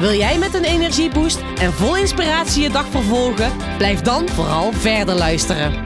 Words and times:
Wil 0.00 0.12
jij 0.12 0.38
met 0.38 0.54
een 0.54 0.64
energieboost 0.64 1.40
en 1.40 1.72
vol 1.72 1.96
inspiratie 1.96 2.62
je 2.62 2.70
dag 2.70 2.86
vervolgen? 2.86 3.76
Blijf 3.76 4.00
dan 4.00 4.28
vooral 4.28 4.72
verder 4.72 5.14
luisteren. 5.14 5.84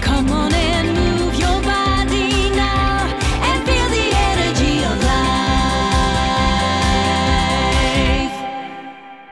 Come 0.00 0.30
on 0.30 0.52
and 0.52 0.92
move 0.92 1.36
your 1.36 1.60
body 1.62 2.48
now 2.54 3.00
and 3.42 3.62
feel 3.68 3.88
the 3.88 4.10
energy 4.32 4.84
of 4.84 4.96
life. 5.02 5.30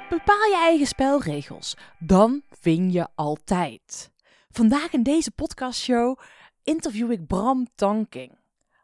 Bepaal 0.09 0.49
je 0.49 0.59
eigen 0.59 0.87
spelregels, 0.87 1.77
dan 1.99 2.43
win 2.61 2.93
je 2.93 3.07
altijd. 3.15 4.11
Vandaag 4.51 4.93
in 4.93 5.03
deze 5.03 5.31
podcastshow 5.31 6.19
interview 6.63 7.11
ik 7.11 7.27
Bram 7.27 7.67
Tanking. 7.75 8.39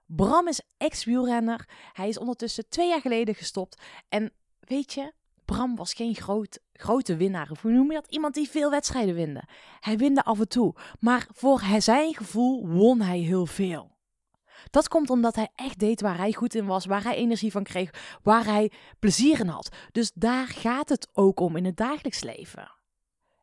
Bram 0.07 0.49
is 0.49 0.61
ex-wielrenner. 0.77 1.69
Hij 1.93 2.09
is 2.09 2.19
ondertussen 2.19 2.69
twee 2.69 2.89
jaar 2.89 3.01
geleden 3.01 3.35
gestopt. 3.35 3.83
En 4.09 4.33
weet 4.61 4.93
je, 4.93 5.13
Bram 5.47 5.77
was 5.77 5.93
geen 5.93 6.15
groot, 6.15 6.59
grote 6.73 7.17
winnaar. 7.17 7.51
Of 7.51 7.63
hoe 7.63 7.73
noem 7.73 7.91
je 7.91 8.01
dat? 8.01 8.11
Iemand 8.11 8.35
die 8.35 8.49
veel 8.49 8.71
wedstrijden 8.71 9.15
winde. 9.15 9.43
Hij 9.81 9.97
winde 9.97 10.23
af 10.25 10.41
en 10.41 10.49
toe. 10.49 10.75
Maar 11.01 11.27
voor 11.33 11.63
zijn 11.79 12.15
gevoel 12.15 12.69
won 12.69 13.01
hij 13.01 13.19
heel 13.19 13.47
veel. 13.47 13.95
Dat 14.71 14.89
komt 14.89 15.11
omdat 15.11 15.35
hij 15.35 15.49
echt 15.55 15.79
deed 15.79 16.01
waar 16.01 16.17
hij 16.17 16.33
goed 16.33 16.55
in 16.55 16.67
was, 16.67 16.87
waar 16.87 17.03
hij 17.03 17.15
energie 17.17 17.51
van 17.51 17.63
kreeg, 17.63 18.19
waar 18.23 18.45
hij 18.45 18.73
plezier 18.99 19.41
in 19.41 19.49
had. 19.49 19.77
Dus 19.93 20.13
daar 20.15 20.47
gaat 20.47 20.89
het 20.89 21.09
ook 21.13 21.41
om 21.41 21.57
in 21.57 21.65
het 21.65 21.77
dagelijks 21.77 22.23
leven. 22.23 22.71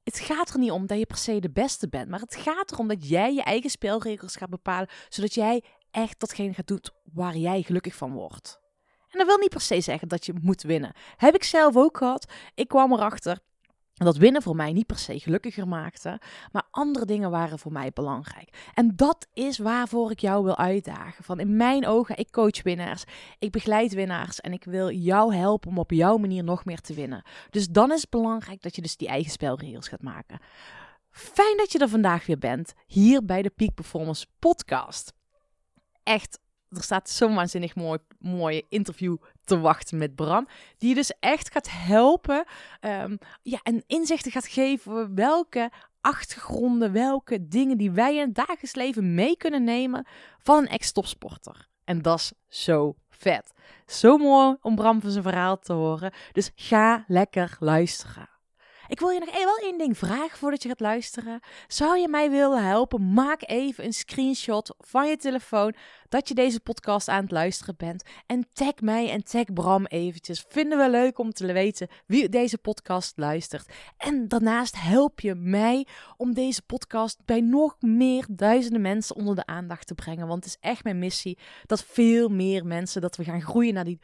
Het 0.04 0.20
gaat 0.20 0.50
er 0.50 0.60
niet 0.60 0.72
om 0.72 0.88
dat 0.88 0.98
je 0.98 1.06
per 1.06 1.18
se 1.18 1.40
de 1.40 1.52
beste 1.52 1.90
bent, 1.90 2.10
maar 2.10 2.20
het 2.20 2.36
gaat 2.36 2.72
erom 2.72 2.88
dat 2.88 3.10
jij 3.10 3.34
je 3.34 3.44
eigen 3.44 3.70
spelregels 3.70 4.36
gaat 4.36 4.50
bepalen, 4.50 4.90
zodat 5.10 5.34
jij 5.34 5.64
echt 5.92 6.20
datgene 6.20 6.54
gaat 6.54 6.68
doen 6.68 6.82
waar 7.14 7.38
jij 7.38 7.62
gelukkig 7.62 7.96
van 7.96 8.14
wordt. 8.14 8.63
En 9.14 9.20
dat 9.20 9.28
wil 9.28 9.38
niet 9.38 9.50
per 9.50 9.62
se 9.62 9.82
zeggen 9.82 10.08
dat 10.08 10.26
je 10.26 10.34
moet 10.42 10.62
winnen. 10.62 10.94
Heb 11.18 11.36
ik 11.36 11.44
zelf 11.44 11.76
ook 11.76 11.98
gehad. 11.98 12.32
Ik 12.56 12.68
kwam 12.68 12.94
erachter 12.94 13.40
dat 13.94 14.18
winnen 14.18 14.42
voor 14.42 14.56
mij 14.56 14.74
niet 14.74 14.86
per 14.86 14.98
se 14.98 15.20
gelukkiger 15.20 15.68
maakte, 15.68 16.22
maar 16.52 16.64
andere 16.72 17.06
dingen 17.06 17.30
waren 17.32 17.60
voor 17.60 17.72
mij 17.72 17.92
belangrijk. 17.94 18.70
En 18.74 18.96
dat 18.96 19.28
is 19.34 19.58
waarvoor 19.58 20.12
ik 20.12 20.20
jou 20.20 20.44
wil 20.44 20.58
uitdagen. 20.58 21.24
Van 21.24 21.40
in 21.40 21.58
mijn 21.58 21.88
ogen, 21.88 22.18
ik 22.18 22.32
coach 22.32 22.64
winnaars, 22.64 23.04
ik 23.40 23.52
begeleid 23.52 23.94
winnaars 23.94 24.42
en 24.42 24.54
ik 24.54 24.64
wil 24.64 24.92
jou 24.92 25.36
helpen 25.36 25.70
om 25.70 25.78
op 25.78 25.92
jouw 25.92 26.18
manier 26.18 26.44
nog 26.44 26.66
meer 26.66 26.82
te 26.82 26.94
winnen. 26.94 27.24
Dus 27.50 27.68
dan 27.68 27.92
is 27.92 28.02
het 28.02 28.10
belangrijk 28.10 28.62
dat 28.62 28.76
je 28.76 28.82
dus 28.82 28.98
die 28.98 29.08
eigen 29.08 29.32
spelregels 29.32 29.88
gaat 29.88 30.02
maken. 30.02 30.40
Fijn 31.10 31.58
dat 31.58 31.72
je 31.72 31.80
er 31.80 31.90
vandaag 31.90 32.26
weer 32.26 32.38
bent, 32.38 32.74
hier 32.88 33.26
bij 33.26 33.42
de 33.42 33.50
Peak 33.50 33.74
Performance 33.74 34.26
Podcast. 34.40 35.14
Echt 36.04 36.40
er 36.76 36.84
staat 36.84 37.10
zo'n 37.10 37.36
waanzinnig 37.36 37.76
mooi, 37.76 38.00
mooi 38.20 38.62
interview 38.70 39.16
te 39.44 39.60
wachten 39.60 39.98
met 39.98 40.16
Bram. 40.16 40.48
Die 40.78 40.90
je 40.90 40.96
dus 40.96 41.14
echt 41.20 41.52
gaat 41.52 41.70
helpen 41.72 42.46
um, 42.82 43.18
ja, 43.42 43.60
en 43.64 43.84
inzichten 43.88 44.32
gaat 44.32 44.48
geven 44.48 45.16
welke 45.16 45.72
achtergronden, 46.02 46.92
welke 46.92 47.48
dingen 47.48 47.78
die 47.78 47.92
wij 47.92 48.16
in 48.16 48.22
het 48.22 48.36
dagelijks 48.36 48.76
leven 48.76 49.14
mee 49.14 49.38
kunnen 49.38 49.64
nemen 49.64 50.08
van 50.38 50.58
een 50.58 50.68
ex-topsporter. 50.68 51.68
En 51.84 52.02
dat 52.02 52.20
is 52.20 52.34
zo 52.48 52.96
vet. 53.10 53.52
Zo 53.86 54.18
mooi 54.18 54.56
om 54.62 54.76
Bram 54.76 55.02
van 55.02 55.12
zijn 55.12 55.24
verhaal 55.24 55.60
te 55.60 55.74
horen. 55.74 56.14
Dus 56.32 56.52
ga 56.56 57.04
lekker 57.08 57.56
luisteren. 57.60 58.33
Ik 58.94 59.00
wil 59.00 59.10
je 59.10 59.20
nog 59.20 59.44
wel 59.44 59.58
één 59.58 59.78
ding 59.78 59.98
vragen 59.98 60.38
voordat 60.38 60.64
je 60.64 60.70
gaat 60.70 60.80
luisteren. 60.80 61.40
Zou 61.68 62.00
je 62.00 62.08
mij 62.08 62.30
willen 62.30 62.66
helpen? 62.66 63.14
Maak 63.14 63.42
even 63.46 63.86
een 63.86 63.94
screenshot 63.94 64.76
van 64.80 65.08
je 65.08 65.18
telefoon 65.18 65.76
dat 66.10 66.28
je 66.28 66.34
deze 66.34 66.60
podcast 66.60 67.08
aan 67.08 67.22
het 67.22 67.32
luisteren 67.32 67.76
bent. 67.78 68.04
En 68.26 68.48
tag 68.54 68.74
mij 68.82 69.10
en 69.10 69.24
tag 69.24 69.54
Bram 69.54 69.86
eventjes. 69.86 70.46
Vinden 70.48 70.78
we 70.78 70.90
leuk 70.90 71.18
om 71.18 71.32
te 71.32 71.54
weten 71.54 71.88
wie 72.06 72.30
deze 72.30 72.58
podcast 72.58 73.18
luistert. 73.18 73.74
En 73.98 74.28
daarnaast 74.28 74.82
help 74.82 75.20
je 75.20 75.36
mij 75.36 75.88
om 76.18 76.34
deze 76.34 76.62
podcast 76.62 77.20
bij 77.26 77.42
nog 77.42 77.76
meer 77.80 78.26
duizenden 78.30 78.82
mensen 78.82 79.16
onder 79.16 79.36
de 79.36 79.46
aandacht 79.46 79.88
te 79.88 79.96
brengen. 79.96 80.28
Want 80.28 80.44
het 80.44 80.54
is 80.54 80.70
echt 80.70 80.84
mijn 80.84 81.00
missie 81.00 81.40
dat 81.66 81.84
veel 81.84 82.30
meer 82.30 82.66
mensen, 82.66 83.02
dat 83.02 83.16
we 83.16 83.24
gaan 83.24 83.42
groeien 83.42 83.74
naar 83.74 83.84
die 83.84 84.00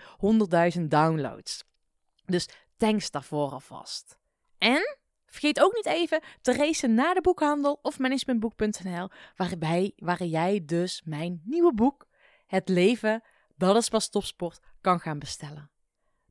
100.000 0.78 0.82
downloads. 0.82 1.64
Dus 2.26 2.50
thanks 2.78 3.12
daarvoor 3.12 3.52
alvast. 3.52 4.19
En 4.60 4.98
vergeet 5.26 5.62
ook 5.62 5.74
niet 5.76 5.86
even 5.86 6.22
te 6.42 6.54
racen 6.54 6.94
naar 6.94 7.14
de 7.14 7.22
boekhandel 7.22 7.80
of 7.82 8.00
managementboek.nl, 8.00 9.10
waarbij, 9.36 9.94
waar 9.96 10.24
jij 10.24 10.62
dus 10.66 11.02
mijn 11.06 11.42
nieuwe 11.46 11.74
boek, 11.74 12.08
Het 12.48 12.70
leven, 12.70 13.24
dat 13.56 13.76
is 13.76 13.90
pas 13.90 14.10
topsport, 14.10 14.60
kan 14.82 15.00
gaan 15.00 15.20
bestellen. 15.20 15.72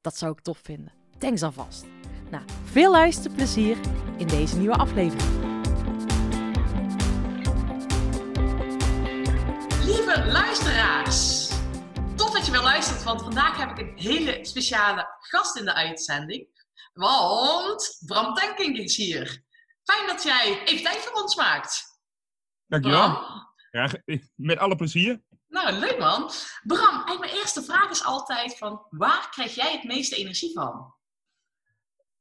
Dat 0.00 0.16
zou 0.16 0.32
ik 0.32 0.40
tof 0.40 0.58
vinden. 0.62 0.92
Thanks 1.18 1.42
alvast. 1.42 1.86
Nou, 2.30 2.44
veel 2.64 2.90
luisterplezier 2.90 3.78
in 4.16 4.26
deze 4.26 4.58
nieuwe 4.58 4.76
aflevering. 4.76 5.56
Lieve 9.84 10.24
luisteraars, 10.26 11.48
tof 12.16 12.30
dat 12.30 12.46
je 12.46 12.52
weer 12.52 12.62
luistert, 12.62 13.02
want 13.02 13.22
vandaag 13.22 13.56
heb 13.56 13.70
ik 13.70 13.78
een 13.78 13.98
hele 13.98 14.38
speciale 14.42 15.16
gast 15.20 15.56
in 15.56 15.64
de 15.64 15.74
uitzending. 15.74 16.57
Want 16.98 18.02
Bram 18.06 18.34
Tanking 18.34 18.78
is 18.78 18.96
hier. 18.96 19.42
Fijn 19.84 20.06
dat 20.06 20.22
jij 20.22 20.62
even 20.64 20.84
tijd 20.84 20.96
voor 20.96 21.22
ons 21.22 21.36
maakt. 21.36 22.00
Dankjewel. 22.66 23.22
Ja, 23.70 23.90
met 24.34 24.58
alle 24.58 24.76
plezier. 24.76 25.22
Nou, 25.48 25.72
leuk 25.72 25.98
man. 25.98 26.30
Bram, 26.62 27.18
mijn 27.20 27.32
eerste 27.32 27.62
vraag 27.62 27.90
is 27.90 28.04
altijd 28.04 28.58
van... 28.58 28.86
Waar 28.90 29.28
krijg 29.30 29.54
jij 29.54 29.72
het 29.72 29.84
meeste 29.84 30.16
energie 30.16 30.52
van? 30.52 30.94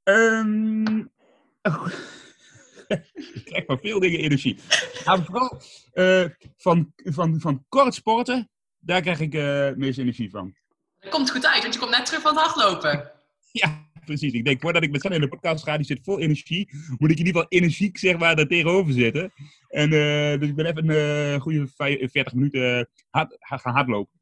Um, 0.03 1.11
oh. 1.61 1.87
ik 3.33 3.45
krijg 3.45 3.66
van 3.66 3.79
veel 3.79 3.99
dingen 3.99 4.19
energie. 4.19 4.59
Maar 5.05 5.23
vooral 5.23 5.61
uh, 5.93 6.25
van, 6.57 6.93
van, 6.95 7.39
van 7.39 7.66
kort 7.69 7.93
sporten, 7.93 8.49
daar 8.77 9.01
krijg 9.01 9.19
ik 9.19 9.33
uh, 9.33 9.66
het 9.66 9.77
meeste 9.77 10.01
energie 10.01 10.29
van. 10.29 10.55
Dat 10.99 11.11
komt 11.11 11.31
goed 11.31 11.45
uit, 11.45 11.61
want 11.61 11.73
je 11.73 11.79
komt 11.79 11.91
net 11.91 12.05
terug 12.05 12.21
van 12.21 12.37
het 12.37 12.45
hardlopen. 12.45 13.11
Ja, 13.51 13.86
precies. 14.07 14.34
Ik 14.34 14.45
denk, 14.45 14.62
voordat 14.62 14.84
ik 14.84 14.91
met 14.91 15.03
in 15.03 15.22
de 15.22 15.28
podcast 15.28 15.63
ga, 15.63 15.78
die 15.78 15.85
zit 15.85 16.03
vol 16.03 16.19
energie, 16.19 16.69
moet 16.97 17.12
ik 17.12 17.19
in 17.19 17.25
ieder 17.25 17.41
geval 17.41 17.45
energiek 17.50 17.97
zeg 17.97 18.18
maar 18.18 18.35
daar 18.35 18.47
tegenover 18.47 18.94
zitten. 18.94 19.31
En 19.68 19.91
uh, 19.91 20.40
dus 20.40 20.50
ik 20.50 20.56
ben 20.56 20.66
even 20.66 20.90
een 20.90 21.34
uh, 21.34 21.41
goede 21.41 21.68
40 21.68 22.34
minuten 22.34 22.90
hard, 23.09 23.35
gaan 23.40 23.73
hardlopen. 23.73 24.19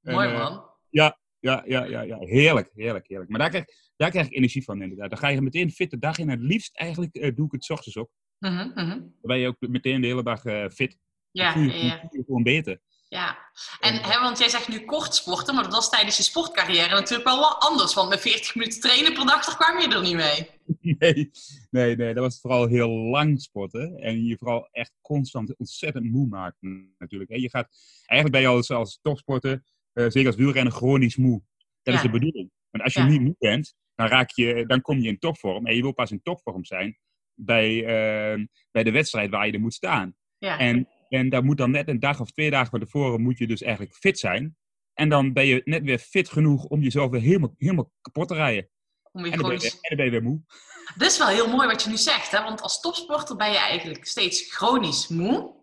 Mooi 0.00 0.28
en, 0.28 0.32
uh, 0.32 0.38
man. 0.38 0.64
Ja, 0.90 1.18
ja, 1.40 1.62
ja, 1.66 1.84
ja, 1.84 2.00
ja. 2.00 2.18
Heerlijk, 2.18 2.70
heerlijk, 2.74 3.08
heerlijk. 3.08 3.30
Maar 3.30 3.40
daar 3.40 3.50
krijg, 3.50 3.64
daar 3.96 4.10
krijg 4.10 4.26
ik 4.26 4.34
energie 4.34 4.64
van 4.64 4.82
inderdaad. 4.82 5.10
Dan 5.10 5.18
ga 5.18 5.28
je 5.28 5.40
meteen 5.40 5.70
fit 5.70 5.90
de 5.90 5.98
dag 5.98 6.18
in. 6.18 6.28
Het 6.28 6.40
liefst 6.40 6.76
eigenlijk 6.76 7.36
doe 7.36 7.46
ik 7.46 7.52
het 7.52 7.64
s 7.64 7.70
ochtends 7.70 7.96
op. 7.96 8.10
Dan 8.38 9.12
ben 9.20 9.38
je 9.38 9.46
ook 9.46 9.56
meteen 9.58 10.00
de 10.00 10.06
hele 10.06 10.22
dag 10.22 10.40
fit. 10.72 10.98
Ja, 11.30 11.58
ja, 11.58 11.74
ja. 11.74 12.08
Gewoon 12.10 12.42
beter. 12.42 12.80
Ja, 13.14 13.38
en 13.80 13.94
hè, 13.94 14.20
want 14.20 14.38
jij 14.38 14.48
zegt 14.48 14.68
nu 14.68 14.84
kort 14.84 15.14
sporten, 15.14 15.54
maar 15.54 15.64
dat 15.64 15.72
was 15.72 15.90
tijdens 15.90 16.16
je 16.16 16.22
sportcarrière 16.22 16.94
natuurlijk 16.94 17.28
wel 17.28 17.38
wat 17.38 17.56
anders. 17.58 17.94
Want 17.94 18.08
met 18.08 18.20
40 18.20 18.54
minuten 18.54 18.80
trainen 18.80 19.14
per 19.14 19.26
dag, 19.26 19.44
daar 19.44 19.56
kwam 19.56 19.80
je 19.80 19.96
er 19.96 20.02
niet 20.02 20.14
mee. 20.14 20.48
Nee, 20.98 21.30
nee, 21.70 21.96
nee, 21.96 22.14
dat 22.14 22.24
was 22.24 22.40
vooral 22.40 22.66
heel 22.66 22.90
lang 22.90 23.42
sporten. 23.42 23.96
En 23.96 24.24
je 24.24 24.36
vooral 24.38 24.68
echt 24.70 24.92
constant 25.00 25.56
ontzettend 25.56 26.04
moe 26.04 26.26
maakt 26.26 26.56
natuurlijk. 26.98 27.36
Je 27.36 27.50
gaat, 27.50 27.68
eigenlijk 28.06 28.30
ben 28.30 28.40
je 28.40 28.56
als, 28.56 28.70
als 28.70 28.98
topsporter, 29.02 29.62
uh, 29.92 30.04
zeker 30.08 30.26
als 30.26 30.36
wielrenner, 30.36 30.72
chronisch 30.72 31.16
moe. 31.16 31.42
Dat 31.82 31.94
ja. 31.94 32.00
is 32.00 32.06
de 32.06 32.10
bedoeling. 32.10 32.50
Want 32.70 32.84
als 32.84 32.94
je 32.94 33.00
ja. 33.00 33.06
niet 33.06 33.20
moe 33.20 33.36
bent, 33.38 33.74
dan, 33.94 34.06
raak 34.06 34.30
je, 34.30 34.64
dan 34.66 34.80
kom 34.80 34.98
je 34.98 35.08
in 35.08 35.18
topvorm. 35.18 35.66
En 35.66 35.76
je 35.76 35.82
wil 35.82 35.92
pas 35.92 36.10
in 36.10 36.22
topvorm 36.22 36.64
zijn 36.64 36.98
bij, 37.34 37.74
uh, 37.74 38.44
bij 38.70 38.82
de 38.82 38.92
wedstrijd 38.92 39.30
waar 39.30 39.46
je 39.46 39.52
er 39.52 39.60
moet 39.60 39.74
staan. 39.74 40.14
Ja. 40.38 40.58
En 40.58 40.88
en 41.14 41.28
daar 41.28 41.44
moet 41.44 41.56
dan 41.56 41.70
net 41.70 41.88
een 41.88 42.00
dag 42.00 42.20
of 42.20 42.30
twee 42.30 42.50
dagen 42.50 42.70
van 42.70 42.80
tevoren 42.80 43.22
moet 43.22 43.38
je 43.38 43.46
dus 43.46 43.62
eigenlijk 43.62 43.94
fit 43.94 44.18
zijn. 44.18 44.56
En 44.94 45.08
dan 45.08 45.32
ben 45.32 45.46
je 45.46 45.60
net 45.64 45.82
weer 45.82 45.98
fit 45.98 46.28
genoeg 46.28 46.64
om 46.64 46.80
jezelf 46.80 47.10
weer 47.10 47.20
helemaal, 47.20 47.54
helemaal 47.58 47.92
kapot 48.00 48.28
te 48.28 48.34
rijden. 48.34 48.70
Om 49.12 49.24
je 49.24 49.30
en, 49.30 49.38
dan 49.38 49.48
ben 49.48 49.60
je, 49.60 49.70
en 49.70 49.78
dan 49.80 49.96
ben 49.96 50.04
je 50.04 50.10
weer 50.10 50.22
moe. 50.22 50.40
Dit 50.98 51.10
is 51.10 51.18
wel 51.18 51.28
heel 51.28 51.48
mooi 51.48 51.66
wat 51.66 51.82
je 51.82 51.88
nu 51.88 51.96
zegt. 51.96 52.30
Hè? 52.30 52.42
Want 52.42 52.60
als 52.60 52.80
topsporter 52.80 53.36
ben 53.36 53.50
je 53.50 53.58
eigenlijk 53.58 54.06
steeds 54.06 54.54
chronisch 54.54 55.08
moe. 55.08 55.62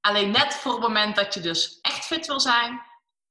Alleen 0.00 0.30
net 0.30 0.54
voor 0.54 0.72
het 0.72 0.80
moment 0.80 1.16
dat 1.16 1.34
je 1.34 1.40
dus 1.40 1.78
echt 1.82 2.04
fit 2.04 2.26
wil 2.26 2.40
zijn. 2.40 2.80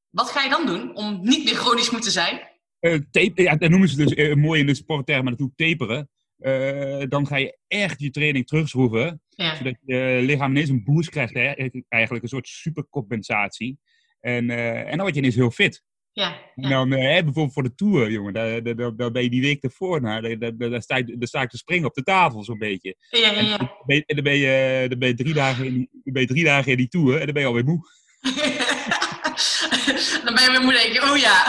Wat 0.10 0.30
ga 0.30 0.44
je 0.44 0.50
dan 0.50 0.66
doen 0.66 0.96
om 0.96 1.20
niet 1.22 1.44
meer 1.44 1.56
chronisch 1.56 1.90
moe 1.90 2.02
te 2.02 2.12
zijn? 2.12 2.52
Uh, 2.80 3.00
tape, 3.12 3.42
ja, 3.42 3.56
dat 3.56 3.70
noemen 3.70 3.90
ze 3.90 3.96
dus 3.96 4.12
uh, 4.12 4.36
mooi 4.36 4.60
in 4.60 4.68
de 4.68 4.76
sporttermen 4.76 5.32
natuurlijk 5.32 5.58
taperen. 5.58 6.10
Eh, 6.44 7.04
dan 7.10 7.28
ga 7.28 7.36
je 7.38 7.58
echt 7.68 8.00
je 8.00 8.10
training 8.10 8.48
terugschroeven. 8.48 9.22
Ja. 9.30 9.56
Zodat 9.56 9.76
je 9.86 10.20
lichaam 10.22 10.52
ineens 10.52 10.70
een 10.70 10.84
boost 10.84 11.10
krijgt. 11.10 11.34
Hè? 11.34 11.54
Eigenlijk 11.90 12.24
een 12.24 12.30
soort 12.30 12.48
supercompensatie. 12.48 13.78
En, 14.20 14.50
eh, 14.50 14.80
en 14.80 14.90
dan 14.90 15.00
word 15.00 15.14
je 15.14 15.20
ineens 15.20 15.36
heel 15.36 15.52
fit. 15.52 15.84
Ja. 16.12 16.28
En 16.56 16.64
Ja. 16.64 16.70
dan 16.70 16.94
eh, 16.94 17.00
bijvoorbeeld 17.24 17.54
voor 17.54 17.64
de 17.64 17.76
Tour, 17.76 18.12
jongen. 18.12 18.34
Daar, 18.34 18.64
daar, 18.64 18.96
daar, 18.96 19.12
ben 19.12 19.24
je 19.24 19.30
die 19.30 19.42
week 19.42 19.64
ervoor. 19.64 20.02
Nou, 20.02 20.38
daar, 20.38 20.58
daar, 20.58 20.70
daar, 20.70 20.82
sta 20.82 20.96
ik, 20.96 21.20
daar 21.20 21.28
sta 21.28 21.42
ik 21.42 21.50
te 21.50 21.58
springen 21.58 21.88
op 21.88 21.94
de 21.94 22.04
tafel 22.04 22.44
zo'n 22.44 22.58
beetje. 22.58 22.96
Ja, 23.10 23.20
ja, 23.20 23.34
En 23.36 23.50
dan 23.58 23.70
ben 23.86 23.96
je, 23.96 24.04
dan 24.16 24.24
ben 24.24 24.36
je, 24.38 24.86
dan 24.90 25.00
ben 25.00 25.08
je, 25.08 25.16
drie, 25.16 25.34
dagen 25.34 25.66
in, 25.66 25.74
die- 25.74 25.90
ben 26.14 26.22
je 26.22 26.28
drie 26.28 26.44
dagen 26.44 26.72
in 26.72 26.78
die 26.78 26.88
Tour 26.88 27.14
en 27.20 27.26
dan 27.26 27.34
ben 27.34 27.42
je 27.42 27.48
alweer 27.48 27.66
moe. 27.66 27.82
dan 30.26 30.34
ben 30.34 30.44
je 30.44 30.52
weer 30.52 30.62
moe 30.62 30.74
denken, 30.74 31.10
oh 31.12 31.18
ja. 31.18 31.46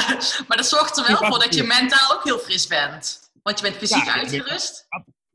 Maar 0.49 0.57
dat 0.57 0.67
zorgt 0.67 0.97
er 0.99 1.05
wel 1.07 1.17
voor 1.31 1.39
dat 1.39 1.55
je 1.55 1.63
mentaal 1.63 2.13
ook 2.17 2.25
heel 2.25 2.39
fris 2.39 2.67
bent. 2.67 3.24
Want 3.45 3.59
je 3.59 3.65
bent 3.65 3.77
fysiek 3.77 4.05
Ja, 4.05 4.15
uitgerust. 4.15 4.87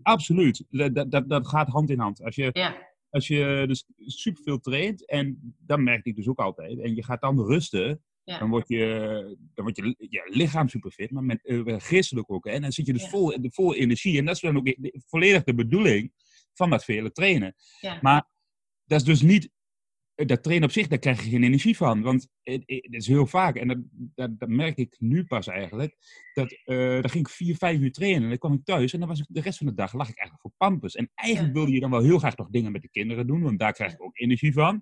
Absoluut. 0.01 0.65
Dat, 0.69 1.11
dat, 1.11 1.29
dat, 1.29 1.47
gaat 1.47 1.67
hand 1.67 1.89
in 1.89 1.99
hand. 1.99 2.23
Als 2.23 2.35
je, 2.35 2.49
Ja. 2.53 2.87
als 3.09 3.27
je 3.27 3.63
dus 3.67 3.85
superveel 3.97 4.59
traint, 4.59 5.05
en 5.09 5.55
dat 5.59 5.79
merkte 5.79 6.09
ik 6.09 6.15
dus 6.15 6.27
ook 6.27 6.39
altijd, 6.39 6.79
en 6.79 6.95
je 6.95 7.03
gaat 7.03 7.21
dan 7.21 7.45
rusten, 7.45 8.03
Ja. 8.23 8.39
dan 8.39 8.49
wordt 8.49 8.67
je, 8.67 9.37
dan 9.53 9.63
wordt 9.65 9.77
je, 9.79 9.95
je 10.09 10.27
lichaam 10.29 10.67
superfit, 10.69 11.11
maar 11.11 11.23
met, 11.23 11.45
eh, 11.45 11.75
geestelijk 11.77 12.31
ook. 12.31 12.45
Hè? 12.45 12.51
En 12.51 12.61
dan 12.61 12.71
zit 12.71 12.85
je 12.85 12.93
dus 12.93 13.01
Ja. 13.03 13.09
vol, 13.09 13.37
vol 13.41 13.75
energie. 13.75 14.17
En 14.17 14.25
dat 14.25 14.35
is 14.35 14.41
dan 14.41 14.57
ook 14.57 14.65
de- 14.65 15.01
volledig 15.07 15.43
de 15.43 15.55
bedoeling 15.55 16.13
van 16.53 16.69
dat 16.69 16.83
vele 16.83 17.11
trainen. 17.11 17.55
Ja. 17.79 17.99
Maar 18.01 18.29
dat 18.85 18.99
is 18.99 19.05
dus 19.05 19.21
niet, 19.21 19.49
dat 20.25 20.43
trainen 20.43 20.67
op 20.67 20.73
zich, 20.73 20.87
daar 20.87 20.99
krijg 20.99 21.23
je 21.23 21.29
geen 21.29 21.43
energie 21.43 21.77
van. 21.77 22.01
Want 22.01 22.27
het, 22.43 22.63
het 22.65 22.93
is 22.93 23.07
heel 23.07 23.27
vaak, 23.27 23.55
en 23.55 23.67
dat, 23.67 23.77
dat, 23.91 24.39
dat 24.39 24.49
merk 24.49 24.77
ik 24.77 24.95
nu 24.99 25.23
pas 25.23 25.47
eigenlijk, 25.47 25.95
dat 26.33 26.51
eh 26.63 27.01
dan 27.01 27.09
ging 27.09 27.27
ik 27.27 27.33
vier, 27.33 27.55
vijf 27.55 27.79
uur 27.79 27.91
trainen 27.91 28.23
en 28.23 28.29
dan 28.29 28.37
kwam 28.37 28.53
ik 28.53 28.65
thuis 28.65 28.93
en 28.93 28.99
dan 28.99 29.07
was 29.07 29.19
ik 29.19 29.25
de 29.29 29.41
rest 29.41 29.57
van 29.57 29.67
de 29.67 29.73
dag 29.73 29.93
lag 29.93 30.09
ik 30.09 30.17
eigenlijk 30.17 30.41
voor 30.41 30.67
pampus. 30.67 30.95
En 30.95 31.11
eigenlijk 31.15 31.53
wilde 31.53 31.73
je 31.73 31.79
dan 31.79 31.91
wel 31.91 32.01
heel 32.01 32.19
graag 32.19 32.35
nog 32.35 32.49
dingen 32.49 32.71
met 32.71 32.81
de 32.81 32.89
kinderen 32.89 33.27
doen, 33.27 33.41
want 33.41 33.59
daar 33.59 33.73
krijg 33.73 33.93
ik 33.93 34.03
ook 34.03 34.19
energie 34.19 34.53
van. 34.53 34.81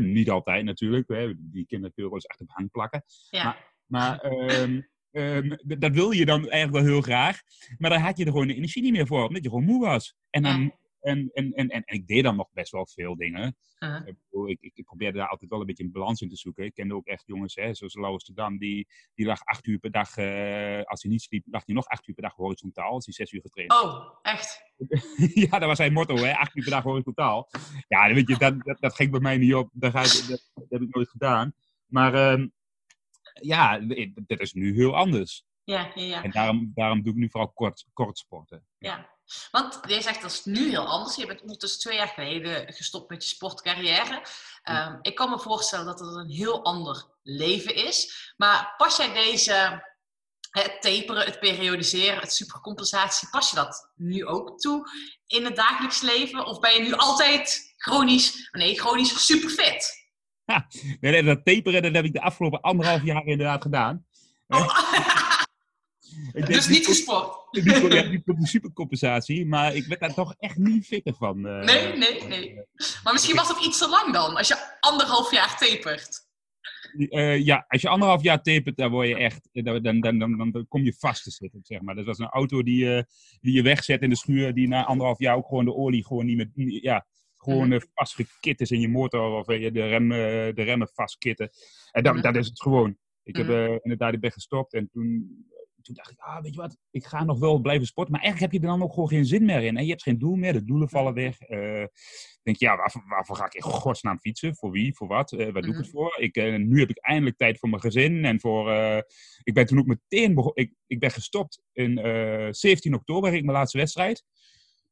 Niet 0.00 0.30
altijd 0.30 0.64
natuurlijk, 0.64 1.08
hè, 1.08 1.32
die 1.38 1.66
kinderen 1.66 1.94
kun 1.94 2.04
je 2.04 2.10
wel 2.10 2.14
eens 2.14 2.28
achter 2.28 2.46
op 2.46 2.54
hang 2.54 2.70
plakken. 2.70 3.04
Ja. 3.30 3.56
Maar 3.86 4.20
ehm, 4.20 4.80
ehm, 5.10 5.56
dat 5.78 5.92
wil 5.92 6.10
je 6.10 6.24
dan 6.24 6.48
eigenlijk 6.48 6.84
wel 6.84 6.94
heel 6.94 7.02
graag. 7.02 7.40
Maar 7.78 7.90
dan 7.90 8.00
had 8.00 8.18
je 8.18 8.24
er 8.24 8.30
gewoon 8.30 8.46
de 8.46 8.54
energie 8.54 8.82
niet 8.82 8.92
meer 8.92 9.06
voor, 9.06 9.26
omdat 9.26 9.42
je 9.42 9.48
gewoon 9.48 9.64
moe 9.64 9.84
was. 9.84 10.16
En, 10.30 10.42
dan, 10.42 10.60
Ja. 10.60 10.80
En, 11.02 11.30
en, 11.32 11.52
en, 11.52 11.68
en, 11.68 11.84
en 11.84 11.94
ik 11.94 12.06
deed 12.06 12.22
dan 12.22 12.36
nog 12.36 12.48
best 12.52 12.72
wel 12.72 12.86
veel 12.86 13.16
dingen. 13.16 13.56
Uh-huh. 13.78 14.06
Ik, 14.06 14.16
ik, 14.46 14.60
ik, 14.60 14.72
ik 14.74 14.84
probeerde 14.84 15.18
daar 15.18 15.28
altijd 15.28 15.50
wel 15.50 15.60
een 15.60 15.66
beetje 15.66 15.84
een 15.84 15.92
balans 15.92 16.20
in 16.20 16.28
te 16.28 16.36
zoeken. 16.36 16.64
Ik 16.64 16.74
kende 16.74 16.94
ook 16.94 17.06
echt 17.06 17.26
jongens, 17.26 17.54
hè, 17.54 17.74
zoals 17.74 17.94
Lauwers 17.94 18.24
de 18.24 18.32
Dam, 18.32 18.58
die, 18.58 18.88
die 19.14 19.26
lag 19.26 19.44
acht 19.44 19.66
uur 19.66 19.78
per 19.78 19.90
dag, 19.90 20.16
eh, 20.16 20.82
als 20.82 21.02
hij 21.02 21.10
niet 21.10 21.22
sliep, 21.22 21.44
lag 21.50 21.62
hij 21.66 21.74
nog 21.74 21.86
acht 21.86 22.08
uur 22.08 22.14
per 22.14 22.22
dag 22.22 22.34
horizontaal, 22.34 22.90
als 22.90 23.04
hij 23.04 23.14
zes 23.14 23.32
uur 23.32 23.40
getraind 23.40 23.72
had. 23.72 23.84
Oh, 23.84 24.18
echt? 24.22 24.62
ja, 25.50 25.58
dat 25.58 25.68
was 25.68 25.76
zijn 25.76 25.92
motto, 25.92 26.16
hè, 26.16 26.32
acht 26.32 26.56
uur 26.56 26.62
per 26.62 26.72
dag 26.72 26.82
horizontaal. 26.82 27.48
Ja, 27.88 28.06
dan 28.06 28.14
weet 28.14 28.28
je, 28.28 28.38
dat, 28.38 28.60
dat, 28.64 28.80
dat 28.80 28.94
ging 28.94 29.10
bij 29.10 29.20
mij 29.20 29.36
niet 29.36 29.54
op, 29.54 29.70
dat 29.72 29.92
heb 30.68 30.80
ik 30.80 30.94
nooit 30.94 31.08
gedaan. 31.08 31.54
Maar 31.86 32.14
ehm, 32.14 32.48
ja, 33.40 33.78
dat 34.26 34.40
is 34.40 34.52
nu 34.52 34.74
heel 34.74 34.96
anders. 34.96 35.44
Ja, 35.64 35.92
ja, 35.94 36.02
ja. 36.02 36.22
En 36.22 36.30
daarom, 36.30 36.70
daarom 36.74 37.02
doe 37.02 37.12
ik 37.12 37.18
nu 37.18 37.30
vooral 37.30 37.52
kort, 37.52 37.86
kort 37.92 38.18
sporten. 38.18 38.66
Ja, 38.78 39.11
want 39.50 39.80
jij 39.86 40.00
zegt 40.00 40.22
dat 40.22 40.30
is 40.30 40.44
nu 40.44 40.68
heel 40.68 40.86
anders. 40.86 41.16
Je 41.16 41.26
bent 41.26 41.42
ondertussen 41.42 41.80
twee 41.80 41.96
jaar 41.96 42.08
geleden 42.08 42.72
gestopt 42.72 43.10
met 43.10 43.22
je 43.22 43.28
sportcarrière. 43.28 44.22
Ehm, 44.62 44.98
ik 45.02 45.14
kan 45.14 45.30
me 45.30 45.38
voorstellen 45.38 45.86
dat 45.86 46.00
het 46.00 46.14
een 46.14 46.30
heel 46.30 46.64
ander 46.64 47.06
leven 47.22 47.74
is. 47.74 48.32
Maar 48.36 48.74
pas 48.76 48.96
jij 48.96 49.12
deze, 49.12 49.82
het 50.50 50.76
taperen, 50.80 51.24
het 51.24 51.40
periodiseren, 51.40 52.20
het 52.20 52.32
supercompensatie, 52.32 53.28
pas 53.30 53.50
je 53.50 53.56
dat 53.56 53.92
nu 53.94 54.26
ook 54.26 54.58
toe 54.58 54.88
in 55.26 55.44
het 55.44 55.56
dagelijks 55.56 56.00
leven? 56.00 56.46
Of 56.46 56.60
ben 56.60 56.74
je 56.74 56.80
nu 56.80 56.92
altijd 56.92 57.74
chronisch, 57.76 58.48
nee, 58.52 58.78
chronisch 58.78 59.26
superfit? 59.26 60.00
Nee, 61.00 61.12
nee, 61.12 61.22
dat 61.22 61.44
taperen 61.44 61.82
dat 61.82 61.94
heb 61.94 62.04
ik 62.04 62.12
de 62.12 62.22
afgelopen 62.22 62.60
anderhalf 62.60 63.02
jaar 63.02 63.24
inderdaad 63.24 63.62
gedaan. 63.62 64.06
Ik 66.32 66.46
dus 66.46 66.68
niet 66.68 66.86
gesport? 66.86 67.36
Niet, 67.50 67.72
voor- 67.76 67.94
ja, 67.94 68.02
niet 68.08 68.22
voor 68.24 68.36
die 68.36 68.46
supercompensatie, 68.46 69.46
maar 69.46 69.74
ik 69.74 69.84
werd 69.86 70.00
daar 70.00 70.14
toch 70.14 70.34
echt 70.38 70.56
niet 70.56 70.86
fitter 70.86 71.14
van. 71.14 71.46
eh. 71.46 71.64
Nee, 71.64 71.96
nee, 71.96 72.22
nee. 72.24 72.54
Maar 73.04 73.12
misschien 73.12 73.36
was 73.36 73.48
het 73.48 73.64
iets 73.64 73.78
te 73.78 73.88
lang 73.88 74.12
dan, 74.12 74.36
als 74.36 74.48
je 74.48 74.76
anderhalf 74.80 75.30
jaar 75.30 75.58
tapert. 75.58 76.30
Eh, 77.08 77.44
ja, 77.44 77.64
als 77.68 77.82
je 77.82 77.88
anderhalf 77.88 78.22
jaar 78.22 78.42
tapert, 78.42 78.76
dan 78.76 78.90
word 78.90 79.08
je 79.08 79.16
echt, 79.16 79.48
eh, 79.52 79.64
dan, 79.64 79.82
dan, 79.82 80.00
dan, 80.00 80.18
dan, 80.18 80.50
dan 80.50 80.66
kom 80.68 80.82
je 80.84 80.94
vast 80.98 81.22
te 81.22 81.30
zitten, 81.30 81.60
zeg 81.62 81.80
maar. 81.80 81.94
Dat 81.94 82.04
was 82.04 82.18
een 82.18 82.28
auto 82.28 82.62
die, 82.62 82.84
je 82.84 83.06
die 83.40 83.52
je 83.54 83.62
wegzet 83.62 84.02
in 84.02 84.08
de 84.10 84.16
schuur, 84.16 84.54
die 84.54 84.68
na 84.68 84.84
anderhalf 84.84 85.18
jaar 85.18 85.36
ook 85.36 85.46
gewoon 85.48 85.64
de 85.64 85.74
olie 85.74 86.06
gewoon 86.06 86.26
niet 86.26 86.36
meer, 86.54 86.82
ja, 86.82 87.06
gewoon 87.36 87.68
Mhm. 87.68 87.80
vastgekit 87.94 88.60
is 88.60 88.70
in 88.70 88.80
je 88.80 88.88
motor 88.88 89.30
of 89.38 89.46
je 89.46 89.72
de, 89.72 89.86
rem, 89.88 90.08
de 90.08 90.62
remmen 90.62 90.88
vastkitten. 90.94 91.50
En 91.90 92.02
dat, 92.02 92.12
Mhm. 92.14 92.22
dat 92.22 92.36
is 92.36 92.46
het 92.46 92.60
gewoon. 92.62 92.96
Ik 93.24 93.36
heb 93.36 93.48
eh, 93.48 93.68
inderdaad, 93.82 94.12
ik 94.12 94.20
ben 94.20 94.32
gestopt 94.32 94.72
en 94.72 94.88
toen, 94.92 95.44
toen 95.82 95.94
dacht 95.94 96.10
ik, 96.10 96.18
ah, 96.18 96.42
weet 96.42 96.54
je 96.54 96.60
wat, 96.60 96.76
ik 96.90 97.06
ga 97.06 97.24
nog 97.24 97.38
wel 97.38 97.58
blijven 97.58 97.86
sporten, 97.86 98.12
maar 98.12 98.22
eigenlijk 98.22 98.52
heb 98.52 98.62
je 98.62 98.68
er 98.68 98.74
dan 98.74 98.84
ook 98.86 98.92
gewoon 98.92 99.08
geen 99.08 99.24
zin 99.24 99.44
meer 99.44 99.62
in. 99.62 99.76
En 99.76 99.84
je 99.84 99.90
hebt 99.90 100.02
geen 100.02 100.18
doel 100.18 100.34
meer, 100.34 100.52
de 100.52 100.64
doelen 100.64 100.88
vallen 100.88 101.14
weg. 101.14 101.40
Eh, 101.40 101.84
denk 102.42 102.56
je, 102.56 102.64
ja, 102.64 102.76
waarvoor, 102.76 103.04
waarvoor 103.08 103.36
ga 103.36 103.46
ik 103.46 103.54
in 103.54 103.62
godsnaam 103.62 104.18
fietsen? 104.18 104.56
Voor 104.56 104.70
wie? 104.70 104.94
Voor 104.94 105.08
wat? 105.08 105.32
Eh, 105.32 105.52
waar 105.52 105.62
doe 105.62 105.72
ik 105.72 105.78
het 105.78 105.90
voor? 105.90 106.16
Ik, 106.18 106.36
eh, 106.36 106.56
nu 106.56 106.80
heb 106.80 106.90
ik 106.90 106.98
eindelijk 106.98 107.36
tijd 107.36 107.58
voor 107.58 107.68
mijn 107.68 107.82
gezin 107.82 108.24
en 108.24 108.40
voor... 108.40 108.72
ik 109.42 109.54
ben 109.54 109.66
toen 109.66 109.78
ook 109.78 109.86
meteen 109.86 110.52
ik, 110.54 110.72
ik 110.86 110.98
ben 110.98 111.10
gestopt 111.10 111.62
in 111.72 111.98
eh 111.98 112.48
17 112.50 112.94
oktober, 112.94 113.30
reed 113.30 113.38
ik 113.38 113.44
mijn 113.44 113.56
laatste 113.56 113.78
wedstrijd. 113.78 114.24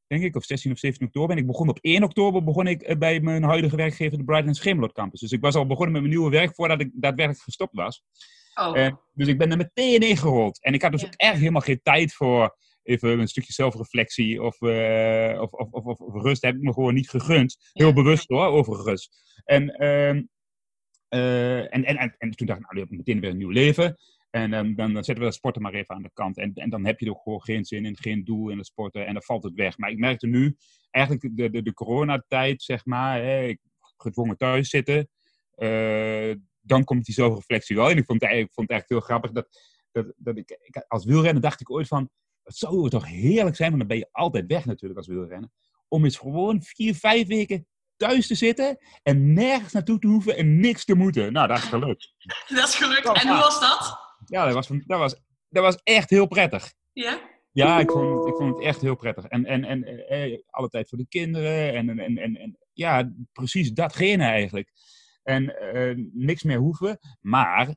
Denk 0.06 0.22
ik, 0.22 0.36
of 0.36 0.44
16 0.44 0.72
of 0.72 0.78
17 0.78 1.06
oktober. 1.06 1.30
En 1.30 1.42
ik 1.42 1.46
begon 1.46 1.68
op 1.68 1.78
1 1.80 2.02
oktober 2.02 2.44
begon 2.44 2.66
ik 2.66 2.98
bij 2.98 3.20
mijn 3.20 3.42
huidige 3.42 3.76
werkgever, 3.76 4.18
de 4.18 4.24
Brighton 4.24 4.54
Schemelot 4.54 4.92
Campus. 4.92 5.20
Dus 5.20 5.32
ik 5.32 5.40
was 5.40 5.54
al 5.54 5.66
begonnen 5.66 5.92
met 5.92 6.02
mijn 6.02 6.14
nieuwe 6.14 6.30
werk 6.30 6.54
voordat 6.54 6.80
ik 6.80 6.90
daadwerkelijk 6.92 7.44
gestopt 7.44 7.74
was. 7.74 8.02
Oh, 8.54 8.78
Eh, 8.78 8.92
dus 9.14 9.28
ik 9.28 9.38
ben 9.38 9.50
er 9.50 9.56
meteen 9.56 10.00
ingerold. 10.00 10.62
En 10.62 10.74
ik 10.74 10.82
had 10.82 10.92
dus 10.92 11.00
Ja. 11.00 11.06
ook 11.06 11.14
echt 11.16 11.38
helemaal 11.38 11.60
geen 11.60 11.80
tijd 11.82 12.12
voor 12.14 12.56
even 12.82 13.18
een 13.18 13.28
stukje 13.28 13.52
zelfreflectie 13.52 14.42
of, 14.42 14.60
eh, 14.62 15.38
of, 15.40 15.50
of, 15.52 15.70
of, 15.72 15.98
of, 15.98 16.22
rust. 16.22 16.42
Heb 16.42 16.54
ik 16.54 16.60
me 16.62 16.72
gewoon 16.72 16.94
niet 16.94 17.10
gegund. 17.10 17.70
Heel 17.72 17.86
Ja. 17.86 17.92
bewust 17.92 18.28
hoor, 18.28 18.46
overigens. 18.46 19.10
En, 19.44 19.68
ehm, 19.68 20.22
eh, 21.08 21.58
en, 21.58 21.84
en, 21.84 21.96
en, 21.96 22.14
en 22.18 22.30
toen 22.30 22.46
dacht 22.46 22.58
ik, 22.60 22.64
nou, 22.64 22.74
nu 22.74 22.80
heb 22.80 22.90
ik 22.90 22.96
meteen 22.96 23.20
weer 23.20 23.30
een 23.30 23.36
nieuw 23.36 23.50
leven. 23.50 23.96
En 24.30 24.52
ehm, 24.52 24.74
dan, 24.74 24.92
dan 24.92 25.04
zetten 25.04 25.18
we 25.18 25.24
dat 25.30 25.34
sporten 25.34 25.62
maar 25.62 25.74
even 25.74 25.94
aan 25.94 26.02
de 26.02 26.10
kant. 26.12 26.38
En, 26.38 26.50
en 26.54 26.70
dan 26.70 26.86
heb 26.86 27.00
je 27.00 27.06
er 27.06 27.12
ook 27.12 27.22
gewoon 27.22 27.42
geen 27.42 27.64
zin 27.64 27.84
in, 27.84 27.96
geen 27.96 28.24
doel 28.24 28.48
in 28.50 28.56
het 28.58 28.66
sporten. 28.66 29.06
En 29.06 29.12
dan 29.12 29.22
valt 29.22 29.42
het 29.42 29.54
weg. 29.54 29.78
Maar 29.78 29.90
ik 29.90 29.98
merkte 29.98 30.26
nu, 30.26 30.56
eigenlijk 30.90 31.36
de, 31.36 31.50
de, 31.50 31.62
de 31.62 31.74
coronatijd, 31.74 32.62
zeg 32.62 32.84
maar, 32.84 33.22
hè, 33.22 33.54
gedwongen 33.96 34.36
thuis 34.36 34.68
zitten. 34.68 35.08
Dan 36.60 36.84
komt 36.84 37.04
die 37.04 37.14
zelfreflectie 37.14 37.76
wel. 37.76 37.90
En 37.90 37.96
ik 37.96 38.04
vond 38.04 38.20
het 38.20 38.30
eigenlijk, 38.30 38.48
ik 38.50 38.54
vond 38.54 38.68
het 38.70 38.78
eigenlijk 38.78 38.88
heel 38.88 39.16
grappig 39.16 39.30
dat, 39.32 39.48
dat, 39.92 40.14
dat 40.16 40.36
ik, 40.36 40.58
ik, 40.62 40.84
als 40.88 41.04
wielrenner 41.04 41.42
dacht 41.42 41.60
ik 41.60 41.70
ooit 41.70 41.86
van, 41.88 42.10
het 42.42 42.56
zou 42.56 42.88
toch 42.88 43.06
heerlijk 43.06 43.56
zijn, 43.56 43.68
want 43.68 43.78
dan 43.80 43.88
ben 43.88 43.98
je 43.98 44.08
altijd 44.12 44.46
weg 44.46 44.64
natuurlijk 44.64 44.98
als 44.98 45.08
wielrenner, 45.08 45.50
om 45.88 46.04
eens 46.04 46.16
gewoon 46.16 46.62
vier, 46.62 46.94
vijf 46.94 47.26
weken 47.26 47.66
thuis 47.96 48.26
te 48.26 48.34
zitten 48.34 48.78
en 49.02 49.32
nergens 49.32 49.72
naartoe 49.72 49.98
te 49.98 50.06
hoeven 50.06 50.36
en 50.36 50.60
niks 50.60 50.84
te 50.84 50.94
moeten. 50.94 51.32
Nou, 51.32 51.48
dat 51.48 51.58
is 51.58 51.64
gelukt. 51.64 52.14
dat 52.48 52.68
is 52.68 52.74
gelukt. 52.74 53.06
En 53.22 53.28
hoe 53.28 53.38
was 53.38 53.60
dat? 53.60 53.98
Ja, 54.24 54.44
dat 54.44 54.54
was, 54.54 54.66
dat 54.68 54.98
was, 54.98 55.20
dat 55.48 55.62
was 55.62 55.76
echt 55.82 56.10
heel 56.10 56.26
prettig. 56.26 56.72
Ja? 56.92 57.20
Ja, 57.52 57.80
ik 57.80 57.90
vond, 57.90 58.18
het- 58.18 58.28
ik 58.28 58.34
vond 58.34 58.56
het 58.56 58.64
echt 58.64 58.80
heel 58.80 58.96
prettig. 58.96 59.24
En, 59.24 59.44
en, 59.46 59.64
en 59.64 59.84
eh, 59.84 60.32
eh, 60.32 60.38
alle 60.46 60.68
tijd 60.68 60.88
voor 60.88 60.98
de 60.98 61.06
kinderen. 61.08 61.74
En, 61.74 61.88
en, 61.88 61.98
en, 61.98 62.18
en, 62.18 62.36
en 62.36 62.58
ja, 62.72 63.12
precies 63.32 63.72
datgene 63.72 64.24
eigenlijk. 64.24 64.70
En 65.22 65.58
eh, 65.72 66.04
niks 66.12 66.42
meer 66.42 66.58
hoeven. 66.58 66.98
Maar 67.20 67.74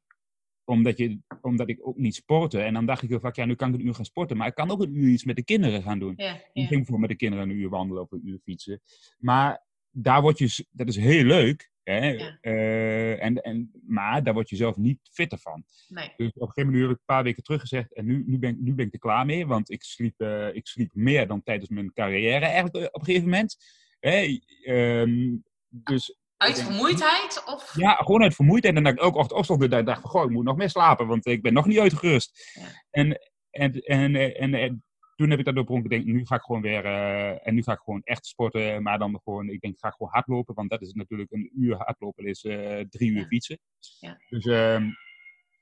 omdat, 0.65 0.97
je, 0.97 1.19
omdat 1.41 1.69
ik 1.69 1.87
ook 1.87 1.97
niet 1.97 2.15
sportte. 2.15 2.61
En 2.61 2.73
dan 2.73 2.85
dacht 2.85 3.01
ik 3.03 3.09
heel 3.09 3.19
vaak, 3.19 3.35
ja, 3.35 3.45
nu 3.45 3.55
kan 3.55 3.73
ik 3.73 3.79
een 3.79 3.85
uur 3.85 3.95
gaan 3.95 4.05
sporten. 4.05 4.37
Maar 4.37 4.47
ik 4.47 4.55
kan 4.55 4.71
ook 4.71 4.81
een 4.81 4.95
uur 4.95 5.09
iets 5.09 5.23
met 5.23 5.35
de 5.35 5.43
kinderen 5.43 5.83
gaan 5.83 5.99
doen. 5.99 6.13
Ja, 6.17 6.33
Ik 6.33 6.41
ging 6.53 6.67
bijvoorbeeld 6.69 6.99
met 6.99 7.09
de 7.09 7.15
kinderen 7.15 7.49
een 7.49 7.55
uur 7.55 7.69
wandelen 7.69 8.01
of 8.03 8.11
een 8.11 8.27
uur 8.27 8.39
fietsen. 8.43 8.81
Maar 9.17 9.63
daar 9.89 10.21
word 10.21 10.37
je, 10.37 10.65
dat 10.71 10.87
is 10.87 10.95
heel 10.95 11.23
leuk. 11.23 11.71
Hè? 11.83 12.07
Ja. 12.09 12.37
Eh, 12.41 13.23
en, 13.23 13.41
en, 13.41 13.71
maar 13.87 14.23
daar 14.23 14.33
word 14.33 14.49
je 14.49 14.55
zelf 14.55 14.77
niet 14.77 14.99
fitter 15.11 15.37
van. 15.37 15.63
Nee. 15.87 16.11
Dus 16.17 16.27
op 16.33 16.41
een 16.41 16.47
gegeven 16.47 16.65
moment 16.65 16.81
heb 16.81 16.91
ik 16.91 16.97
een 16.97 17.05
paar 17.15 17.23
weken 17.23 17.43
teruggezegd. 17.43 17.93
En 17.93 18.05
nu, 18.05 18.23
nu, 18.27 18.37
ben, 18.39 18.49
ik- 18.49 18.59
nu 18.59 18.73
ben 18.73 18.85
ik 18.85 18.93
er 18.93 18.99
klaar 18.99 19.25
mee. 19.25 19.47
Want 19.47 19.71
ik 19.71 19.83
sliep, 19.83 20.19
eh, 20.21 20.55
ik 20.55 20.67
sliep 20.67 20.93
meer 20.93 21.27
dan 21.27 21.43
tijdens 21.43 21.69
mijn 21.69 21.93
carrière 21.93 22.45
eigenlijk 22.45 22.75
op 22.95 22.99
een 22.99 23.05
gegeven 23.05 23.29
moment. 23.29 23.57
Ehm, 23.99 25.35
dus 25.69 26.17
Uit 26.43 26.61
vermoeidheid? 26.63 27.43
Of? 27.45 27.75
ja, 27.77 27.93
gewoon 27.93 28.21
uit 28.21 28.35
vermoeidheid. 28.35 28.75
En 28.75 28.83
dat 28.83 28.93
ik 28.93 29.03
ook 29.03 29.15
ochtend 29.15 29.39
opstond 29.39 29.61
en 29.61 29.69
dacht 29.85 29.97
ik 29.97 30.01
van, 30.03 30.11
goh, 30.11 30.23
ik 30.23 30.29
moet 30.29 30.43
nog 30.43 30.55
meer 30.55 30.69
slapen. 30.69 31.07
Want 31.07 31.25
ik 31.25 31.41
ben 31.41 31.53
nog 31.53 31.65
niet 31.65 31.79
uitgerust. 31.79 32.51
Ja. 32.53 32.67
En, 32.91 33.19
en, 33.49 33.73
en, 33.73 34.15
en, 34.15 34.35
en, 34.35 34.53
en 34.53 34.83
toen 35.15 35.29
heb 35.29 35.39
ik 35.39 35.45
dat 35.45 35.55
doorbronken. 35.55 35.91
Ik 35.91 36.03
denk, 36.03 36.15
nu 36.15 36.25
ga 36.25 36.35
ik 36.35 36.41
gewoon 36.41 36.61
weer... 36.61 36.85
eh, 36.85 37.47
en 37.47 37.53
nu 37.55 37.63
ga 37.63 37.71
ik 37.73 37.79
gewoon 37.83 38.01
echt 38.03 38.25
sporten. 38.25 38.83
Maar 38.83 38.99
dan 38.99 39.19
gewoon, 39.23 39.49
ik 39.49 39.61
denk, 39.61 39.73
ik 39.73 39.79
ga 39.79 39.89
gewoon 39.89 40.11
hardlopen. 40.11 40.55
Want 40.55 40.69
dat 40.69 40.81
is 40.81 40.93
natuurlijk 40.93 41.31
een 41.31 41.49
uur 41.55 41.75
hardlopen 41.77 42.25
is 42.25 42.43
eh, 42.43 42.79
drie 42.89 43.11
uur 43.11 43.19
Ja. 43.19 43.25
fietsen. 43.27 43.59
Ja. 43.99 44.17
Dus... 44.29 44.45
ehm, 44.45 44.89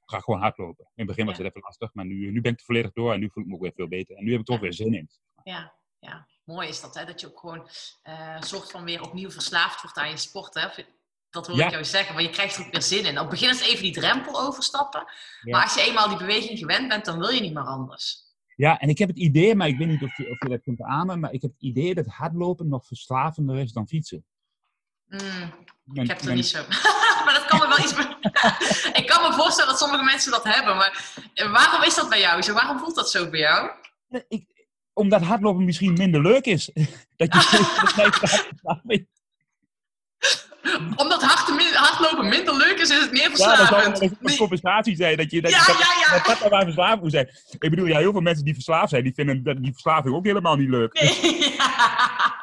ga 0.06 0.20
gewoon 0.20 0.40
hardlopen. 0.40 0.86
In 0.86 0.92
het 0.96 1.08
begin 1.08 1.26
was 1.26 1.38
het 1.38 1.48
even 1.48 1.62
lastig, 1.62 1.94
maar 1.94 2.06
nu, 2.06 2.32
nu 2.32 2.42
ben 2.42 2.52
ik 2.52 2.60
er 2.60 2.66
volledig 2.66 2.92
door 2.92 3.14
en 3.14 3.20
nu 3.20 3.30
voel 3.30 3.44
ik 3.44 3.50
me 3.50 3.56
ook 3.56 3.62
weer 3.62 3.74
veel 3.76 3.88
beter. 3.88 4.16
En 4.16 4.24
nu 4.24 4.32
heb 4.32 4.40
ik 4.40 4.46
toch 4.46 4.60
weer 4.60 4.74
zin 4.74 4.94
in. 4.94 5.10
Ja, 5.44 5.74
ja. 6.02 6.28
mooi 6.44 6.68
is 6.68 6.82
dat, 6.82 6.96
hè? 6.96 7.06
Dat 7.06 7.20
je 7.22 7.28
ook 7.28 7.40
gewoon 7.40 7.70
eh, 8.02 8.36
een 8.36 8.44
soort 8.44 8.72
van 8.72 8.84
weer 8.84 9.02
opnieuw 9.02 9.32
verslaafd 9.32 9.82
wordt 9.82 9.98
aan 9.98 10.10
je 10.10 10.18
sport, 10.18 10.54
hè? 10.54 10.68
Dat 11.30 11.48
hoor 11.48 11.56
Ja. 11.58 11.66
ik 11.66 11.72
jou 11.72 11.86
zeggen, 11.86 12.14
maar 12.14 12.24
je 12.24 12.30
krijgt 12.30 12.56
er 12.58 12.66
ook 12.66 12.72
weer 12.72 12.82
zin 12.82 13.06
in. 13.06 13.12
Op 13.20 13.22
het 13.22 13.30
begin 13.30 13.50
is 13.50 13.60
het 13.60 13.68
even 13.68 13.84
die 13.84 13.94
drempel 13.94 14.40
overstappen, 14.42 15.04
Ja. 15.42 15.52
maar 15.52 15.64
als 15.64 15.74
je 15.74 15.82
eenmaal 15.82 16.08
die 16.10 16.18
beweging 16.18 16.60
gewend 16.60 16.88
bent, 16.88 17.06
dan 17.06 17.20
wil 17.20 17.30
je 17.30 17.42
niet 17.42 17.54
meer 17.54 17.64
anders. 17.68 18.30
Ja, 18.56 18.80
en 18.80 18.90
ik 18.90 18.98
heb 18.98 19.08
het 19.10 19.18
idee, 19.18 19.56
maar 19.56 19.68
ik 19.68 19.78
weet 19.78 19.88
niet 19.88 20.04
of 20.04 20.18
je, 20.18 20.30
of 20.30 20.40
je 20.40 20.50
dat 20.50 20.62
kunt 20.62 20.78
beamen, 20.78 21.20
maar 21.20 21.32
ik 21.32 21.42
heb 21.42 21.52
het 21.52 21.62
idee 21.62 21.94
dat 21.96 22.06
hardlopen 22.08 22.68
nog 22.68 22.86
verslavender 22.86 23.58
is 23.60 23.72
dan 23.72 23.88
fietsen. 23.88 24.26
Mm, 25.06 25.20
Men- 25.84 26.04
ik 26.04 26.08
heb 26.08 26.18
het 26.18 26.26
men- 26.26 26.36
niet 26.36 26.48
zo. 26.48 26.64
maar 27.26 27.34
dat 27.34 27.46
kan 27.46 27.60
me 27.60 27.68
wel 27.68 27.80
iets. 27.80 27.92
ik 29.02 29.08
kan 29.08 29.30
me 29.30 29.34
voorstellen 29.36 29.70
dat 29.72 29.80
sommige 29.80 30.04
mensen 30.04 30.32
dat 30.32 30.44
hebben, 30.44 30.76
maar 30.76 31.14
eh, 31.34 31.52
waarom 31.52 31.84
is 31.84 31.96
dat 31.96 32.10
bij 32.10 32.20
jou 32.20 32.42
zo? 32.42 32.54
Waarom 32.54 32.80
voelt 32.80 32.96
dat 32.96 33.12
zo 33.12 33.30
bij 33.30 33.40
jou? 33.40 33.72
ik, 34.28 34.61
omdat 34.94 35.22
hardlopen 35.22 35.66
misschien 35.66 35.94
minder 35.94 36.22
leuk 36.22 36.46
is. 36.46 36.70
dat 37.18 37.34
je. 37.34 39.06
Omdat 40.96 41.22
hardlopen 41.24 42.30
minder 42.30 42.56
leuk 42.58 42.80
is, 42.80 42.90
is 42.90 43.00
het 43.02 43.12
meer 43.12 43.22
Ja, 43.22 43.28
dat 43.30 43.38
verslavend. 43.58 44.00
wel 44.00 44.10
een 44.22 44.38
compensatie 44.38 44.96
zijn. 44.96 45.18
Dat 45.18 45.32
je, 45.32 45.42
dat, 45.42 45.52
Ja, 45.52 45.58
je- 45.60 45.66
dat, 45.66 45.78
ja, 45.80 46.16
ja. 46.16 46.24
dat 46.40 46.50
dat 46.52 46.64
verslaafd 46.64 47.02
moet 47.02 47.12
zijn. 47.12 47.30
Ik 47.60 47.70
bedoel, 47.70 47.86
ja, 47.86 47.98
heel 47.98 48.12
veel 48.12 48.22
mensen 48.22 48.46
die 48.46 48.54
verslaafd 48.54 48.90
zijn, 48.90 49.04
die 49.04 49.14
vinden 49.14 49.44
dat, 49.44 49.58
die 49.64 49.72
verslaving 49.72 50.16
ook 50.16 50.26
helemaal 50.26 50.56
niet 50.56 50.70
leuk. 50.70 50.94
Nee, 51.02 51.50
ja. 51.58 51.76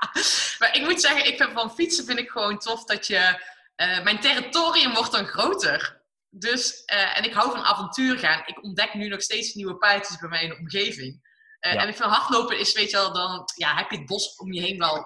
Maar 0.59 0.75
ik 0.77 0.83
moet 0.85 1.01
zeggen, 1.01 1.27
ik 1.27 1.37
vind 1.37 1.51
van 1.53 1.71
fietsen 1.75 2.05
vind 2.05 2.19
ik 2.19 2.31
gewoon 2.31 2.59
tof 2.59 2.85
dat 2.85 3.07
je... 3.07 3.43
eh, 3.77 4.03
mijn 4.05 4.21
territorium 4.21 4.95
wordt 4.95 5.13
dan 5.13 5.27
groter. 5.27 6.01
Dus, 6.31 6.83
eh, 6.85 7.19
en 7.19 7.25
ik 7.25 7.33
hou 7.33 7.51
van 7.51 7.65
avontuur 7.65 8.19
gaan. 8.19 8.43
Ik 8.47 8.63
ontdek 8.65 8.95
nu 8.95 9.09
nog 9.09 9.23
steeds 9.23 9.55
nieuwe 9.55 9.77
paadjes 9.77 10.19
bij 10.19 10.29
mij 10.29 10.43
in 10.43 10.49
de 10.49 10.59
omgeving. 10.59 11.27
Eh, 11.59 11.73
Ja. 11.73 11.83
En 11.83 11.89
ik 11.89 11.97
vind 11.97 12.11
hardlopen 12.11 12.59
is, 12.61 12.75
weet 12.75 12.91
je 12.91 12.97
wel, 12.97 13.13
dan 13.13 13.45
ja, 13.57 13.75
heb 13.77 13.91
je 13.91 13.97
het 13.97 14.07
bos 14.07 14.37
om 14.37 14.53
je 14.53 14.61
heen 14.61 14.79
wel 14.79 14.97
een 14.97 15.05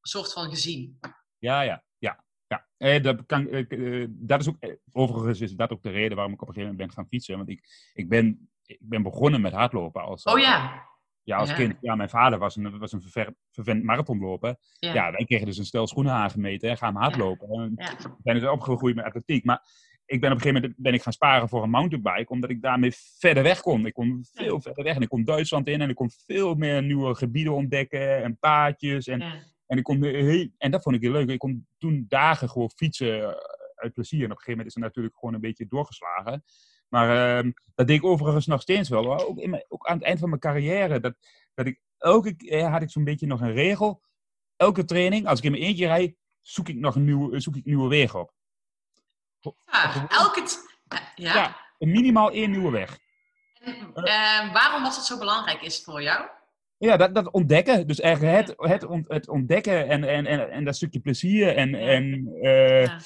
soort 0.00 0.32
van 0.32 0.48
gezien. 0.50 0.98
Ja, 1.38 1.60
ja, 1.60 1.84
ja. 1.98 2.24
ja. 2.46 2.66
Eh, 2.76 3.02
dat, 3.02 3.26
kan, 3.26 3.48
eh, 3.48 4.00
eh, 4.02 4.08
dat 4.10 4.40
is 4.40 4.48
ook, 4.48 4.56
eh, 4.58 4.74
overigens 4.92 5.40
is 5.40 5.52
dat 5.54 5.70
ook 5.70 5.82
de 5.82 5.90
reden 5.90 6.16
waarom 6.16 6.34
ik 6.34 6.42
op 6.42 6.48
een 6.48 6.54
gegeven 6.54 6.76
moment 6.76 6.94
ben 6.94 7.02
gaan 7.04 7.10
fietsen. 7.12 7.36
Want 7.36 7.48
ik, 7.48 7.90
ik, 7.94 8.08
ben, 8.08 8.50
ik 8.66 8.78
ben 8.80 9.02
begonnen 9.02 9.40
met 9.40 9.52
hardlopen 9.52 10.02
als, 10.02 10.22
Oh 10.22 10.38
ja. 10.38 10.86
ja, 11.22 11.36
als 11.36 11.48
Ja. 11.48 11.54
kind. 11.54 11.76
Ja, 11.80 11.94
mijn 11.94 12.08
vader 12.08 12.38
was 12.38 12.56
een, 12.56 12.78
was 12.78 12.92
een 12.92 13.02
verver- 13.02 13.34
vervent 13.50 13.82
marathonloper. 13.84 14.56
Ja. 14.78 14.94
Ja. 14.94 15.10
wij 15.10 15.24
kregen 15.24 15.46
dus 15.46 15.58
een 15.58 15.64
stel 15.64 15.86
schoenen 15.86 16.12
aangemeten. 16.12 16.68
Hè, 16.68 16.76
ga 16.76 16.90
maar 16.90 17.02
hardlopen. 17.02 17.48
En 17.50 17.72
Ja. 17.76 17.90
Ik 17.90 18.22
ben 18.22 18.34
dus 18.40 18.48
opgegroeid 18.50 18.94
met 18.96 19.04
atletiek. 19.04 19.44
Maar 19.44 19.66
ik 20.12 20.20
ben 20.20 20.30
op 20.30 20.36
een 20.36 20.42
gegeven 20.42 20.60
moment 20.62 20.74
ben 20.82 20.94
ik 20.94 21.02
gaan 21.02 21.12
sparen 21.12 21.48
voor 21.48 21.62
een 21.62 21.70
mountainbike. 21.70 22.32
Omdat 22.32 22.50
ik 22.50 22.62
daarmee 22.62 22.92
verder 23.18 23.42
weg 23.42 23.60
kon. 23.60 23.86
Ik 23.86 23.92
kon 23.92 24.24
veel 24.32 24.60
verder 24.60 24.84
weg. 24.84 24.96
En 24.96 25.02
ik 25.02 25.08
kon 25.08 25.24
Duitsland 25.24 25.68
in. 25.68 25.80
En 25.80 25.88
ik 25.88 25.94
kon 25.94 26.10
veel 26.26 26.54
meer 26.54 26.82
nieuwe 26.82 27.14
gebieden 27.14 27.52
ontdekken. 27.52 28.22
En 28.22 28.38
paadjes. 28.38 29.06
En, 29.06 29.18
Ja. 29.18 29.34
en, 29.66 29.78
ik 29.78 29.82
kon 29.84 30.04
en 30.58 30.70
dat 30.70 30.82
vond 30.82 30.96
ik 30.96 31.02
heel 31.02 31.12
leuk. 31.12 31.28
Ik 31.28 31.38
kon 31.38 31.66
toen 31.78 32.04
dagen 32.08 32.48
gewoon 32.48 32.70
fietsen 32.76 33.22
eh, 33.22 33.34
uit 33.74 33.92
plezier. 33.92 34.18
En 34.24 34.24
op 34.24 34.30
een 34.30 34.36
gegeven 34.42 34.50
moment 34.50 34.68
is 34.68 34.74
het 34.74 34.82
natuurlijk 34.84 35.14
gewoon 35.18 35.34
een 35.34 35.40
beetje 35.40 35.66
doorgeslagen. 35.66 36.44
Maar 36.88 37.36
ehm, 37.38 37.50
dat 37.74 37.86
deed 37.86 37.96
ik 37.96 38.04
overigens 38.04 38.46
nog 38.46 38.60
steeds 38.60 38.88
wel. 38.88 39.26
Ook, 39.28 39.38
in 39.38 39.50
mijn- 39.50 39.64
ook 39.68 39.86
aan 39.86 39.96
het 39.96 40.06
eind 40.06 40.18
van 40.18 40.28
mijn 40.28 40.40
carrière. 40.40 41.00
Dat, 41.00 41.14
dat 41.54 41.66
ik 41.66 41.80
elke 41.98 42.34
keer 42.36 42.64
had 42.64 42.82
ik 42.82 42.90
zo'n 42.90 43.04
beetje 43.04 43.26
nog 43.26 43.40
een 43.40 43.52
regel. 43.52 44.02
Elke 44.56 44.84
training, 44.84 45.26
als 45.26 45.38
ik 45.38 45.44
in 45.44 45.50
mijn 45.50 45.62
eentje 45.62 45.86
rijd, 45.86 46.14
zoek 46.40 46.68
ik 46.68 46.76
nog 46.76 46.94
een 46.94 47.04
nieuwe, 47.04 47.40
zoek 47.40 47.56
ik 47.56 47.64
nieuwe 47.64 47.88
weg 47.88 48.14
op. 48.14 48.32
Ah, 49.64 50.04
elke... 50.08 50.42
ja. 51.14 51.34
Ja. 51.34 51.56
Minimaal 51.78 52.30
één 52.30 52.50
nieuwe 52.50 52.70
weg. 52.70 52.98
En, 53.60 53.92
eh, 53.94 54.52
waarom 54.52 54.82
was 54.82 54.96
het 54.96 55.04
zo 55.04 55.18
belangrijk 55.18 55.62
is 55.62 55.74
het 55.76 55.84
voor 55.84 56.02
jou? 56.02 56.26
Ja, 56.78 56.96
dat, 56.96 57.14
dat 57.14 57.30
ontdekken. 57.30 57.86
Dus 57.86 58.00
eigenlijk 58.00 58.36
het, 58.36 58.54
het, 58.56 58.84
ont- 58.84 59.08
het 59.08 59.28
ontdekken 59.28 59.88
en, 59.88 60.04
en, 60.04 60.26
en, 60.26 60.50
en 60.50 60.64
dat 60.64 60.76
stukje 60.76 61.00
plezier. 61.00 61.56
En, 61.56 61.70
Ja. 61.70 61.78
en 61.78 62.28
eh, 62.42 62.84
Ja. 62.86 62.98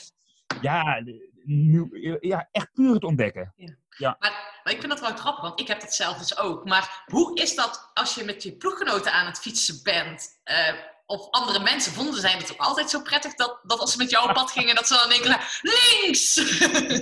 ja, 0.60 1.02
nieuw, 1.44 1.88
ja, 2.20 2.48
echt 2.52 2.72
puur 2.72 2.94
het 2.94 3.04
ontdekken. 3.04 3.54
Maar, 3.98 4.16
maar 4.64 4.72
ik 4.72 4.78
vind 4.80 4.88
dat 4.88 5.00
wel 5.00 5.16
grappig, 5.16 5.42
want 5.42 5.60
ik 5.60 5.68
heb 5.68 5.80
dat 5.80 5.94
zelf 5.94 6.18
dus 6.18 6.38
ook. 6.38 6.64
Maar 6.64 7.02
hoe 7.06 7.40
is 7.40 7.54
dat 7.54 7.90
als 7.94 8.14
je 8.14 8.24
met 8.24 8.42
je 8.42 8.56
ploeggenoten 8.56 9.12
aan 9.12 9.26
het 9.26 9.38
fietsen 9.38 9.80
bent? 9.82 10.40
eh, 10.44 10.72
of 11.06 11.30
andere 11.30 11.62
mensen 11.62 11.92
vonden 11.92 12.20
zij 12.20 12.32
het 12.32 12.52
ook 12.52 12.60
altijd 12.60 12.90
zo 12.90 13.00
prettig 13.02 13.34
dat, 13.34 13.60
dat 13.62 13.78
als 13.78 13.92
ze 13.92 13.98
met 13.98 14.10
jou 14.10 14.28
op 14.28 14.34
pad 14.34 14.50
gingen, 14.50 14.74
dat 14.74 14.86
ze 14.86 14.94
dan 14.94 15.08
denken, 15.08 15.40
links! 15.62 16.34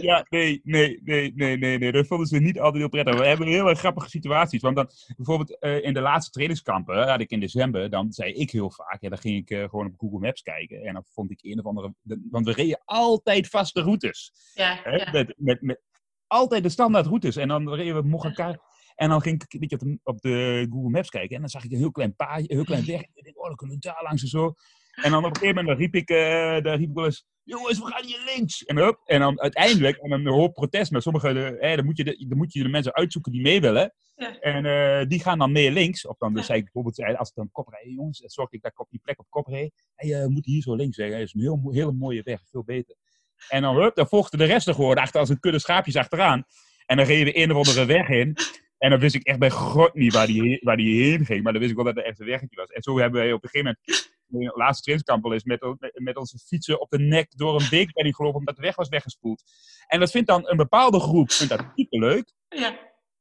Ja, 0.02 0.26
nee, 0.28 0.60
nee, 0.64 1.00
nee, 1.04 1.32
nee, 1.34 1.56
nee, 1.56 1.78
nee. 1.78 1.92
Dat 1.92 2.06
vonden 2.06 2.26
ze 2.26 2.38
niet 2.38 2.58
altijd 2.58 2.76
heel 2.76 2.88
prettig. 2.88 3.18
We 3.18 3.26
hebben 3.26 3.46
heel 3.46 3.74
grappige 3.74 4.08
situaties. 4.08 4.60
Want 4.62 4.76
dan, 4.76 4.90
bijvoorbeeld 5.16 5.58
eh, 5.58 5.82
in 5.84 5.94
de 5.94 6.00
laatste 6.00 6.30
trainingskampen, 6.30 7.08
had 7.08 7.20
ik 7.20 7.30
in 7.30 7.40
december, 7.40 7.90
dan 7.90 8.12
zei 8.12 8.32
ik 8.32 8.50
heel 8.50 8.70
vaak, 8.70 9.00
ja, 9.00 9.08
dan 9.08 9.18
ging 9.18 9.36
ik 9.36 9.50
eh, 9.50 9.68
gewoon 9.68 9.86
op 9.86 9.94
Google 9.98 10.18
Maps 10.18 10.42
kijken. 10.42 10.82
En 10.82 10.92
dan 10.94 11.04
vond 11.12 11.30
ik 11.30 11.38
een 11.42 11.58
of 11.58 11.64
andere, 11.66 11.94
de- 12.00 12.26
want 12.30 12.46
we 12.46 12.52
reden 12.52 12.82
altijd 12.84 13.48
vaste 13.48 13.80
routes. 13.80 14.32
ja, 14.54 14.80
Hè? 14.82 14.90
ja. 14.96 15.10
Met, 15.12 15.34
met, 15.36 15.62
met 15.62 15.80
altijd 16.26 16.62
de 16.62 16.68
standaard 16.68 17.06
routes. 17.06 17.36
En 17.36 17.48
dan 17.48 17.74
reden 17.74 17.94
we 18.02 18.08
mocht 18.08 18.24
elkaar. 18.24 18.58
En 18.94 19.08
dan 19.08 19.20
ging 19.20 19.42
ik 19.42 19.52
een 19.52 19.60
beetje 19.60 19.76
op 19.76 19.82
de, 19.82 19.98
op 20.02 20.20
de 20.20 20.66
Google 20.70 20.90
Maps 20.90 21.08
kijken. 21.08 21.34
En 21.34 21.40
dan 21.40 21.50
zag 21.50 21.64
ik 21.64 21.70
een 21.72 21.78
heel 21.78 21.90
klein 21.90 22.16
paadje, 22.16 22.50
een 22.50 22.56
heel 22.56 22.64
klein 22.64 22.86
weg. 22.86 23.00
En 23.00 23.08
ik 23.14 23.24
dacht, 23.24 23.36
oh, 23.36 23.46
dan 23.46 23.56
kunnen 23.56 23.76
we 23.76 23.82
daar 23.82 24.02
langs 24.02 24.22
en 24.22 24.28
zo. 24.28 24.54
En 24.94 25.10
dan 25.10 25.24
op 25.24 25.30
een 25.30 25.36
gegeven 25.36 25.54
moment 25.64 25.66
dan 25.66 25.76
riep 25.76 25.94
ik, 25.94 26.08
eh 26.10 26.62
daar 26.62 26.76
riep 26.76 26.88
ik 26.88 26.94
wel 26.94 27.04
eens, 27.04 27.26
jongens, 27.42 27.78
we 27.78 27.86
gaan 27.86 28.04
hier 28.04 28.32
links. 28.36 28.64
En, 28.64 28.76
hup, 28.76 29.00
en 29.04 29.20
dan 29.20 29.40
uiteindelijk, 29.40 29.96
en 29.96 30.10
een 30.10 30.26
hoop 30.26 30.54
protest 30.54 30.90
met 30.90 31.02
sommige, 31.02 31.58
eh, 31.58 31.76
dan, 31.76 31.84
moet 31.84 31.96
je 31.96 32.04
de, 32.04 32.24
dan 32.28 32.38
moet 32.38 32.52
je 32.52 32.62
de 32.62 32.68
mensen 32.68 32.94
uitzoeken 32.94 33.32
die 33.32 33.40
mee 33.40 33.60
willen. 33.60 33.94
Ja. 34.14 34.38
En 34.38 34.64
eh, 34.66 35.06
die 35.08 35.20
gaan 35.20 35.38
dan 35.38 35.52
mee 35.52 35.70
links. 35.70 36.06
Of 36.06 36.16
dan 36.18 36.34
Ja. 36.34 36.42
zei 36.42 36.58
ik 36.58 36.64
bijvoorbeeld, 36.64 36.98
eh, 36.98 37.18
als 37.18 37.28
ik 37.28 37.34
dan 37.34 37.44
op 37.44 37.52
kop 37.52 37.68
rijd, 37.68 37.84
jongens, 37.94 38.18
dan 38.20 38.28
zorg 38.30 38.52
ik 38.52 38.62
dat 38.62 38.70
ik 38.72 38.80
op 38.80 38.90
die 38.90 39.00
plek 39.02 39.18
op 39.20 39.26
kop 39.28 39.46
rijd. 39.46 39.72
Je 39.96 40.26
moet 40.28 40.44
hier 40.44 40.62
zo 40.62 40.74
links 40.74 40.96
zeggen. 40.96 41.18
Dat 41.18 41.26
is 41.26 41.34
een 41.34 41.40
heel, 41.40 41.68
hele 41.70 41.92
mooie 41.92 42.22
weg, 42.22 42.40
veel 42.50 42.64
beter. 42.64 42.96
En 43.48 43.62
dan, 43.62 43.76
hup, 43.76 43.94
dan 43.94 44.08
volgden 44.08 44.38
de 44.38 44.44
rest 44.44 44.68
er 44.68 44.74
gewoon 44.74 44.96
achter 44.96 45.20
als 45.20 45.28
een 45.28 45.40
kudde 45.40 45.58
schaapjes 45.58 45.96
achteraan. 45.96 46.44
En 46.86 46.96
dan 46.96 47.06
reden 47.06 47.24
we 47.32 47.42
een 47.42 47.50
of 47.50 47.56
andere 47.56 47.84
weg 47.86 48.08
in. 48.08 48.36
En 48.84 48.90
dan 48.90 48.98
wist 48.98 49.14
ik 49.14 49.22
echt 49.26 49.38
bij 49.38 49.50
god 49.50 49.94
niet 49.94 50.12
waar 50.12 50.26
die, 50.26 50.42
heen- 50.42 50.58
waar 50.62 50.76
die 50.76 51.02
heen 51.02 51.24
ging. 51.24 51.42
Maar 51.42 51.52
dan 51.52 51.60
wist 51.60 51.72
ik 51.74 51.76
wel 51.82 51.86
dat 51.86 51.96
het 51.96 52.04
echt 52.04 52.20
een 52.20 52.26
weggetje 52.26 52.56
was. 52.56 52.68
En 52.68 52.82
zo 52.82 52.98
hebben 52.98 53.20
wij 53.20 53.32
op 53.32 53.42
een 53.44 53.48
gegeven 53.48 53.76
moment, 53.86 54.12
de 54.26 54.52
laatste 54.58 54.82
trainingskamp 54.82 55.24
al 55.24 55.32
eens, 55.32 55.44
met, 55.44 55.76
met, 55.78 55.90
met 56.02 56.16
onze 56.16 56.38
fietsen 56.38 56.80
op 56.80 56.90
de 56.90 56.98
nek 56.98 57.36
door 57.36 57.60
een 57.60 57.66
beekbedding 57.70 58.16
gelopen 58.16 58.38
omdat 58.38 58.56
de 58.56 58.62
weg 58.62 58.76
was 58.76 58.88
weggespoeld. 58.88 59.42
En 59.86 60.00
dat 60.00 60.10
vindt 60.10 60.28
dan 60.28 60.48
een 60.48 60.56
bepaalde 60.56 61.00
groep 61.00 61.30
vindt 61.32 61.56
dat 61.56 61.66
superleuk. 61.74 62.32
Ja, 62.48 62.78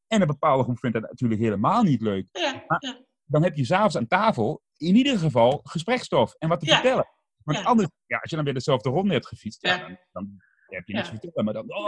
En 0.07 0.21
een 0.21 0.27
bepaalde 0.27 0.63
groep 0.63 0.79
vindt 0.79 0.99
dat 0.99 1.09
natuurlijk 1.09 1.41
helemaal 1.41 1.83
niet 1.83 2.01
leuk. 2.01 2.27
ja, 2.31 2.63
Maar- 2.67 2.77
ja. 2.85 2.99
Dan 3.25 3.43
heb 3.43 3.55
je 3.55 3.65
s'avonds 3.65 3.97
aan 3.97 4.07
tafel 4.07 4.61
in 4.77 4.95
ieder 4.95 5.17
geval 5.17 5.59
gesprekstof 5.63 6.35
en 6.39 6.49
wat 6.49 6.59
te 6.59 6.65
vertellen. 6.73 7.07
Want 7.43 7.57
anders, 7.65 7.89
ja, 8.05 8.17
als 8.17 8.29
je 8.29 8.35
dan 8.35 8.45
weer 8.45 8.53
dezelfde 8.53 8.89
ronde 8.89 9.13
hebt 9.13 9.27
gefietst, 9.27 9.61
dan, 9.61 9.97
dan 10.11 10.41
heb 10.75 10.87
je 10.87 10.93
niks 10.93 11.09
te 11.09 11.17
vertellen. 11.19 11.45
Maar 11.45 11.53
dan, 11.53 11.73
oh, 11.75 11.85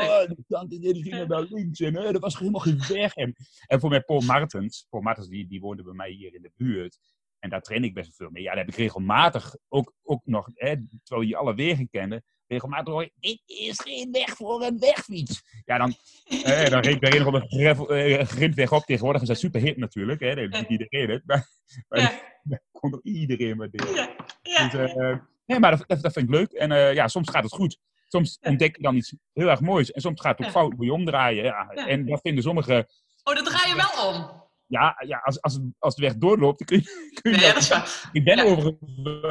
Nee. 0.68 0.94
die 0.94 1.04
ging 1.04 1.27
naar 1.27 1.42
links 1.50 1.80
en 1.80 1.96
eh, 1.96 2.13
er 2.13 2.20
was 2.20 2.38
helemaal 2.39 2.62
geen 2.62 2.82
weg. 2.88 3.13
En, 3.15 3.36
en 3.68 3.80
voor 3.80 3.89
mij 3.89 4.01
Paul 4.01 4.22
Martens, 4.22 4.88
Paul 4.89 5.04
Martens 5.04 5.27
die, 5.27 5.48
die 5.48 5.60
woonde 5.60 5.84
bij 5.84 5.94
mij 5.94 6.10
hier 6.10 6.34
in 6.34 6.42
de 6.42 6.51
buurt. 6.56 7.00
En 7.39 7.50
daar 7.50 7.62
train 7.62 7.84
ik 7.84 7.94
best 7.94 8.08
wel 8.08 8.15
veel 8.18 8.30
mee. 8.30 8.44
Ja, 8.44 8.50
daar 8.50 8.65
heb 8.65 8.68
ik 8.74 8.75
regelmatig 8.80 9.56
ook, 9.68 9.94
ook 10.04 10.22
nog, 10.25 10.50
hè, 10.54 10.75
terwijl 11.04 11.27
je 11.27 11.36
alle 11.36 11.56
wegen 11.56 11.89
kende, 11.89 12.24
regelmatig 12.48 12.94
hoor 12.94 13.10
dit 13.20 13.42
is 13.46 13.80
geen 13.82 14.12
weg 14.12 14.30
voor 14.36 14.62
een 14.63 14.80
wegfiets. 14.80 15.62
Ja, 15.65 15.77
dan, 15.77 15.96
eh, 16.44 16.65
dan 16.70 16.82
reed 16.82 16.96
ik 16.96 17.08
er 17.08 17.15
een 17.15 17.22
of 17.22 17.27
andere 17.27 17.48
gravel- 17.48 17.89
eh, 17.89 18.25
grindweg 18.25 18.72
op. 18.72 18.84
Tegenwoordig 18.84 19.22
is 19.22 19.27
dat 19.27 19.39
super 19.39 19.62
hip 19.62 19.77
natuurlijk, 19.77 20.20
hè, 20.20 20.36
dat 20.36 20.51
doet 20.51 20.70
iedereen 20.70 21.10
het. 21.10 21.22
Maar, 21.25 21.48
maar 21.88 22.00
Ja, 22.01 22.22
daar 22.44 22.62
kon 22.72 22.92
er 22.94 23.00
iedereen 23.04 23.58
maar 23.58 23.68
ja, 23.72 24.15
ja. 24.42 24.70
Dus, 24.70 24.94
eh, 24.94 25.18
nee, 25.46 25.60
maar 25.60 25.77
dat, 25.77 25.88
dat, 25.88 26.01
dat 26.01 26.13
vind 26.13 26.30
ik 26.30 26.36
leuk. 26.36 26.51
En 26.51 26.94
ja, 26.94 27.08
soms 27.08 27.30
gaat 27.30 27.44
het 27.44 27.54
goed. 27.54 27.80
Soms 28.16 28.38
ontdek 28.42 28.76
je 28.76 28.82
dan 28.82 28.96
iets 28.96 29.14
heel 29.34 29.48
erg 29.50 29.60
moois. 29.60 29.92
En 29.92 30.02
soms 30.02 30.22
gaat 30.22 30.38
het 30.38 30.48
ook 30.48 30.54
fout, 30.54 30.74
moet 30.74 30.86
je 30.86 30.94
omdraaien. 30.94 31.44
Ja. 31.44 31.68
En 31.70 32.06
dat 32.06 32.20
vinden 32.22 32.44
sommigen... 32.44 32.88
Oh, 33.24 33.36
dat 33.36 33.46
draai 33.46 33.70
je 33.70 33.76
wel 33.76 34.08
om. 34.14 34.44
Ja, 34.68 35.02
ja 35.08 35.18
als, 35.18 35.42
als, 35.80 35.96
de 35.96 36.02
weg 36.02 36.16
doorloopt, 36.16 36.58
dan 36.58 36.68
kun 36.68 36.78
je, 36.78 37.12
kun 37.22 37.32
je 37.32 37.38
Nee, 37.38 37.46
dat- 37.46 37.54
dat 37.54 37.64
is 37.64 37.70
waar. 37.70 38.10
Ik 38.12 38.24
ben 38.24 38.38
Ja. 38.38 38.44
overigens 38.44 38.82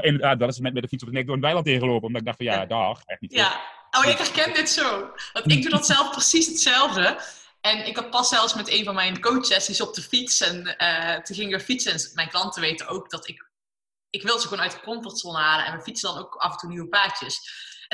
inderdaad 0.01 0.39
wel 0.39 0.47
eens 0.47 0.59
met, 0.61 0.73
met 0.73 0.83
de 0.83 0.89
fiets 0.89 1.03
op 1.03 1.09
de 1.09 1.15
nek 1.15 1.27
door 1.27 1.35
een 1.35 1.41
weiland 1.41 1.65
tegengelopen. 1.67 2.07
Omdat 2.07 2.21
ik 2.21 2.27
dacht 2.27 2.37
van, 2.43 2.47
ja, 2.47 2.67
dag. 2.67 3.03
Echt 3.05 3.21
niet 3.21 3.33
Ja. 3.33 3.61
Oh, 3.91 4.05
ik 4.07 4.19
herken 4.19 4.55
dit 4.55 4.69
zo. 4.71 5.11
Want 5.33 5.51
ik 5.53 5.63
doe 5.63 5.71
dat 5.71 5.87
zelf 5.87 6.11
precies 6.11 6.47
hetzelfde. 6.47 7.19
En 7.61 7.87
ik 7.87 7.97
had 7.97 8.11
pas 8.11 8.29
zelfs 8.29 8.55
met 8.55 8.69
een 8.71 8.85
van 8.85 8.95
mijn 8.95 9.21
coachsessies 9.21 9.81
op 9.81 9.95
de 9.95 10.03
fiets. 10.03 10.41
En 10.41 10.77
eh, 10.77 11.21
toen 11.23 11.37
gingen 11.37 11.59
we 11.59 11.65
fietsen. 11.65 11.93
En 11.93 12.01
mijn 12.15 12.29
klanten 12.29 12.61
weten 12.63 12.89
ook 12.89 13.11
dat 13.11 13.29
ik... 13.29 13.51
Ik 14.11 14.23
wil 14.23 14.39
ze 14.39 14.49
gewoon 14.49 14.63
uit 14.63 14.73
de 14.73 14.81
comfortzone 14.81 15.39
halen. 15.39 15.67
En 15.67 15.77
we 15.77 15.83
fietsen 15.83 16.09
dan 16.15 16.19
ook 16.23 16.35
af 16.35 16.53
en 16.53 16.59
toe 16.59 16.69
nieuwe 16.69 16.89
paadjes. 16.89 17.41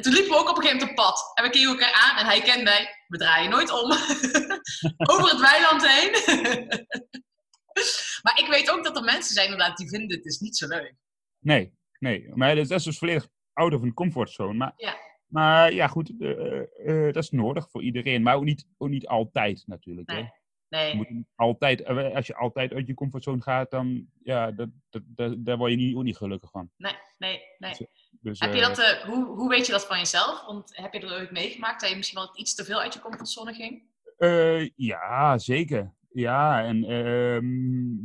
En 0.00 0.06
toen 0.06 0.14
liepen 0.14 0.32
we 0.32 0.38
ook 0.38 0.48
op 0.48 0.56
een 0.56 0.62
gegeven 0.62 0.78
moment 0.78 0.98
op 0.98 1.04
pad. 1.04 1.30
En 1.34 1.44
we 1.44 1.50
keken 1.50 1.68
elkaar 1.68 1.92
aan. 1.92 2.18
En 2.18 2.26
hij 2.26 2.40
kende 2.40 2.62
mij. 2.62 2.88
We 3.08 3.18
draaien 3.18 3.50
nooit 3.50 3.70
om. 3.70 3.90
Over 5.12 5.30
het 5.30 5.40
weiland 5.40 5.88
heen. 5.88 6.10
maar 8.24 8.38
ik 8.38 8.46
weet 8.50 8.70
ook 8.70 8.84
dat 8.84 8.96
er 8.96 9.02
mensen 9.02 9.34
zijn 9.34 9.50
inderdaad 9.50 9.76
die 9.76 9.88
vinden 9.88 10.08
dit 10.08 10.24
is 10.24 10.38
niet 10.38 10.56
zo 10.56 10.66
leuk. 10.66 10.94
Nee, 11.38 11.74
nee. 11.98 12.30
Maar 12.34 12.54
dat, 12.54 12.70
is 12.70 12.82
dus 12.82 12.98
volledig 12.98 13.28
out 13.52 13.74
of 13.74 13.82
een 13.82 13.94
comfortzone. 13.94 14.52
Maar 14.52 14.72
Ja. 14.76 14.96
Maar 15.26 15.72
ja, 15.72 15.86
goed, 15.86 16.12
eh, 16.18 16.60
eh, 16.60 17.14
dat 17.14 17.22
is 17.22 17.30
nodig 17.30 17.70
voor 17.70 17.82
iedereen. 17.82 18.22
Maar 18.22 18.34
ook 18.34 18.44
niet, 18.44 18.66
ook 18.78 18.88
niet 18.88 19.06
altijd 19.06 19.62
natuurlijk. 19.66 20.10
Hè. 20.10 20.16
Nee. 20.16 20.30
Nee. 20.68 20.90
Je 20.90 20.96
moet 20.96 21.24
altijd, 21.34 21.82
eh, 21.82 22.14
als 22.14 22.26
je 22.26 22.34
altijd 22.34 22.72
uit 22.72 22.86
je 22.86 22.94
comfortzone 22.94 23.42
gaat, 23.42 23.70
dan 23.70 24.06
ja, 24.22 24.50
dat, 24.50 24.68
dat, 24.90 25.02
dat, 25.06 25.44
daar 25.44 25.56
word 25.56 25.70
je 25.70 25.76
niet, 25.76 25.96
ook 25.96 26.02
niet 26.02 26.16
gelukkig 26.16 26.50
van. 26.50 26.70
Nee, 26.76 26.94
nee, 27.18 27.40
nee. 27.58 27.70
Dus, 27.70 27.86
Heb 28.22 28.54
je 28.54 28.60
eh, 28.60 28.66
dat, 28.66 28.78
eh, 28.78 29.04
hoe, 29.04 29.24
hoe 29.24 29.48
weet 29.48 29.66
je 29.66 29.72
dat 29.72 29.86
van 29.86 29.98
jezelf? 29.98 30.44
Want 30.46 30.76
heb 30.76 30.92
je 30.92 31.00
er 31.00 31.12
ooit 31.12 31.30
meegemaakt 31.30 31.80
dat 31.80 31.90
je 31.90 31.96
misschien 31.96 32.18
wel 32.18 32.30
iets 32.38 32.54
te 32.54 32.64
veel 32.64 32.80
uit 32.80 32.94
je 32.94 33.00
comfortzone 33.00 33.52
ging? 33.52 33.82
Eh, 34.18 34.68
ja, 34.76 35.38
zeker. 35.38 35.94
Ja, 36.12 36.64
en 36.64 36.84
ehm, 36.84 37.96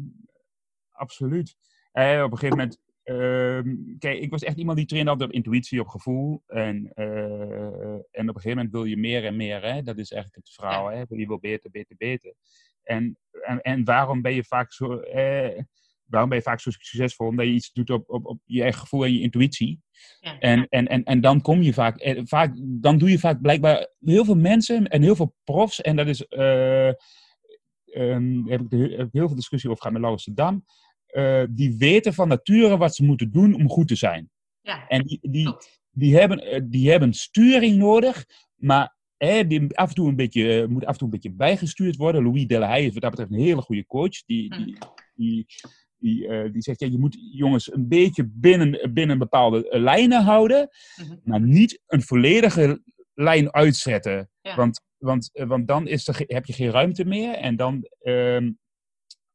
absoluut. 0.91 1.55
Op 1.91 2.31
een 2.31 2.37
gegeven 2.37 2.57
moment. 2.57 2.79
ehm, 3.03 3.75
kijk, 3.99 4.19
ik 4.19 4.31
was 4.31 4.43
echt 4.43 4.57
iemand 4.57 4.77
die 4.77 4.85
trainde 4.87 5.09
altijd 5.11 5.29
op 5.29 5.35
intuïtie, 5.35 5.79
op 5.79 5.87
gevoel. 5.87 6.43
En, 6.47 6.91
en 6.93 8.29
op 8.29 8.35
een 8.35 8.41
gegeven 8.41 8.49
moment 8.55 8.71
wil 8.71 8.83
je 8.83 8.97
meer 8.97 9.25
en 9.25 9.35
meer. 9.35 9.61
Hè? 9.61 9.81
Dat 9.81 9.97
is 9.97 10.11
eigenlijk 10.11 10.45
het 10.45 10.55
verhaal. 10.55 10.87
Hè? 10.87 11.03
Je 11.09 11.27
wil 11.27 11.39
beter, 11.39 11.71
beter, 11.71 11.95
beter. 11.97 12.33
En, 12.83 13.17
en, 13.31 13.61
en 13.61 13.83
waarom 13.83 14.21
ben 14.21 14.33
je 14.33 14.43
vaak 14.43 14.73
zo. 14.73 14.99
eh, 14.99 15.59
waarom 16.05 16.29
ben 16.29 16.37
je 16.37 16.43
vaak 16.43 16.59
zo 16.59 16.71
succesvol? 16.71 17.27
Omdat 17.27 17.45
je 17.45 17.51
iets 17.51 17.71
doet 17.73 17.89
op, 17.89 18.09
op, 18.09 18.25
op 18.25 18.39
je 18.45 18.61
eigen 18.61 18.79
gevoel 18.81 19.05
en 19.05 19.13
je 19.13 19.19
intuïtie. 19.21 19.81
Ja. 20.19 20.39
En, 20.39 20.67
en, 20.69 20.87
en, 20.87 21.03
en 21.03 21.21
dan 21.21 21.41
kom 21.41 21.61
je 21.61 21.73
vaak, 21.73 21.97
eh, 21.97 22.21
vaak, 22.23 22.53
dan 22.57 22.97
doe 22.97 23.09
je 23.09 23.19
vaak 23.19 23.41
blijkbaar 23.41 23.87
heel 23.99 24.25
veel 24.25 24.35
mensen 24.35 24.87
en 24.87 25.01
heel 25.01 25.15
veel 25.15 25.35
profs. 25.43 25.81
En 25.81 25.95
dat 25.95 26.07
is, 26.07 26.25
daar 26.27 26.95
heb 28.45 28.61
ik, 28.61 28.69
de, 28.69 28.93
heb 28.97 29.09
heel 29.11 29.27
veel 29.27 29.35
discussie 29.35 29.69
over 29.69 29.81
gehad 29.81 29.93
met 29.93 30.01
Laurens 30.01 30.25
de 30.25 30.33
Dam. 30.33 30.65
eh, 31.05 31.43
die 31.49 31.75
weten 31.77 32.13
van 32.13 32.27
nature 32.27 32.77
wat 32.77 32.95
ze 32.95 33.03
moeten 33.03 33.31
doen 33.31 33.53
om 33.53 33.69
goed 33.69 33.87
te 33.87 33.95
zijn. 33.95 34.29
ja, 34.61 34.87
En 34.87 35.01
die, 35.01 35.19
die, 35.21 35.43
klopt. 35.43 35.79
die, 35.91 36.17
hebben, 36.17 36.69
die 36.69 36.89
hebben 36.89 37.13
sturing 37.13 37.77
nodig, 37.77 38.25
maar 38.55 38.95
hè, 39.17 39.47
die 39.47 39.77
af 39.77 39.89
en 39.89 39.95
toe 39.95 40.07
een 40.07 40.15
beetje, 40.15 40.67
moet 40.67 40.85
af 40.85 40.91
en 40.91 40.97
toe 40.97 41.07
een 41.07 41.13
beetje 41.13 41.31
bijgestuurd 41.31 41.95
worden. 41.95 42.23
Louis 42.23 42.47
Delahaye 42.47 42.85
is 42.85 42.93
wat 42.93 43.01
dat 43.01 43.11
betreft 43.11 43.31
een 43.31 43.39
hele 43.39 43.61
goede 43.61 43.85
coach. 43.85 44.25
Die, 44.25 44.55
die, 44.55 44.77
die, 45.15 45.45
die, 46.05 46.27
eh, 46.27 46.51
die 46.51 46.61
zegt, 46.61 46.79
ja, 46.79 46.87
je 46.87 46.99
moet 46.99 47.17
jongens 47.31 47.73
een 47.73 47.87
beetje 47.87 48.29
binnen, 48.33 48.93
binnen 48.93 49.17
bepaalde 49.17 49.69
eh, 49.69 49.81
lijnen 49.81 50.23
houden, 50.23 50.69
Mhm. 50.95 51.15
maar 51.23 51.41
niet 51.41 51.81
een 51.87 52.01
volledige 52.01 52.81
lijn 53.13 53.53
uitzetten. 53.53 54.29
Ja. 54.41 54.55
Want, 54.55 54.81
want, 54.97 55.29
eh, 55.33 55.47
want 55.47 55.67
dan 55.67 55.87
is 55.87 56.07
er, 56.07 56.23
heb 56.27 56.45
je 56.45 56.53
geen 56.53 56.71
ruimte 56.71 57.05
meer 57.05 57.33
en 57.33 57.55
dan... 57.55 57.83
ehm, 58.01 58.51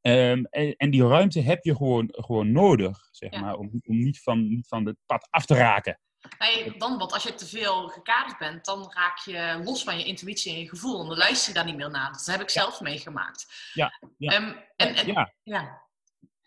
ehm, 0.01 0.45
en, 0.51 0.75
en 0.77 0.91
die 0.91 1.07
ruimte 1.07 1.41
heb 1.41 1.65
je 1.65 1.77
gewoon, 1.77 2.09
gewoon 2.11 2.53
nodig, 2.53 2.99
zeg 3.11 3.33
Ja. 3.33 3.41
maar, 3.41 3.55
om, 3.57 3.71
om 3.87 3.99
niet, 3.99 4.23
van, 4.23 4.49
niet 4.49 4.69
van 4.69 4.87
het 4.87 4.97
pad 5.07 5.27
af 5.31 5.47
te 5.47 5.55
raken. 5.55 6.01
Nee, 6.39 6.79
dan, 6.79 6.99
want 6.99 7.13
als 7.13 7.23
je 7.23 7.35
te 7.35 7.47
veel 7.47 7.89
gekaderd 7.89 8.39
bent, 8.39 8.65
dan 8.65 8.93
raak 8.95 9.19
je 9.19 9.61
los 9.65 9.85
van 9.85 9.99
je 9.99 10.05
intuïtie 10.05 10.53
en 10.55 10.61
je 10.61 10.69
gevoel. 10.69 11.01
En 11.03 11.09
dan 11.09 11.17
luister 11.17 11.49
je 11.49 11.55
daar 11.55 11.65
niet 11.65 11.77
meer 11.77 11.91
naar. 11.91 12.13
Dat 12.13 12.27
heb 12.27 12.41
ik 12.41 12.51
zelf 12.51 12.81
meegemaakt. 12.81 13.71
Ja, 13.75 13.91
ja. 14.17 14.31
Ehm, 14.33 14.53
en, 14.77 14.95
en, 14.95 15.07
ja. 15.07 15.33
Ja, 15.43 15.83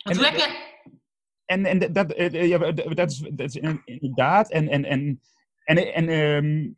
En 0.03 0.17
het- 0.17 0.35
je... 0.35 0.71
en, 1.45 1.65
en 1.65 1.93
dat, 1.93 2.13
eh, 2.13 2.33
eh, 2.41 2.47
ja, 2.47 2.71
dat, 2.71 3.11
is, 3.11 3.17
dat 3.19 3.39
is 3.47 3.55
in- 3.55 3.81
inderdaad. 3.85 4.51
En, 4.51 4.67
en, 4.69 4.85
en, 4.85 5.21
en, 5.63 5.93
en, 5.93 6.09
ehm, 6.09 6.71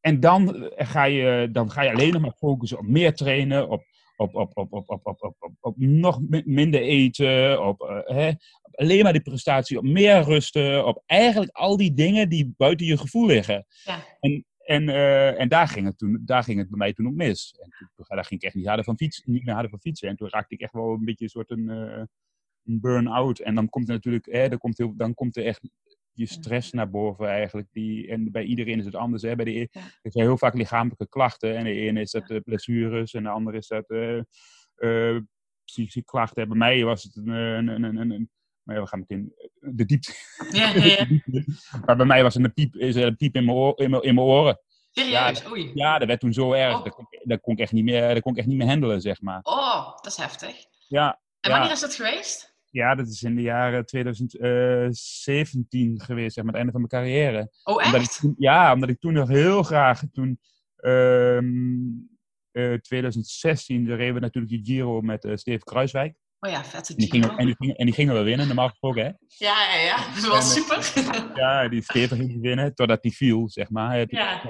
en 0.00 0.20
dan, 0.20 0.70
ga 0.76 1.04
je, 1.04 1.48
dan 1.52 1.70
ga 1.70 1.82
je 1.82 1.90
alleen 1.90 2.12
nog 2.12 2.22
maar 2.22 2.36
focussen 2.36 2.78
op 2.78 2.86
meer 2.86 3.14
trainen, 3.14 3.68
op, 3.68 3.84
op, 4.16 4.34
op, 4.34 4.56
op, 4.56 4.72
op, 4.72 4.88
op, 4.90 5.06
op, 5.06 5.22
op, 5.22 5.36
op, 5.38 5.52
op 5.60 5.74
nog 5.76 6.20
mi- 6.28 6.42
minder 6.44 6.80
eten, 6.80 7.66
op, 7.66 7.80
eh, 7.80 8.16
hè, 8.16 8.28
op 8.62 8.76
alleen 8.78 9.02
maar 9.02 9.12
die 9.12 9.22
prestatie, 9.22 9.78
op 9.78 9.84
meer 9.84 10.22
rusten, 10.22 10.86
op 10.86 11.02
eigenlijk 11.06 11.50
al 11.52 11.76
die 11.76 11.94
dingen 11.94 12.28
die 12.28 12.54
buiten 12.56 12.86
je 12.86 12.96
gevoel 12.98 13.26
liggen. 13.26 13.66
Ja. 13.84 14.04
En, 14.20 14.44
en, 14.62 14.88
eh, 14.88 15.40
en 15.40 15.48
daar, 15.48 15.68
ging 15.68 15.86
het 15.86 15.98
toen, 15.98 16.22
daar 16.24 16.42
ging 16.44 16.58
het 16.58 16.68
bij 16.68 16.78
mij 16.78 16.92
toen 16.92 17.06
ook 17.06 17.14
mis. 17.14 17.54
En 17.60 17.68
toen, 17.96 18.04
daar 18.08 18.24
ging 18.24 18.40
ik 18.40 18.46
echt 18.46 18.54
niet, 18.54 18.66
harder 18.66 18.84
van 18.84 18.96
fietsen, 18.96 19.32
niet 19.32 19.44
meer 19.44 19.52
harder 19.54 19.70
van 19.70 19.80
fietsen. 19.80 20.08
En 20.08 20.16
toen 20.16 20.28
raakte 20.30 20.54
ik 20.54 20.60
echt 20.60 20.72
wel 20.72 20.92
een 20.92 21.04
beetje 21.04 21.24
een 21.24 21.30
soort 21.30 21.50
een, 21.50 21.68
eh, 21.70 22.02
een 22.64 22.80
burn-out. 22.80 23.38
En 23.38 23.54
dan 23.54 23.68
komt 23.68 23.88
er 23.88 23.94
natuurlijk, 23.94 24.26
hè, 24.30 24.48
dan, 24.48 24.58
komt 24.58 24.78
heel, 24.78 24.96
dan 24.96 25.14
komt 25.14 25.36
er 25.36 25.44
echt 25.44 25.60
je 26.12 26.26
stress 26.26 26.72
naar 26.72 26.90
boven 26.90 27.28
eigenlijk. 27.28 27.68
Die, 27.72 28.08
en 28.08 28.30
bij 28.32 28.44
iedereen 28.44 28.78
is 28.78 28.84
het 28.84 28.94
anders. 28.94 29.22
Hè. 29.22 29.36
Bij 29.36 29.44
de, 29.44 29.58
e- 29.60 29.66
Ja. 29.70 29.80
Er 30.02 30.12
zijn 30.12 30.24
heel 30.24 30.38
vaak 30.38 30.54
lichamelijke 30.54 31.08
klachten. 31.08 31.56
En 31.56 31.64
de 31.64 31.72
ene 31.72 32.00
is 32.00 32.10
dat 32.10 32.30
eh, 32.30 32.40
blessures 32.44 33.12
en 33.14 33.22
de 33.22 33.28
andere 33.28 33.56
is 33.56 33.66
dat 33.66 33.90
eh, 33.90 34.18
eh, 34.74 35.22
psychische 35.64 36.04
klachten. 36.04 36.48
Bij 36.48 36.56
mij 36.56 36.84
was 36.84 37.02
het 37.02 37.16
een... 37.16 37.28
een, 37.28 37.68
een, 37.68 37.84
een, 37.84 38.10
een 38.10 38.30
maar 38.62 38.74
ja, 38.76 38.82
we 38.82 38.88
gaan 38.88 38.98
meteen 38.98 39.34
de 39.60 39.84
diepte. 39.84 40.12
Ja, 40.50 40.74
ja, 40.74 40.84
ja. 41.26 41.42
maar 41.86 41.96
bij 41.96 42.06
mij 42.06 42.22
was 42.22 42.34
het 42.34 42.44
een 42.44 42.52
piep, 42.52 42.74
is 42.76 42.94
er 42.96 43.06
een 43.06 43.16
piep 43.16 43.34
in 43.34 43.44
mijn, 43.44 43.56
oor, 43.56 43.80
in 43.80 43.90
mijn, 43.90 44.02
in 44.02 44.14
mijn 44.14 44.26
oren. 44.26 44.60
Serieus? 44.90 45.46
Oei. 45.50 45.70
Ja, 45.74 45.98
dat 45.98 46.08
werd 46.08 46.20
toen 46.20 46.32
zo 46.32 46.52
erg. 46.52 46.76
Oh. 46.76 46.84
Dat, 46.84 46.94
kon, 46.94 47.06
ik- 47.10 47.20
dat, 47.24 47.40
kon 47.40 47.52
ik 47.52 47.58
echt 47.58 47.72
niet 47.72 47.84
meer, 47.84 48.14
dat 48.14 48.22
kon 48.22 48.32
ik 48.32 48.38
echt 48.38 48.46
niet 48.46 48.56
meer 48.56 48.66
handelen, 48.66 49.00
zeg 49.00 49.20
maar. 49.20 49.40
Oh, 49.42 49.84
dat 49.96 50.06
is 50.06 50.16
heftig. 50.16 50.56
Ja, 50.88 51.20
En 51.40 51.50
Ja. 51.50 51.56
wanneer 51.56 51.74
is 51.74 51.80
dat 51.80 51.94
geweest? 51.94 52.51
Ja 52.72 52.94
dat 52.94 53.06
is 53.08 53.22
in 53.22 53.34
de 53.34 53.42
jaren 53.42 53.86
2017 53.86 56.00
geweest, 56.00 56.34
zeg 56.34 56.44
maar, 56.44 56.52
het 56.54 56.62
einde 56.62 56.72
van 56.72 56.80
mijn 56.88 57.02
carrière. 57.04 57.50
Oh, 57.64 57.74
Omdat 57.74 57.94
ik 57.94 58.00
echt? 58.00 58.22
ja, 58.38 58.72
omdat 58.72 58.88
ik 58.88 59.00
toen 59.00 59.12
nog 59.12 59.28
heel 59.28 59.62
graag, 59.62 60.02
toen 60.12 60.40
ehm, 60.76 61.44
eh, 62.50 62.74
2016, 62.74 63.84
daar 63.86 63.96
reden 63.96 64.14
we 64.14 64.20
natuurlijk 64.20 64.52
die 64.52 64.64
Giro 64.64 65.00
met 65.00 65.24
eh 65.24 65.36
Steven 65.36 65.64
Kruiswijk. 65.64 66.16
Oh 66.40 66.50
ja, 66.50 66.64
vette 66.64 66.92
En 66.92 66.98
die, 66.98 67.10
gingen, 67.10 67.28
Giro. 67.28 67.40
en, 67.40 67.46
die 67.46 67.54
gingen, 67.58 67.76
en 67.76 67.84
die 67.86 67.94
gingen 67.94 68.14
we 68.14 68.22
winnen, 68.22 68.46
normaal 68.46 68.68
gesproken, 68.68 69.02
hè. 69.04 69.10
Ja, 69.28 69.74
ja, 69.74 69.80
ja. 69.80 69.96
Dat 70.14 70.24
was 70.26 70.56
En, 70.56 70.62
super. 70.62 70.92
Ja, 71.42 71.68
die 71.68 71.82
Steven 71.82 72.16
ging 72.16 72.40
winnen, 72.40 72.74
totdat 72.74 73.02
die 73.02 73.12
viel, 73.12 73.48
zeg 73.50 73.70
maar. 73.70 73.96
Het- 73.98 74.10
Ja. 74.10 74.42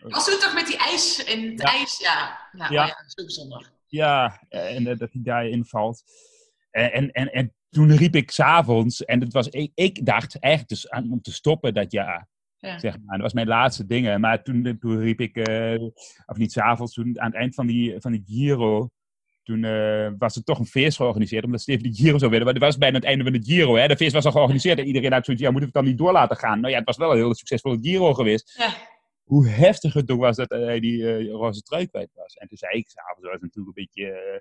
Was 0.00 0.24
toen 0.30 0.38
toch 0.38 0.54
met 0.54 0.66
die 0.66 0.76
ijs 0.76 1.24
in 1.24 1.50
het 1.50 1.60
Ja. 1.62 1.68
ijs? 1.68 1.98
Ja, 1.98 2.38
ja, 2.52 2.70
Ja. 2.70 2.82
Oh 2.82 2.88
ja 2.88 3.04
zo 3.06 3.24
bijzonder. 3.24 3.72
Ja, 3.86 4.40
en 4.48 4.86
eh, 4.86 4.98
dat 4.98 5.12
hij 5.12 5.22
daarin 5.24 5.64
valt. 5.64 6.02
En, 6.74 6.92
en, 6.92 7.12
en, 7.12 7.32
en 7.32 7.54
toen 7.70 7.96
riep 7.96 8.14
ik 8.16 8.30
s'avonds, 8.30 9.04
en 9.04 9.20
het 9.20 9.32
was, 9.32 9.48
ik, 9.48 9.70
ik 9.74 10.06
dacht 10.06 10.38
eigenlijk 10.38 10.72
dus 10.72 10.90
aan, 10.90 11.12
om 11.12 11.20
te 11.20 11.32
stoppen 11.32 11.74
dat 11.74 11.92
jaar. 11.92 12.28
Ja. 12.58 12.78
Zeg 12.78 12.92
maar. 13.04 13.14
Dat 13.14 13.20
was 13.20 13.32
mijn 13.32 13.46
laatste 13.46 13.86
dingen. 13.86 14.20
Maar 14.20 14.42
toen, 14.42 14.76
toen 14.80 15.00
riep 15.00 15.20
ik, 15.20 15.36
eh, 15.36 15.82
of 16.26 16.36
niet 16.36 16.52
s'avonds, 16.52 16.94
toen 16.94 17.20
aan 17.20 17.30
het 17.30 17.40
eind 17.40 17.54
van 17.54 17.66
die, 17.66 17.94
van 17.98 18.12
die 18.12 18.22
Giro, 18.26 18.90
toen 19.42 19.64
eh, 19.64 20.10
was 20.18 20.36
er 20.36 20.44
toch 20.44 20.58
een 20.58 20.66
feest 20.66 20.96
georganiseerd, 20.96 21.44
omdat 21.44 21.60
Steven 21.60 21.82
de 21.82 21.94
Giro 21.94 22.18
zou 22.18 22.30
winnen. 22.30 22.44
Maar 22.44 22.54
het 22.54 22.62
was 22.62 22.78
bijna 22.78 22.96
het 22.96 23.06
einde 23.06 23.24
van 23.24 23.32
de 23.32 23.42
Giro. 23.42 23.76
Hè? 23.76 23.88
De 23.88 23.96
feest 23.96 24.12
was 24.12 24.24
al 24.24 24.32
georganiseerd 24.32 24.78
en 24.78 24.86
iedereen 24.86 25.12
had 25.12 25.24
zoiets, 25.24 25.42
ja, 25.42 25.50
moeten 25.50 25.70
we 25.70 25.78
het 25.78 25.84
dan 25.84 25.94
niet 25.94 26.02
door 26.02 26.12
laten 26.12 26.36
gaan? 26.36 26.60
Nou 26.60 26.72
ja, 26.72 26.78
het 26.78 26.86
was 26.86 26.96
wel 26.96 27.10
een 27.10 27.16
heel 27.16 27.34
succesvolle 27.34 27.78
Giro 27.80 28.14
geweest. 28.14 28.54
Ja. 28.58 28.74
Hoe 29.24 29.48
heftig 29.48 29.94
het 29.94 30.10
ook 30.10 30.20
was 30.20 30.36
dat 30.36 30.50
hij 30.50 30.80
die 30.80 31.08
eh, 31.08 31.30
roze 31.30 31.62
trui 31.62 31.86
kwijt 31.86 32.10
was. 32.14 32.34
En 32.34 32.48
toen 32.48 32.56
zei 32.56 32.78
ik 32.78 32.88
s'avonds, 32.88 33.22
was 33.22 33.32
het 33.32 33.42
natuurlijk 33.42 33.76
een 33.76 33.84
beetje, 33.84 34.10
eh, 34.10 34.40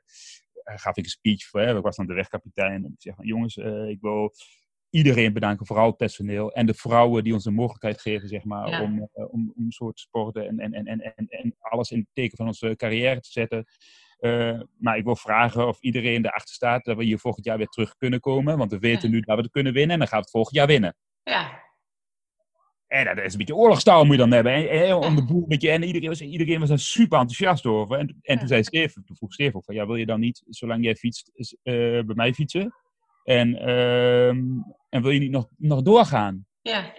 gaf 0.64 0.98
ik 0.98 1.04
een 1.04 1.10
speech 1.10 1.44
voor, 1.44 1.60
hè? 1.60 1.78
ik 1.78 1.84
was 1.84 1.96
dan 1.96 2.08
de 2.08 2.14
wegkapitein. 2.14 2.84
En 2.84 2.92
ik 2.92 3.02
zeg 3.02 3.16
van, 3.16 3.26
jongens, 3.26 3.58
eh, 3.58 3.90
ik 3.90 4.02
wil 4.02 4.34
iedereen 4.90 5.34
bedanken, 5.34 5.66
vooral 5.66 5.88
het 5.88 5.98
personeel 5.98 6.52
en 6.52 6.66
de 6.66 6.74
vrouwen 6.74 7.24
die 7.24 7.34
ons 7.34 7.44
de 7.44 7.52
mogelijkheid 7.52 8.02
geven, 8.02 8.28
zeg 8.28 8.44
maar, 8.44 8.70
Ja. 8.70 8.82
om, 8.82 9.10
eh, 9.14 9.34
om, 9.34 9.54
om 9.56 9.72
soort 9.72 10.00
sporten 10.00 10.48
en, 10.48 10.60
en, 10.60 10.74
en, 10.74 11.02
en, 11.16 11.28
en, 11.28 11.56
alles 11.60 11.92
in 11.92 12.00
het 12.00 12.08
teken 12.14 12.38
van 12.38 12.48
onze 12.48 12.74
carrière 12.76 13.20
te 13.20 13.32
zetten. 13.32 13.66
Eh, 14.18 14.60
maar 14.78 14.98
ik 14.98 15.04
wil 15.04 15.16
vragen 15.16 15.68
of 15.68 15.82
iedereen 15.82 16.26
erachter 16.26 16.56
staat 16.56 16.86
dat 16.86 16.98
we 16.98 17.04
hier 17.04 17.20
volgend 17.20 17.46
jaar 17.46 17.58
weer 17.58 17.68
terug 17.68 17.96
kunnen 17.96 18.20
komen. 18.20 18.58
Want 18.58 18.72
we 18.72 18.80
weten 18.80 19.10
Ja. 19.10 19.16
nu 19.16 19.22
dat 19.22 19.36
we 19.36 19.42
het 19.42 19.52
kunnen 19.52 19.74
winnen 19.74 19.92
en 19.92 20.00
dan 20.00 20.08
gaan 20.08 20.18
we 20.18 20.24
het 20.24 20.34
volgend 20.34 20.56
jaar 20.56 20.68
winnen. 20.68 20.96
Ja. 21.24 21.62
En 22.94 23.06
dat 23.16 23.26
is 23.26 23.32
een 23.32 23.38
beetje 23.38 23.56
oorlogstaal 23.56 24.04
moet 24.04 24.12
je 24.12 24.18
dan 24.18 24.32
hebben. 24.32 24.54
En, 24.54 24.70
en, 24.70 24.96
om 24.96 25.16
de 25.16 25.26
boel 25.26 25.48
beetje, 25.48 25.70
en 25.70 25.84
iedereen 25.84 26.10
was, 26.10 26.22
iedereen 26.22 26.60
was 26.60 26.70
daar 26.70 26.80
super 26.80 27.20
enthousiast 27.20 27.66
over. 27.66 27.98
En, 27.98 28.18
en 28.22 28.40
toen 28.40 28.48
zei 28.48 28.64
Steven, 28.64 29.06
toen 29.06 29.16
vroeg 29.16 29.34
Steven 29.34 29.56
ook 29.56 29.66
van, 29.66 29.76
ja, 29.76 29.86
wil 29.86 29.96
je 29.96 30.06
dan 30.06 30.20
niet, 30.20 30.44
zolang 30.50 30.84
jij 30.84 30.96
fietst, 30.96 31.32
eh, 31.36 31.74
bij 31.84 32.16
mij 32.16 32.34
fietsen? 32.34 32.74
En, 33.24 33.56
ehm, 33.56 34.42
en 34.90 35.02
wil 35.02 35.10
je 35.10 35.20
niet 35.20 35.32
nog, 35.32 35.48
nog 35.58 35.82
doorgaan? 35.82 36.46
Ja. 36.62 36.94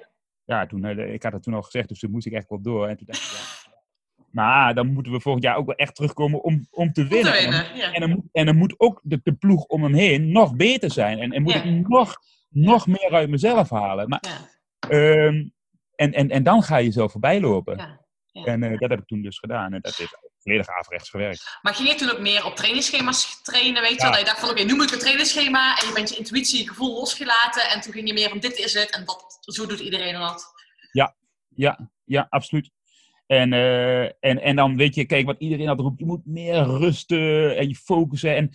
Ja, 0.45 0.67
toen, 0.67 0.85
eh, 0.85 1.13
ik 1.13 1.23
had 1.23 1.33
het 1.33 1.43
toen 1.43 1.55
al 1.55 1.63
gezegd, 1.63 1.89
dus 1.89 1.99
toen 1.99 2.11
moest 2.11 2.27
ik 2.27 2.33
echt 2.33 2.49
wel 2.49 2.63
door. 2.63 2.89
En 2.89 2.97
toen 2.97 3.07
dacht 3.07 3.23
ik, 3.23 3.39
ja. 3.39 3.73
Maar 4.31 4.75
dan 4.75 4.93
moeten 4.93 5.13
we 5.13 5.21
volgend 5.21 5.45
jaar 5.45 5.57
ook 5.57 5.67
wel 5.67 5.77
echt 5.77 5.95
terugkomen 5.95 6.43
om, 6.43 6.67
om 6.71 6.93
te 6.93 7.07
winnen. 7.07 7.33
te 7.33 7.39
En. 7.39 7.77
Ja. 7.77 7.93
en 7.93 8.01
dan, 8.01 8.11
moet, 8.11 8.25
en 8.33 8.47
dan 8.47 8.57
moet 8.57 8.75
ook 8.77 9.01
de, 9.03 9.21
de 9.23 9.33
ploeg 9.33 9.65
om 9.65 9.83
hem 9.83 9.95
heen 9.95 10.33
nog 10.33 10.57
beter 10.57 10.91
zijn. 10.91 11.19
En, 11.19 11.33
en 11.33 11.43
moet 11.43 11.53
Ja. 11.53 11.63
ik 11.63 11.89
nog, 11.89 12.17
nog 12.49 12.87
meer 12.87 13.11
uit 13.11 13.31
mezelf 13.31 13.71
halen. 13.71 14.09
Maar, 14.09 14.23
Ja. 14.89 15.33
En, 15.97 16.13
en, 16.13 16.31
en 16.31 16.43
dan 16.43 16.63
ga 16.63 16.77
je 16.77 16.91
zo 16.91 17.09
voorbij 17.09 17.41
lopen. 17.41 17.77
Ja. 17.77 18.03
Ja. 18.33 18.45
En 18.45 18.63
eh, 18.63 18.79
dat 18.79 18.91
heb 18.91 18.99
ik 18.99 19.07
toen 19.07 19.23
dus 19.23 19.39
gedaan. 19.39 19.73
En 19.73 19.81
dat 19.81 19.97
heeft 19.97 20.19
volledig 20.39 20.69
averechts 20.69 21.11
gewerkt. 21.11 21.59
Maar 21.63 21.75
ging 21.75 21.89
je 21.89 21.95
toen 21.95 22.11
ook 22.11 22.21
meer 22.21 22.45
op 22.45 22.57
trainingsschema's 22.57 23.43
trainen, 23.43 23.83
weet 23.83 23.91
je 23.91 23.97
Ja. 23.97 24.03
wel? 24.03 24.11
Dat 24.11 24.21
je 24.21 24.27
dacht 24.27 24.41
van, 24.41 24.51
oké, 24.51 24.63
nu 24.63 24.75
moet 24.75 24.87
ik 24.87 24.93
een 24.93 24.99
trainingsschema 24.99 25.79
en 25.79 25.87
je 25.87 25.93
bent 25.95 26.09
je 26.09 26.17
intuïtie, 26.17 26.63
je 26.63 26.69
gevoel 26.69 26.95
losgelaten. 26.95 27.71
En 27.71 27.81
toen 27.81 27.93
ging 27.93 28.09
je 28.09 28.15
meer 28.15 28.33
om 28.33 28.41
dit 28.41 28.59
is 28.59 28.75
het 28.75 28.91
en 28.91 29.05
dat, 29.05 29.39
zo 29.41 29.67
doet 29.67 29.81
iedereen 29.81 30.19
dat. 30.19 30.53
Ja, 31.57 31.91
ja, 32.05 32.27
absoluut. 32.31 32.71
En, 33.27 33.53
eh, 33.53 34.03
en, 34.05 34.43
en 34.43 34.57
dan 34.57 34.77
weet 34.77 34.95
je, 34.95 35.05
kijk 35.05 35.27
wat 35.27 35.39
iedereen 35.39 35.69
altijd 35.69 35.87
roept, 35.87 36.01
je 36.01 36.07
moet 36.07 36.27
meer 36.27 36.65
rusten 36.65 37.57
en 37.57 37.69
je 37.69 37.75
focussen. 37.75 38.37
En 38.37 38.51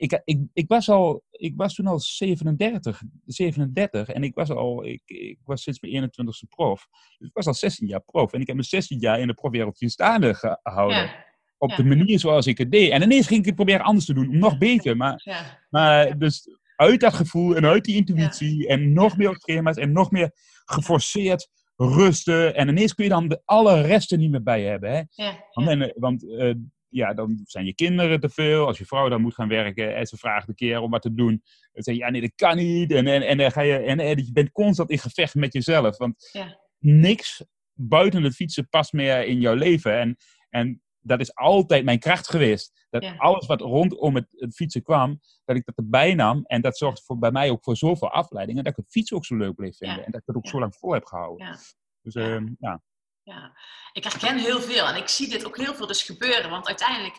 ik, 0.00 0.20
ik, 0.24 0.40
ik, 0.52 0.68
was 0.68 0.88
al, 0.88 1.22
ik 1.30 1.52
was 1.56 1.74
toen 1.74 1.86
al 1.86 2.00
37, 2.00 3.02
37 3.26 4.08
en 4.08 4.22
ik 4.22 4.34
was 4.34 4.50
al, 4.50 4.84
ik, 4.84 5.02
ik 5.04 5.38
was 5.44 5.62
sinds 5.62 5.80
mijn 5.80 6.10
21ste 6.10 6.48
prof. 6.48 6.86
Dus 7.18 7.28
ik 7.28 7.34
was 7.34 7.46
al 7.46 7.54
16 7.54 7.86
jaar 7.86 8.00
prof. 8.00 8.32
En 8.32 8.40
ik 8.40 8.46
heb 8.46 8.56
me 8.56 8.62
16 8.62 8.98
jaar 8.98 9.20
in 9.20 9.26
de 9.26 9.34
profwereldje 9.34 9.88
staande 9.88 10.34
gehouden. 10.34 10.96
Ja, 10.96 11.24
Op 11.58 11.70
ja. 11.70 11.76
de 11.76 11.84
manier 11.84 12.18
zoals 12.18 12.46
ik 12.46 12.58
het 12.58 12.70
deed. 12.70 12.90
En 12.90 13.02
ineens 13.02 13.26
ging 13.26 13.40
ik 13.40 13.46
het 13.46 13.54
proberen 13.54 13.84
anders 13.84 14.06
te 14.06 14.14
doen, 14.14 14.28
om 14.28 14.38
nog 14.38 14.58
beter. 14.58 14.96
Maar, 14.96 15.20
ja, 15.24 15.58
maar 15.70 16.18
dus 16.18 16.48
uit 16.76 17.00
dat 17.00 17.14
gevoel 17.14 17.56
en 17.56 17.66
uit 17.66 17.84
die 17.84 17.96
intuïtie 17.96 18.66
en 18.66 18.92
nog 18.92 19.16
meer 19.16 19.28
op 19.28 19.36
schema's 19.36 19.76
en 19.76 19.92
nog 19.92 20.10
meer 20.10 20.30
geforceerd 20.64 21.48
rusten. 21.76 22.54
En 22.54 22.68
ineens 22.68 22.94
kun 22.94 23.04
je 23.04 23.10
dan 23.10 23.28
de, 23.28 23.42
alle 23.44 23.80
resten 23.80 24.18
niet 24.18 24.30
meer 24.30 24.42
bij 24.42 24.62
hebben. 24.62 24.90
Hè? 24.90 25.02
ja, 25.10 25.44
Want, 25.52 25.68
en, 25.68 25.82
eh, 25.82 25.90
want 25.94 26.30
eh, 26.30 26.54
ja, 26.90 27.14
dan 27.14 27.40
zijn 27.44 27.64
je 27.64 27.74
kinderen 27.74 28.20
te 28.20 28.28
veel. 28.28 28.66
Als 28.66 28.78
je 28.78 28.84
vrouw 28.86 29.08
dan 29.08 29.20
moet 29.20 29.34
gaan 29.34 29.48
werken 29.48 29.96
en 29.96 30.06
ze 30.06 30.16
vraagt 30.16 30.48
een 30.48 30.54
keer 30.54 30.80
om 30.80 30.90
wat 30.90 31.02
te 31.02 31.14
doen. 31.14 31.42
Dan 31.72 31.82
zeg 31.82 31.94
je, 31.94 32.00
ja 32.00 32.10
nee, 32.10 32.20
dat 32.20 32.34
kan 32.34 32.56
niet. 32.56 32.92
En, 32.92 33.06
en, 33.06 33.22
en, 33.22 33.36
dan 33.38 33.52
ga 33.52 33.60
je, 33.60 33.76
en, 33.78 34.00
en 34.00 34.24
je 34.24 34.32
bent 34.32 34.52
constant 34.52 34.90
in 34.90 34.98
gevecht 34.98 35.34
met 35.34 35.52
jezelf. 35.52 35.96
Want 35.96 36.28
Ja. 36.32 36.58
niks 36.78 37.44
buiten 37.72 38.22
het 38.22 38.34
fietsen 38.34 38.68
past 38.68 38.92
meer 38.92 39.26
in 39.26 39.40
jouw 39.40 39.54
leven. 39.54 39.98
En, 39.98 40.16
en 40.50 40.82
dat 41.00 41.20
is 41.20 41.34
altijd 41.34 41.84
mijn 41.84 41.98
kracht 41.98 42.28
geweest. 42.30 42.86
Dat 42.90 43.02
Ja. 43.02 43.14
alles 43.16 43.46
wat 43.46 43.60
rondom 43.60 44.14
het, 44.14 44.26
het 44.30 44.54
fietsen 44.54 44.82
kwam, 44.82 45.20
dat 45.44 45.56
ik 45.56 45.64
dat 45.64 45.76
erbij 45.76 46.14
nam. 46.14 46.44
En 46.46 46.60
dat 46.60 46.78
zorgde 46.78 47.02
voor, 47.04 47.18
bij 47.18 47.30
mij 47.30 47.50
ook 47.50 47.64
voor 47.64 47.76
zoveel 47.76 48.10
afleidingen. 48.10 48.64
Dat 48.64 48.72
ik 48.72 48.78
het 48.78 48.90
fietsen 48.90 49.16
ook 49.16 49.24
zo 49.24 49.36
leuk 49.36 49.54
bleef 49.54 49.76
vinden. 49.76 49.96
Ja. 49.98 50.04
En 50.04 50.10
dat 50.10 50.20
ik 50.20 50.26
het 50.26 50.36
ook 50.36 50.46
zo 50.48 50.58
lang 50.58 50.76
vol 50.76 50.92
heb 50.92 51.04
gehouden. 51.04 51.46
Ja. 51.46 51.56
Dus 52.02 52.14
Ja. 52.14 52.20
ehm, 52.34 52.48
ja. 52.58 52.82
Ja, 53.30 53.52
ik 53.92 54.04
herken 54.04 54.38
heel 54.38 54.60
veel 54.60 54.86
en 54.86 54.96
ik 54.96 55.08
zie 55.08 55.28
dit 55.28 55.44
ook 55.44 55.56
heel 55.56 55.74
veel 55.74 55.86
dus 55.86 56.02
gebeuren. 56.02 56.50
Want 56.50 56.66
uiteindelijk 56.66 57.16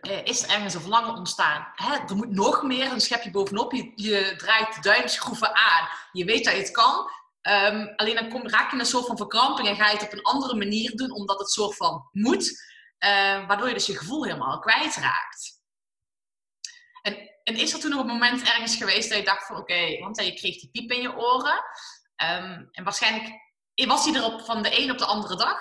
eh, 0.00 0.24
is 0.24 0.42
er 0.42 0.50
ergens 0.50 0.74
een 0.74 0.80
verlangen 0.80 1.14
ontstaan. 1.14 1.72
Hè, 1.74 1.96
er 2.08 2.16
moet 2.16 2.30
nog 2.30 2.62
meer, 2.62 2.92
een 2.92 3.00
schepje 3.00 3.30
bovenop. 3.30 3.72
Je, 3.72 3.92
je 3.94 4.34
draait 4.36 4.74
de 4.74 4.80
duimschroeven 4.80 5.54
aan. 5.54 5.88
Je 6.12 6.24
weet 6.24 6.44
dat 6.44 6.54
je 6.54 6.60
het 6.60 6.70
kan. 6.70 7.10
Ehm, 7.40 7.86
alleen 7.96 8.14
dan 8.14 8.28
kom, 8.28 8.48
raak 8.48 8.66
je 8.68 8.74
in 8.74 8.80
een 8.80 8.86
soort 8.86 9.06
van 9.06 9.16
verkramping 9.16 9.68
en 9.68 9.76
ga 9.76 9.86
je 9.86 9.96
het 9.96 10.02
op 10.06 10.12
een 10.12 10.22
andere 10.22 10.54
manier 10.54 10.96
doen, 10.96 11.12
omdat 11.12 11.38
het 11.38 11.50
soort 11.50 11.76
van 11.76 12.08
moet. 12.12 12.68
eh, 12.98 13.46
waardoor 13.46 13.68
je 13.68 13.74
dus 13.74 13.86
je 13.86 13.96
gevoel 13.96 14.24
helemaal 14.24 14.58
kwijtraakt. 14.58 15.58
En, 17.02 17.30
en 17.44 17.56
is 17.56 17.72
er 17.72 17.80
toen 17.80 17.90
nog 17.90 18.00
een 18.00 18.06
moment 18.06 18.42
ergens 18.42 18.76
geweest 18.76 19.08
dat 19.08 19.18
je 19.18 19.24
dacht 19.24 19.46
van 19.46 19.56
oké, 19.56 19.98
want 19.98 20.16
je 20.24 20.34
kreeg 20.34 20.60
die 20.60 20.70
piep 20.70 20.90
in 20.90 21.00
je 21.00 21.16
oren. 21.16 21.64
Ehm, 22.16 22.64
en 22.72 22.84
waarschijnlijk 22.84 23.49
was 23.86 24.04
die 24.04 24.16
er 24.16 24.24
op, 24.24 24.40
van 24.40 24.62
de 24.62 24.82
een 24.82 24.90
op 24.90 24.98
de 24.98 25.04
andere 25.04 25.36
dag. 25.36 25.58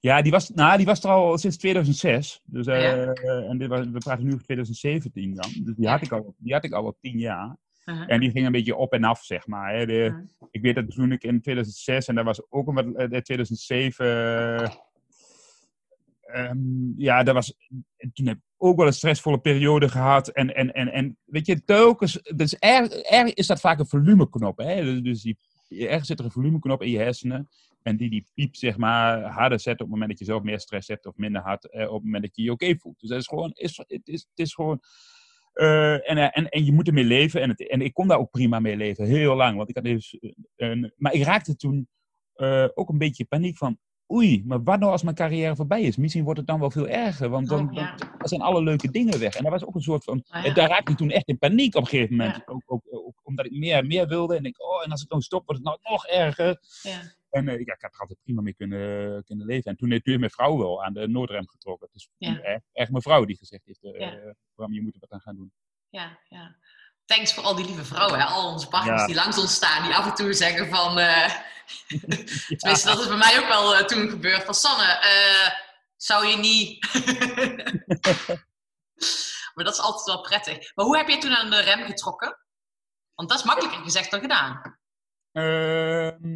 Ja, 0.00 0.22
die 0.22 0.32
was, 0.32 0.48
nou, 0.48 0.76
die 0.76 0.86
was 0.86 1.04
er 1.04 1.10
al 1.10 1.38
sinds 1.38 1.56
2006. 1.56 2.40
Dus, 2.44 2.66
eh, 2.66 2.82
Ja. 2.82 3.12
eh, 3.12 3.50
en 3.50 3.58
dit 3.58 3.68
was, 3.68 3.86
we 3.86 3.98
praten 3.98 4.24
nu 4.24 4.32
over 4.32 4.44
2017 4.44 5.34
dan. 5.34 5.50
Dus 5.64 5.74
die, 5.76 5.88
had 5.88 6.02
ik 6.02 6.12
al, 6.12 6.34
die 6.38 6.52
had 6.52 6.64
ik 6.64 6.72
al 6.72 6.96
tien 7.00 7.18
jaar. 7.18 7.56
Uh-huh. 7.84 8.04
En 8.06 8.20
die 8.20 8.30
ging 8.30 8.46
een 8.46 8.52
beetje 8.52 8.76
op 8.76 8.92
en 8.92 9.04
af, 9.04 9.24
zeg 9.24 9.46
maar. 9.46 9.74
Hè. 9.74 9.86
De, 9.86 9.92
Ja. 9.92 10.22
Ik 10.50 10.62
weet 10.62 10.74
dat 10.74 10.90
toen 10.90 11.12
ik 11.12 11.22
in 11.24 11.40
2006, 11.40 12.06
en 12.08 12.14
dat 12.14 12.24
was 12.24 12.50
ook 12.50 12.68
een 12.68 12.74
wat, 12.74 13.10
eh, 13.10 13.20
2007... 13.20 14.06
eh, 14.06 14.70
ehm, 16.20 16.58
ja, 16.96 17.22
dat 17.22 17.34
was, 17.34 17.54
toen 18.12 18.26
heb 18.26 18.36
ik 18.36 18.42
ook 18.56 18.76
wel 18.76 18.86
een 18.86 18.92
stressvolle 18.92 19.38
periode 19.40 19.88
gehad. 19.88 20.28
En, 20.28 20.54
en, 20.54 20.72
en, 20.72 20.88
en 20.92 21.18
weet 21.24 21.46
je, 21.46 21.64
telkens... 21.64 22.20
Dus 22.36 22.54
erg, 22.54 22.92
erg 22.92 23.34
is 23.34 23.46
dat 23.46 23.60
vaak 23.60 23.78
een 23.78 23.86
volumeknop. 23.88 24.58
Hè? 24.58 24.82
Dus- 24.84 25.02
Dus 25.02 25.22
die, 25.22 25.38
ergens 25.68 26.06
zit 26.06 26.18
er 26.18 26.24
een 26.24 26.30
volumeknop 26.30 26.82
in 26.82 26.90
je 26.90 26.98
hersenen. 26.98 27.48
En 27.82 27.96
die 27.96 28.10
die 28.10 28.26
piep, 28.34 28.56
zeg 28.56 28.76
maar, 28.76 29.22
harder 29.22 29.60
zet 29.60 29.72
op 29.72 29.78
het 29.78 29.88
moment 29.88 30.10
dat 30.10 30.18
je 30.18 30.24
zelf 30.24 30.42
meer 30.42 30.60
stress 30.60 30.88
hebt. 30.88 31.06
Of 31.06 31.16
minder 31.16 31.42
hard 31.42 31.70
eh, 31.70 31.86
op 31.88 31.94
het 31.94 32.04
moment 32.04 32.22
dat 32.22 32.36
je 32.36 32.42
je 32.42 32.50
oké 32.50 32.76
voelt. 32.76 33.00
Dus 33.00 33.08
dat 33.08 33.18
is 33.18 33.26
gewoon... 33.26 33.50
Is, 33.54 33.76
het, 33.76 34.08
is, 34.08 34.26
het 34.30 34.38
is 34.38 34.54
gewoon... 34.54 34.80
eh, 35.52 36.10
en, 36.10 36.18
eh, 36.18 36.38
en, 36.38 36.48
en 36.48 36.64
je 36.64 36.72
moet 36.72 36.86
ermee 36.86 37.04
leven. 37.04 37.40
En, 37.40 37.48
het, 37.48 37.68
en 37.68 37.80
ik 37.80 37.94
kon 37.94 38.08
daar 38.08 38.18
ook 38.18 38.30
prima 38.30 38.60
mee 38.60 38.76
leven. 38.76 39.04
Heel 39.04 39.36
lang. 39.36 39.56
Want 39.56 39.68
ik 39.68 39.74
had 39.74 39.84
dus, 39.84 40.18
maar 40.96 41.12
ik 41.12 41.22
raakte 41.22 41.56
toen 41.56 41.88
ook 42.74 42.88
een 42.88 42.98
beetje 42.98 43.24
paniek 43.24 43.56
van... 43.56 43.78
Oei, 44.12 44.42
maar 44.46 44.62
wat 44.62 44.78
nou 44.78 44.92
als 44.92 45.02
mijn 45.02 45.14
carrière 45.16 45.56
voorbij 45.56 45.82
is? 45.82 45.96
Misschien 45.96 46.24
wordt 46.24 46.38
het 46.38 46.48
dan 46.48 46.60
wel 46.60 46.70
veel 46.70 46.88
erger. 46.88 47.28
Want 47.28 47.48
dan, 47.48 47.68
Oh, 47.68 47.74
ja. 47.74 47.94
dan, 47.96 48.28
zijn 48.28 48.40
alle 48.40 48.62
leuke 48.62 48.90
dingen 48.90 49.18
weg. 49.18 49.34
En 49.34 49.42
dat 49.42 49.52
was 49.52 49.64
ook 49.64 49.74
een 49.74 49.80
soort 49.82 50.04
van... 50.04 50.24
Ah, 50.28 50.44
ja. 50.44 50.54
Daar 50.54 50.68
raakte 50.68 50.92
ik 50.92 50.98
toen 50.98 51.10
echt 51.10 51.28
in 51.28 51.38
paniek 51.38 51.74
op 51.74 51.82
een 51.82 51.88
gegeven 51.88 52.16
moment. 52.16 52.36
Ja. 52.36 52.42
Ook, 52.46 52.62
ook, 52.66 52.82
ook 52.90 53.20
omdat 53.22 53.46
ik 53.46 53.52
meer 53.52 53.76
en 53.76 53.86
meer 53.86 54.06
wilde. 54.08 54.36
En 54.36 54.44
ik, 54.44 54.62
oh, 54.62 54.84
en 54.84 54.90
als 54.90 55.02
ik 55.02 55.08
dan 55.08 55.20
stop, 55.20 55.46
wordt 55.46 55.60
het 55.64 55.70
nou 55.70 55.92
nog 55.92 56.06
erger. 56.06 56.58
Ja. 56.82 57.00
En 57.30 57.48
eh, 57.48 57.54
ja, 57.54 57.72
ik 57.72 57.80
had 57.80 57.94
er 57.94 58.00
altijd 58.00 58.18
prima 58.22 58.40
mee 58.40 58.54
kunnen, 58.54 59.24
kunnen 59.24 59.46
leven. 59.46 59.70
En 59.70 59.76
toen 59.76 59.90
heeft 59.90 60.06
mijn 60.06 60.30
vrouw 60.30 60.58
wel 60.58 60.84
aan 60.84 60.92
de 60.92 61.08
noodrem 61.08 61.48
getrokken. 61.48 61.88
Ja. 62.16 62.40
echt, 62.40 62.64
echt 62.72 62.90
mijn 62.90 63.02
vrouw 63.02 63.24
die 63.24 63.36
gezegd 63.36 63.66
heeft, 63.66 63.84
eh 63.84 64.00
Ja. 64.00 64.34
Bram, 64.54 64.72
je 64.72 64.82
moet 64.82 64.94
er 64.94 65.00
wat 65.00 65.10
aan 65.12 65.20
gaan 65.20 65.36
doen. 65.36 65.52
ja, 65.88 66.18
ja. 66.28 66.56
Thanks 67.08 67.34
voor 67.34 67.42
al 67.44 67.54
die 67.54 67.64
lieve 67.66 67.84
vrouwen, 67.84 68.18
hè? 68.18 68.24
al 68.24 68.52
onze 68.52 68.68
partners 68.68 69.00
Ja. 69.00 69.06
die 69.06 69.14
langs 69.14 69.38
ons 69.38 69.54
staan, 69.54 69.82
die 69.84 69.94
af 69.94 70.06
en 70.06 70.14
toe 70.14 70.32
zeggen 70.32 70.68
van... 70.68 70.98
eh, 70.98 71.26
Tenminste, 72.58 72.88
dat 72.88 73.00
is 73.00 73.08
bij 73.08 73.16
mij 73.16 73.38
ook 73.40 73.48
wel 73.48 73.76
eh, 73.76 73.84
toen 73.84 74.08
gebeurd. 74.10 74.44
Van 74.44 74.54
Sanne, 74.54 74.84
eh, 74.84 75.50
zou 75.96 76.26
je 76.26 76.36
niet... 76.36 76.84
maar 79.54 79.64
dat 79.64 79.72
is 79.74 79.80
altijd 79.80 80.06
wel 80.06 80.20
prettig. 80.20 80.74
Maar 80.74 80.84
hoe 80.84 80.96
heb 80.96 81.08
je 81.08 81.18
toen 81.18 81.34
aan 81.36 81.50
de 81.50 81.60
rem 81.60 81.86
getrokken? 81.86 82.38
Want 83.14 83.28
dat 83.28 83.38
is 83.38 83.44
makkelijker 83.44 83.82
gezegd 83.82 84.10
dan 84.10 84.20
gedaan. 84.20 84.78
Ehm, 85.32 86.32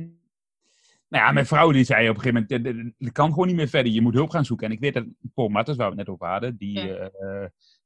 nou 1.08 1.24
ja, 1.24 1.32
mijn 1.32 1.46
vrouw 1.46 1.72
die 1.72 1.84
zei 1.84 2.08
op 2.08 2.16
een 2.16 2.22
gegeven 2.22 2.46
moment, 2.48 2.64
"Dit- 2.64 2.74
dit- 2.84 2.94
dit 2.98 3.12
kan 3.12 3.28
gewoon 3.30 3.46
niet 3.46 3.56
meer 3.56 3.68
verder. 3.68 3.92
Je 3.92 4.00
moet 4.02 4.14
hulp 4.14 4.30
gaan 4.30 4.44
zoeken. 4.44 4.66
En 4.66 4.72
ik 4.72 4.80
weet 4.80 4.94
dat 4.94 5.04
Paul 5.34 5.48
Matters, 5.48 5.76
waar 5.76 5.90
we 5.90 5.96
het 5.96 6.06
net 6.06 6.14
over 6.14 6.28
hadden, 6.28 6.56
die, 6.56 6.80
Ja. 6.86 7.10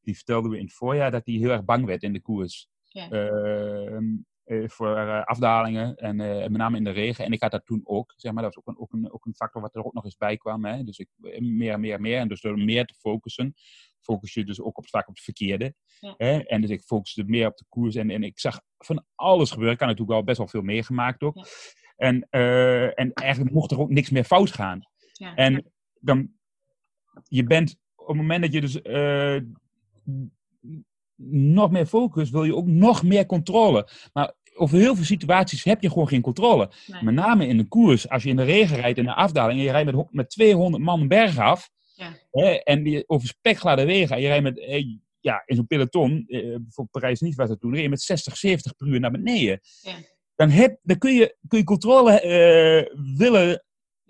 die 0.02 0.14
vertelde 0.16 0.48
me 0.48 0.58
in 0.58 0.64
het 0.64 0.74
voorjaar 0.74 1.10
dat 1.10 1.26
hij 1.26 1.34
heel 1.34 1.50
erg 1.50 1.64
bang 1.64 1.84
werd 1.86 2.02
in 2.02 2.12
de 2.12 2.20
koers. 2.22 2.68
Ehm, 2.96 4.04
eh, 4.46 4.68
voor 4.68 4.96
eh, 4.96 5.24
afdalingen 5.24 5.96
en 5.96 6.20
eh, 6.20 6.36
met 6.38 6.56
name 6.56 6.76
in 6.76 6.84
de 6.84 6.90
regen. 6.90 7.24
En 7.24 7.32
ik 7.32 7.42
had 7.42 7.50
dat 7.50 7.66
toen 7.66 7.80
ook, 7.84 8.12
zeg 8.16 8.32
maar, 8.32 8.42
dat 8.42 8.54
was 8.54 8.64
ook 8.64 8.74
een, 8.74 8.80
ook 8.82 8.92
een, 8.92 9.12
ook 9.12 9.26
een 9.26 9.34
factor 9.34 9.62
wat 9.62 9.74
er 9.74 9.84
ook 9.84 9.92
nog 9.92 10.04
eens 10.04 10.16
bij 10.16 10.36
kwam. 10.36 10.64
Hè? 10.64 10.84
Dus 10.84 10.98
ik, 10.98 11.08
meer, 11.40 11.80
meer, 11.80 12.00
meer. 12.00 12.18
En 12.18 12.28
dus 12.28 12.40
door 12.40 12.58
meer 12.58 12.84
te 12.84 12.94
focussen, 12.94 13.54
focus 14.00 14.34
je 14.34 14.44
dus 14.44 14.60
ook 14.60 14.78
op, 14.78 14.88
vaak 14.88 15.08
op 15.08 15.14
het 15.14 15.24
verkeerde. 15.24 15.74
Ja. 16.00 16.14
Hè? 16.16 16.38
En 16.38 16.60
dus 16.60 16.70
ik 16.70 16.80
focuste 16.80 17.24
meer 17.24 17.46
op 17.46 17.56
de 17.56 17.64
koers 17.68 17.94
en, 17.94 18.10
en 18.10 18.22
ik 18.22 18.38
zag 18.38 18.60
van 18.78 19.04
alles 19.14 19.50
gebeuren. 19.50 19.74
Ik 19.74 19.80
had 19.80 19.88
natuurlijk 19.88 20.16
wel 20.16 20.26
best 20.26 20.38
wel 20.38 20.48
veel 20.48 20.62
meegemaakt 20.62 21.22
ook. 21.22 21.34
Ja. 21.34 21.44
En, 21.96 22.28
en 22.94 23.12
eigenlijk 23.12 23.54
mocht 23.54 23.70
er 23.70 23.80
ook 23.80 23.90
niks 23.90 24.10
meer 24.10 24.24
fout 24.24 24.50
gaan. 24.50 24.80
Ja. 25.12 25.34
En 25.34 25.72
dan, 26.00 26.30
je 27.24 27.44
bent 27.44 27.76
op 27.94 28.06
het 28.06 28.16
moment 28.16 28.42
dat 28.42 28.52
je 28.52 28.60
dus 28.60 28.80
nog 31.30 31.70
meer 31.70 31.86
focus, 31.86 32.30
wil 32.30 32.44
je 32.44 32.56
ook 32.56 32.66
nog 32.66 33.02
meer 33.02 33.26
controle. 33.26 33.88
Maar 34.12 34.34
over 34.54 34.78
heel 34.78 34.94
veel 34.94 35.04
situaties 35.04 35.64
heb 35.64 35.82
je 35.82 35.88
gewoon 35.88 36.08
geen 36.08 36.20
controle. 36.20 36.70
Nee. 36.86 37.02
Met 37.02 37.14
name 37.14 37.46
in 37.46 37.56
de 37.56 37.68
koers, 37.68 38.08
als 38.08 38.22
je 38.22 38.28
in 38.28 38.36
de 38.36 38.42
regen 38.42 38.76
rijdt 38.76 38.98
in 38.98 39.04
de 39.04 39.14
afdaling 39.14 39.58
en 39.58 39.64
je 39.64 39.70
rijdt 39.70 39.92
met, 39.92 40.06
met 40.10 40.30
200 40.30 40.82
man 40.82 41.08
berg 41.08 41.38
af. 41.38 41.70
Ja. 41.94 42.12
Hè, 42.30 42.50
en 42.50 42.82
die, 42.82 43.08
over 43.08 43.28
spekgladde 43.28 43.84
wegen. 43.84 44.16
En 44.16 44.22
je 44.22 44.28
rijdt 44.28 44.42
met, 44.42 44.58
eh, 44.58 44.84
ja, 45.20 45.42
in 45.46 45.56
zo'n 45.56 45.66
peloton, 45.66 46.24
eh, 46.26 46.56
voor 46.68 46.86
Parijs 46.86 47.20
niet 47.20 47.34
was 47.34 47.48
dat 47.48 47.60
toen, 47.60 47.72
reed 47.74 47.82
je 47.82 47.88
met 47.88 48.02
60, 48.02 48.36
70 48.36 48.76
per 48.76 48.86
uur 48.86 49.00
naar 49.00 49.10
beneden. 49.10 49.60
Ja. 49.82 49.94
Dan, 50.34 50.50
heb, 50.50 50.78
dan 50.82 50.98
kun, 50.98 51.14
je, 51.14 51.36
kun 51.48 51.58
je 51.58 51.64
controle 51.64 52.20
eh, 52.20 53.14
willen, 53.16 53.64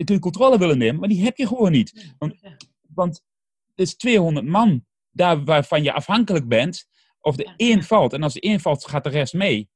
kun 0.05 0.15
je 0.15 0.21
controle 0.21 0.59
willen 0.59 0.79
nemen, 0.79 1.01
maar 1.01 1.09
die 1.09 1.25
heb 1.25 1.37
je 1.37 1.47
gewoon 1.47 1.73
niet. 1.73 2.15
Want-. 2.19 2.41
Want 2.95 3.23
het 3.75 3.87
is 3.87 3.97
200 3.97 4.47
man 4.47 4.85
daar 5.11 5.45
waarvan 5.45 5.83
je 5.83 5.93
afhankelijk 5.93 6.49
bent. 6.49 6.87
Of 7.27 7.37
de 7.37 7.53
één 7.57 7.83
valt. 7.83 8.13
En 8.13 8.23
als 8.23 8.35
de 8.35 8.41
één 8.41 8.61
valt, 8.61 8.87
gaat 8.87 9.05
de 9.05 9.11
rest 9.11 9.35
mee. 9.35 9.69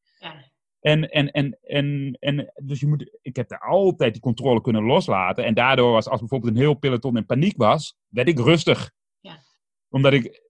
En, 0.81 1.11
en, 1.11 1.31
en, 1.31 1.59
en, 1.63 2.17
en 2.21 2.53
dus 2.63 2.81
je 2.81 2.87
moet, 2.87 3.19
ik 3.23 3.37
heb 3.37 3.49
daar 3.49 3.61
altijd 3.61 4.13
die 4.13 4.23
controle 4.23 4.61
kunnen 4.61 4.83
loslaten. 4.83 5.45
En 5.45 5.55
daardoor 5.55 5.93
was, 5.93 6.09
als 6.09 6.21
bijvoorbeeld 6.21 6.53
een 6.53 6.61
heel 6.61 6.75
peloton 6.75 7.17
in 7.17 7.27
paniek 7.27 7.57
was, 7.57 7.97
werd 8.09 8.29
ik 8.29 8.39
rustig. 8.39 8.91
Ja. 9.21 9.39
Omdat 9.89 10.13
ik, 10.13 10.50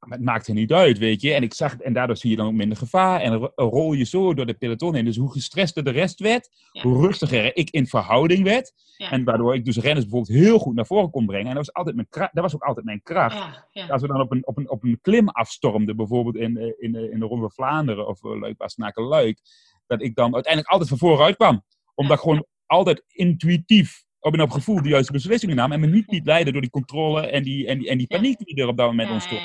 maar 0.00 0.18
het 0.18 0.26
maakte 0.26 0.52
niet 0.52 0.72
uit, 0.72 0.98
weet 0.98 1.20
je. 1.22 1.32
En, 1.32 1.42
ik 1.42 1.54
zag, 1.54 1.76
en 1.76 1.92
daardoor 1.92 2.16
zie 2.16 2.30
je 2.30 2.36
dan 2.36 2.46
ook 2.46 2.52
minder 2.52 2.76
gevaar. 2.78 3.20
En 3.20 3.34
ro- 3.34 3.52
rol 3.56 3.92
je 3.92 4.04
zo 4.04 4.34
door 4.34 4.46
de 4.46 4.54
peloton 4.54 4.94
heen. 4.94 5.04
Dus 5.04 5.16
hoe 5.16 5.32
gestrester 5.32 5.84
de 5.84 5.90
rest 5.90 6.20
werd, 6.20 6.50
Ja. 6.72 6.82
hoe 6.82 7.06
rustiger 7.06 7.56
ik 7.56 7.70
in 7.70 7.86
verhouding 7.86 8.42
werd. 8.44 8.72
Ja. 8.96 9.10
En 9.10 9.24
waardoor 9.24 9.54
ik 9.54 9.64
dus 9.64 9.76
renners 9.76 10.06
bijvoorbeeld 10.08 10.38
heel 10.38 10.58
goed 10.58 10.74
naar 10.74 10.86
voren 10.86 11.10
kon 11.10 11.26
brengen. 11.26 11.48
En 11.48 11.54
dat 11.54 11.66
was, 11.66 11.74
altijd 11.74 11.96
mijn 11.96 12.08
kra- 12.10 12.30
dat 12.32 12.42
was 12.42 12.54
ook 12.54 12.62
altijd 12.62 12.86
mijn 12.86 13.02
kracht. 13.02 13.66
Ja. 13.72 13.86
Als 13.86 14.02
we 14.02 14.08
dan 14.08 14.20
op 14.20 14.30
een, 14.32 14.46
op 14.46 14.56
een, 14.56 14.70
op 14.70 14.84
een 14.84 14.98
klim 15.02 15.28
afstormden, 15.28 15.96
bijvoorbeeld 15.96 16.36
in, 16.36 16.56
eh, 16.56 16.72
in, 16.78 16.92
de- 16.92 17.10
in 17.10 17.18
de 17.18 17.26
Ronde 17.26 17.40
van 17.42 17.52
Vlaanderen 17.52 18.06
of 18.08 18.22
uh, 18.24 18.40
Leuk 18.40 18.56
Bastenaken 18.56 19.02
Luik, 19.04 19.38
dat 19.86 20.02
ik 20.02 20.14
dan 20.14 20.34
uiteindelijk 20.34 20.72
altijd 20.72 20.88
van 20.90 20.98
vooruit 21.08 21.36
kwam. 21.36 21.62
Omdat 21.94 22.16
ik 22.16 22.22
gewoon 22.22 22.44
altijd 22.66 23.04
intuïtief 23.08 24.04
op 24.20 24.34
en 24.34 24.40
op 24.40 24.50
gevoel 24.50 24.82
de 24.82 24.88
juiste 24.88 25.12
beslissingen 25.12 25.56
nam 25.56 25.72
en 25.72 25.80
me 25.80 25.86
niet 25.86 26.10
liet 26.10 26.26
leiden 26.26 26.52
door 26.52 26.62
die 26.62 26.70
controle 26.70 27.26
en 27.26 27.42
die, 27.42 27.66
en 27.66 27.78
die, 27.78 27.88
en 27.88 27.98
die 27.98 28.06
paniek 28.06 28.38
die 28.38 28.54
er 28.62 28.68
op 28.68 28.76
dat 28.76 28.86
moment 28.86 29.10
ontstond. 29.10 29.40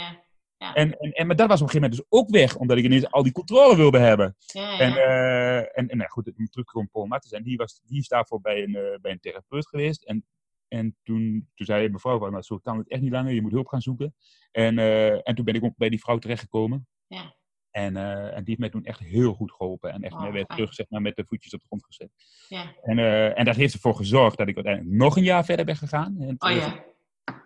Ja. 0.65 0.73
En, 0.73 0.99
en, 0.99 1.11
en, 1.11 1.27
maar 1.27 1.35
dat 1.35 1.47
was 1.47 1.61
op 1.61 1.67
een 1.67 1.71
gegeven 1.73 1.89
moment 1.91 2.09
dus 2.09 2.19
ook 2.19 2.29
weg, 2.29 2.55
omdat 2.55 2.77
ik 2.77 2.83
ineens 2.83 3.11
al 3.11 3.23
die 3.23 3.31
controle 3.31 3.75
wilde 3.75 3.99
hebben. 3.99 4.35
Ja. 4.39 4.79
En, 4.79 4.95
eh, 4.95 5.57
en, 5.57 5.87
en 5.87 5.97
nou 5.97 6.09
goed, 6.09 6.27
om 6.37 6.45
terug 6.45 6.65
te 6.65 6.87
Paul 6.91 7.05
Matters. 7.05 7.33
En 7.33 7.43
die, 7.43 7.57
was, 7.57 7.81
die 7.85 7.99
is 7.99 8.07
daarvoor 8.07 8.41
bij 8.41 8.63
een, 8.63 8.75
eh, 8.75 8.99
bij 9.01 9.11
een 9.11 9.19
therapeut 9.19 9.67
geweest. 9.67 10.03
En 10.03 10.25
en 10.67 10.97
toen, 11.03 11.49
toen 11.55 11.65
zei 11.65 11.89
mevrouw 11.89 12.19
van, 12.19 12.31
nou, 12.31 12.43
zo 12.43 12.57
kan 12.57 12.77
het 12.77 12.89
echt 12.89 13.01
niet 13.01 13.11
langer, 13.11 13.33
je 13.33 13.41
moet 13.41 13.51
hulp 13.51 13.67
gaan 13.67 13.81
zoeken. 13.81 14.15
En, 14.51 14.79
eh, 14.79 15.27
en 15.27 15.35
toen 15.35 15.45
ben 15.45 15.53
ik 15.53 15.63
ook 15.63 15.77
bij 15.77 15.89
die 15.89 15.99
vrouw 15.99 16.17
terechtgekomen. 16.17 16.87
Ja. 17.07 17.35
En, 17.71 17.97
en 17.97 18.35
die 18.35 18.43
heeft 18.45 18.59
mij 18.59 18.69
toen 18.69 18.83
echt 18.83 18.99
heel 18.99 19.33
goed 19.33 19.51
geholpen. 19.51 19.91
En 19.91 20.01
echt 20.01 20.13
Oh, 20.13 20.21
mij 20.21 20.31
weer 20.31 20.45
terug 20.45 20.73
zeg 20.73 20.85
maar, 20.89 21.01
met 21.01 21.15
de 21.15 21.25
voetjes 21.27 21.53
op 21.53 21.59
de 21.59 21.65
grond 21.65 21.85
gezet. 21.85 22.09
Ja. 22.47 22.75
En, 22.81 22.99
en 23.35 23.45
dat 23.45 23.55
heeft 23.55 23.73
ervoor 23.73 23.95
gezorgd 23.95 24.37
dat 24.37 24.47
ik 24.47 24.55
uiteindelijk 24.55 24.95
nog 24.95 25.17
een 25.17 25.23
jaar 25.23 25.45
verder 25.45 25.65
ben 25.65 25.75
gegaan. 25.75 26.21
In 26.21 26.35
Oh 26.37 26.51
ja. 26.51 26.85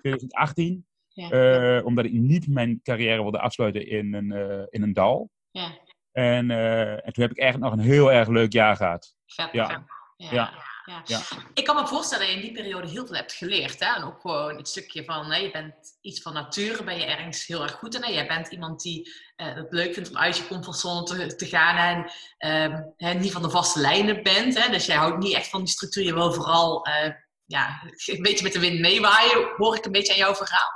2018. 0.02 0.86
Ja. 1.20 1.78
eh, 1.78 1.86
omdat 1.86 2.06
ik 2.06 2.12
niet 2.12 2.48
mijn 2.48 2.80
carrière 2.84 3.22
wilde 3.22 3.40
afsluiten 3.40 3.88
in 3.88 4.14
een, 4.14 4.32
eh, 4.32 4.66
in 4.70 4.84
een 4.84 4.94
dal. 4.94 5.30
ja. 5.52 5.78
En, 6.12 6.52
eh, 6.52 6.92
en 6.92 7.14
toen 7.14 7.24
heb 7.24 7.32
ik 7.32 7.40
eigenlijk 7.40 7.72
nog 7.72 7.80
een 7.80 7.92
heel 7.92 8.12
erg 8.12 8.28
leuk 8.28 8.54
jaar 8.54 8.76
gehad. 8.76 9.16
Vet. 9.26 9.52
Ja. 9.52 9.70
Ja. 9.70 9.86
Ja. 10.18 10.32
Ja. 10.32 10.68
Ja. 10.86 11.02
Ja. 11.06 11.22
Ik 11.54 11.66
kan 11.66 11.76
me 11.76 11.88
voorstellen 11.88 12.26
dat 12.26 12.36
je 12.36 12.42
in 12.42 12.54
die 12.54 12.62
periode 12.62 12.88
heel 12.88 13.06
veel 13.06 13.16
hebt 13.16 13.34
geleerd. 13.34 13.80
Hè? 13.80 13.96
En 13.96 14.04
ook 14.04 14.22
gewoon 14.22 14.58
het 14.58 14.68
stukje 14.68 15.04
van, 15.04 15.32
hè, 15.32 15.38
je 15.38 15.52
bent 15.52 15.74
iets 16.02 16.22
van 16.22 16.34
nature, 16.34 16.84
ben 16.84 16.98
je 16.98 17.06
ergens 17.06 17.46
heel 17.46 17.64
erg 17.64 17.72
goed 17.72 17.96
in. 17.96 18.04
Hè? 18.04 18.12
Jij 18.12 18.28
bent 18.28 18.48
iemand 18.48 18.82
die 18.82 19.12
eh, 19.36 19.56
het 19.56 19.68
leuk 19.70 19.94
vindt 19.94 20.10
om 20.10 20.18
uit 20.18 20.38
je 20.38 20.48
comfortzone 20.48 21.04
te, 21.04 21.36
te 21.36 21.46
gaan 21.46 21.78
en 21.78 22.12
ehm, 22.38 22.82
hè, 22.98 23.14
niet 23.14 23.32
van 23.32 23.42
de 23.42 23.50
vaste 23.50 23.80
lijnen 23.80 24.24
bent. 24.24 24.64
Hè? 24.64 24.72
Dus 24.72 24.86
jij 24.86 24.96
houdt 24.96 25.24
niet 25.24 25.36
echt 25.36 25.50
van 25.50 25.60
die 25.60 25.70
structuur. 25.70 26.04
Je 26.04 26.14
wil 26.14 26.34
vooral 26.34 26.86
eh, 26.86 27.12
ja, 27.46 27.82
een 28.06 28.22
beetje 28.22 28.44
met 28.44 28.54
de 28.54 28.60
wind 28.60 28.80
meewaaien, 28.80 29.54
hoor 29.58 29.76
ik 29.76 29.86
een 29.86 29.92
beetje 29.92 30.14
aan 30.14 30.20
jouw 30.20 30.36
verhaal. 30.36 30.72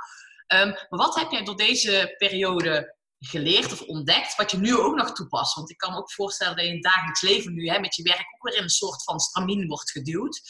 Ehm, 0.46 0.68
maar 0.68 0.86
wat 0.88 1.18
heb 1.18 1.30
jij 1.30 1.44
door 1.44 1.56
deze 1.56 2.14
periode 2.18 2.94
geleerd 3.18 3.72
of 3.72 3.82
ontdekt, 3.82 4.36
wat 4.36 4.50
je 4.50 4.56
nu 4.58 4.76
ook 4.76 4.96
nog 4.96 5.12
toepast? 5.12 5.54
Want 5.54 5.70
ik 5.70 5.76
kan 5.76 5.92
me 5.92 5.98
ook 5.98 6.12
voorstellen 6.12 6.54
dat 6.56 6.64
je 6.64 6.70
in 6.70 6.76
het 6.76 6.84
dagelijks 6.84 7.22
leven 7.22 7.54
nu 7.54 7.68
hè, 7.68 7.78
met 7.80 7.94
je 7.94 8.02
werk 8.02 8.26
ook 8.34 8.42
weer 8.48 8.56
in 8.56 8.62
een 8.62 8.68
soort 8.68 9.04
van 9.04 9.20
stramien 9.20 9.66
wordt 9.68 9.90
geduwd. 9.90 10.42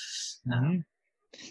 Mhm. 0.43 0.81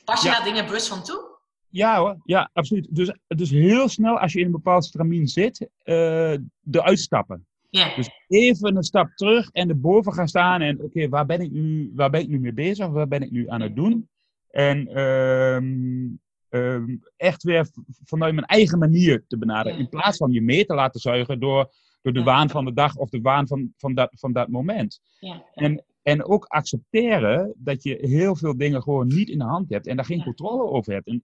Pas 0.03 0.21
je 0.21 0.27
Ja. 0.27 0.35
daar 0.35 0.43
dingen 0.43 0.65
bewust 0.65 0.87
van 0.87 1.03
toe? 1.03 1.31
Ja 1.69 1.97
hoor, 1.99 2.17
ja, 2.23 2.49
absoluut. 2.53 2.87
Dus, 2.95 3.11
dus 3.27 3.49
heel 3.49 3.89
snel 3.89 4.19
als 4.19 4.33
je 4.33 4.39
in 4.39 4.45
een 4.45 4.51
bepaald 4.51 4.85
stramien 4.85 5.27
zit, 5.27 5.69
eh 5.83 6.37
eruit 6.71 6.99
stappen. 6.99 7.47
Dus 7.95 8.09
even 8.27 8.75
een 8.75 8.83
stap 8.83 9.09
terug 9.15 9.49
en 9.51 9.69
erboven 9.69 10.13
gaan 10.13 10.27
staan 10.27 10.61
en 10.61 10.81
oké, 10.81 11.09
waar 11.09 11.25
ben 11.25 11.41
ik 11.41 11.51
nu, 11.51 11.91
waar 11.95 12.09
ben 12.09 12.21
ik 12.21 12.27
nu 12.27 12.39
mee 12.39 12.53
bezig? 12.53 12.87
Waar 12.87 13.07
ben 13.07 13.21
ik 13.21 13.31
nu 13.31 13.49
aan 13.49 13.61
het 13.61 13.75
doen? 13.75 14.09
En 14.49 14.87
ehm, 14.87 16.05
ehm, 16.53 16.95
echt 17.17 17.43
weer 17.43 17.67
vanuit 18.03 18.33
mijn 18.33 18.45
eigen 18.45 18.79
manier 18.79 19.23
te 19.27 19.37
benaderen. 19.37 19.79
In 19.79 19.89
plaats 19.89 20.17
van 20.17 20.31
je 20.31 20.41
mee 20.41 20.65
te 20.65 20.73
laten 20.73 20.99
zuigen 20.99 21.39
door, 21.39 21.71
door 22.01 22.13
de 22.13 22.19
Ja. 22.19 22.25
waan 22.25 22.49
van 22.49 22.65
de 22.65 22.73
dag 22.73 22.95
of 22.95 23.09
de 23.09 23.21
waan 23.21 23.47
van, 23.47 23.73
van, 23.77 23.93
dat, 23.93 24.09
van 24.15 24.31
dat 24.33 24.47
moment. 24.47 25.01
Ja. 25.19 25.43
En, 25.53 25.83
en 26.01 26.23
ook 26.25 26.45
accepteren 26.45 27.53
dat 27.57 27.83
je 27.83 27.97
heel 28.01 28.35
veel 28.35 28.57
dingen 28.57 28.81
gewoon 28.81 29.07
niet 29.07 29.29
in 29.29 29.37
de 29.37 29.43
hand 29.43 29.69
hebt 29.69 29.87
en 29.87 29.95
daar 29.95 30.05
geen 30.05 30.17
Ja. 30.17 30.23
controle 30.23 30.63
over 30.63 30.93
hebt. 30.93 31.07
En. 31.07 31.23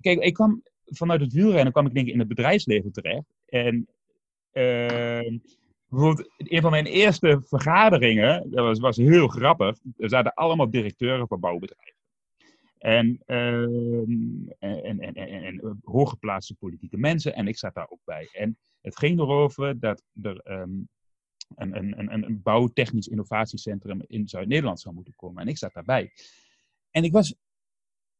Kijk, 0.00 0.18
ik 0.20 0.34
kwam 0.34 0.62
vanuit 0.84 1.20
het 1.20 1.32
wielrennen 1.32 1.72
kwam 1.72 1.86
ik 1.86 1.94
denk 1.94 2.06
ik 2.06 2.12
in 2.12 2.18
het 2.18 2.28
bedrijfsleven 2.28 2.92
terecht. 2.92 3.24
En 3.46 3.88
ehm, 4.52 5.38
bijvoorbeeld 5.88 6.30
een 6.36 6.60
van 6.60 6.70
mijn 6.70 6.86
eerste 6.86 7.40
vergaderingen, 7.44 8.50
dat 8.50 8.64
was, 8.64 8.78
was 8.78 8.96
heel 8.96 9.28
grappig. 9.28 9.78
Er 9.96 10.08
zaten 10.08 10.34
allemaal 10.34 10.70
directeuren 10.70 11.26
van 11.28 11.40
bouwbedrijven. 11.40 12.02
En, 12.84 13.22
ehm, 13.26 14.48
en, 14.58 14.82
en, 14.82 15.00
en, 15.00 15.14
en, 15.14 15.42
en 15.42 15.80
hooggeplaatste 15.84 16.54
politieke 16.54 16.96
mensen. 16.96 17.34
En 17.34 17.48
ik 17.48 17.58
zat 17.58 17.74
daar 17.74 17.88
ook 17.88 18.00
bij. 18.04 18.28
En 18.32 18.58
het 18.80 18.98
ging 18.98 19.18
erover 19.18 19.80
dat 19.80 20.02
er 20.22 20.38
ehm, 20.38 20.70
een, 21.54 21.76
een, 21.76 22.12
een, 22.12 22.24
een 22.24 22.42
bouwtechnisch 22.42 23.08
innovatiecentrum 23.08 24.02
in 24.06 24.28
Zuid-Nederland 24.28 24.80
zou 24.80 24.94
moeten 24.94 25.14
komen. 25.16 25.42
En 25.42 25.48
ik 25.48 25.58
zat 25.58 25.72
daarbij. 25.72 26.12
En 26.90 27.04
ik 27.04 27.12
was 27.12 27.34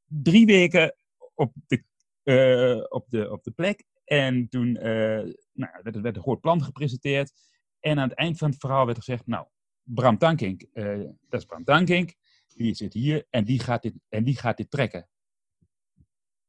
drie 0.05 0.47
weken 0.47 0.95
op 1.35 1.53
de, 1.67 1.83
eh, 2.23 2.85
op 2.89 3.07
de, 3.09 3.31
op 3.31 3.43
de 3.43 3.51
plek. 3.51 3.85
En 4.05 4.49
toen 4.49 4.77
eh, 4.77 5.33
nou, 5.53 5.73
werd, 5.83 6.01
werd 6.01 6.17
een 6.17 6.23
groot 6.23 6.41
plan 6.41 6.63
gepresenteerd. 6.63 7.33
En 7.81 7.99
aan 7.99 8.09
het 8.09 8.19
eind 8.19 8.39
van 8.39 8.51
het 8.51 8.61
verhaal 8.61 8.87
werd 8.87 8.99
gezegd: 8.99 9.27
Nou, 9.27 9.47
Bram 9.83 10.19
Tankink, 10.19 10.63
eh, 10.73 10.99
dat 11.29 11.41
is 11.41 11.45
Bram 11.45 11.65
Tankink. 11.65 12.15
Die 12.47 12.75
zit 12.75 12.93
hier 12.93 13.27
en 13.31 13.45
die 13.45 13.59
gaat 13.59 13.83
dit, 13.83 13.95
en 14.09 14.25
die 14.25 14.37
gaat 14.37 14.57
dit 14.57 14.71
trekken. 14.71 15.09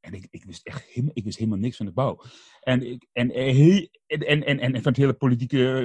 En 0.05 0.13
ik, 0.13 0.27
ik, 0.29 0.43
wist 0.45 0.65
echt 0.65 0.83
helemaal, 0.83 1.11
ik 1.15 1.23
wist 1.23 1.37
helemaal 1.37 1.59
niks 1.59 1.77
van 1.77 1.85
de 1.85 1.91
bouw. 1.91 2.21
En, 2.61 2.91
ik, 2.91 3.07
en, 3.11 3.31
eh, 3.31 3.77
en, 4.07 4.25
en, 4.25 4.43
en, 4.43 4.59
en 4.59 4.73
van 4.73 4.91
het 4.91 4.97
hele 4.97 5.13
politieke, 5.13 5.79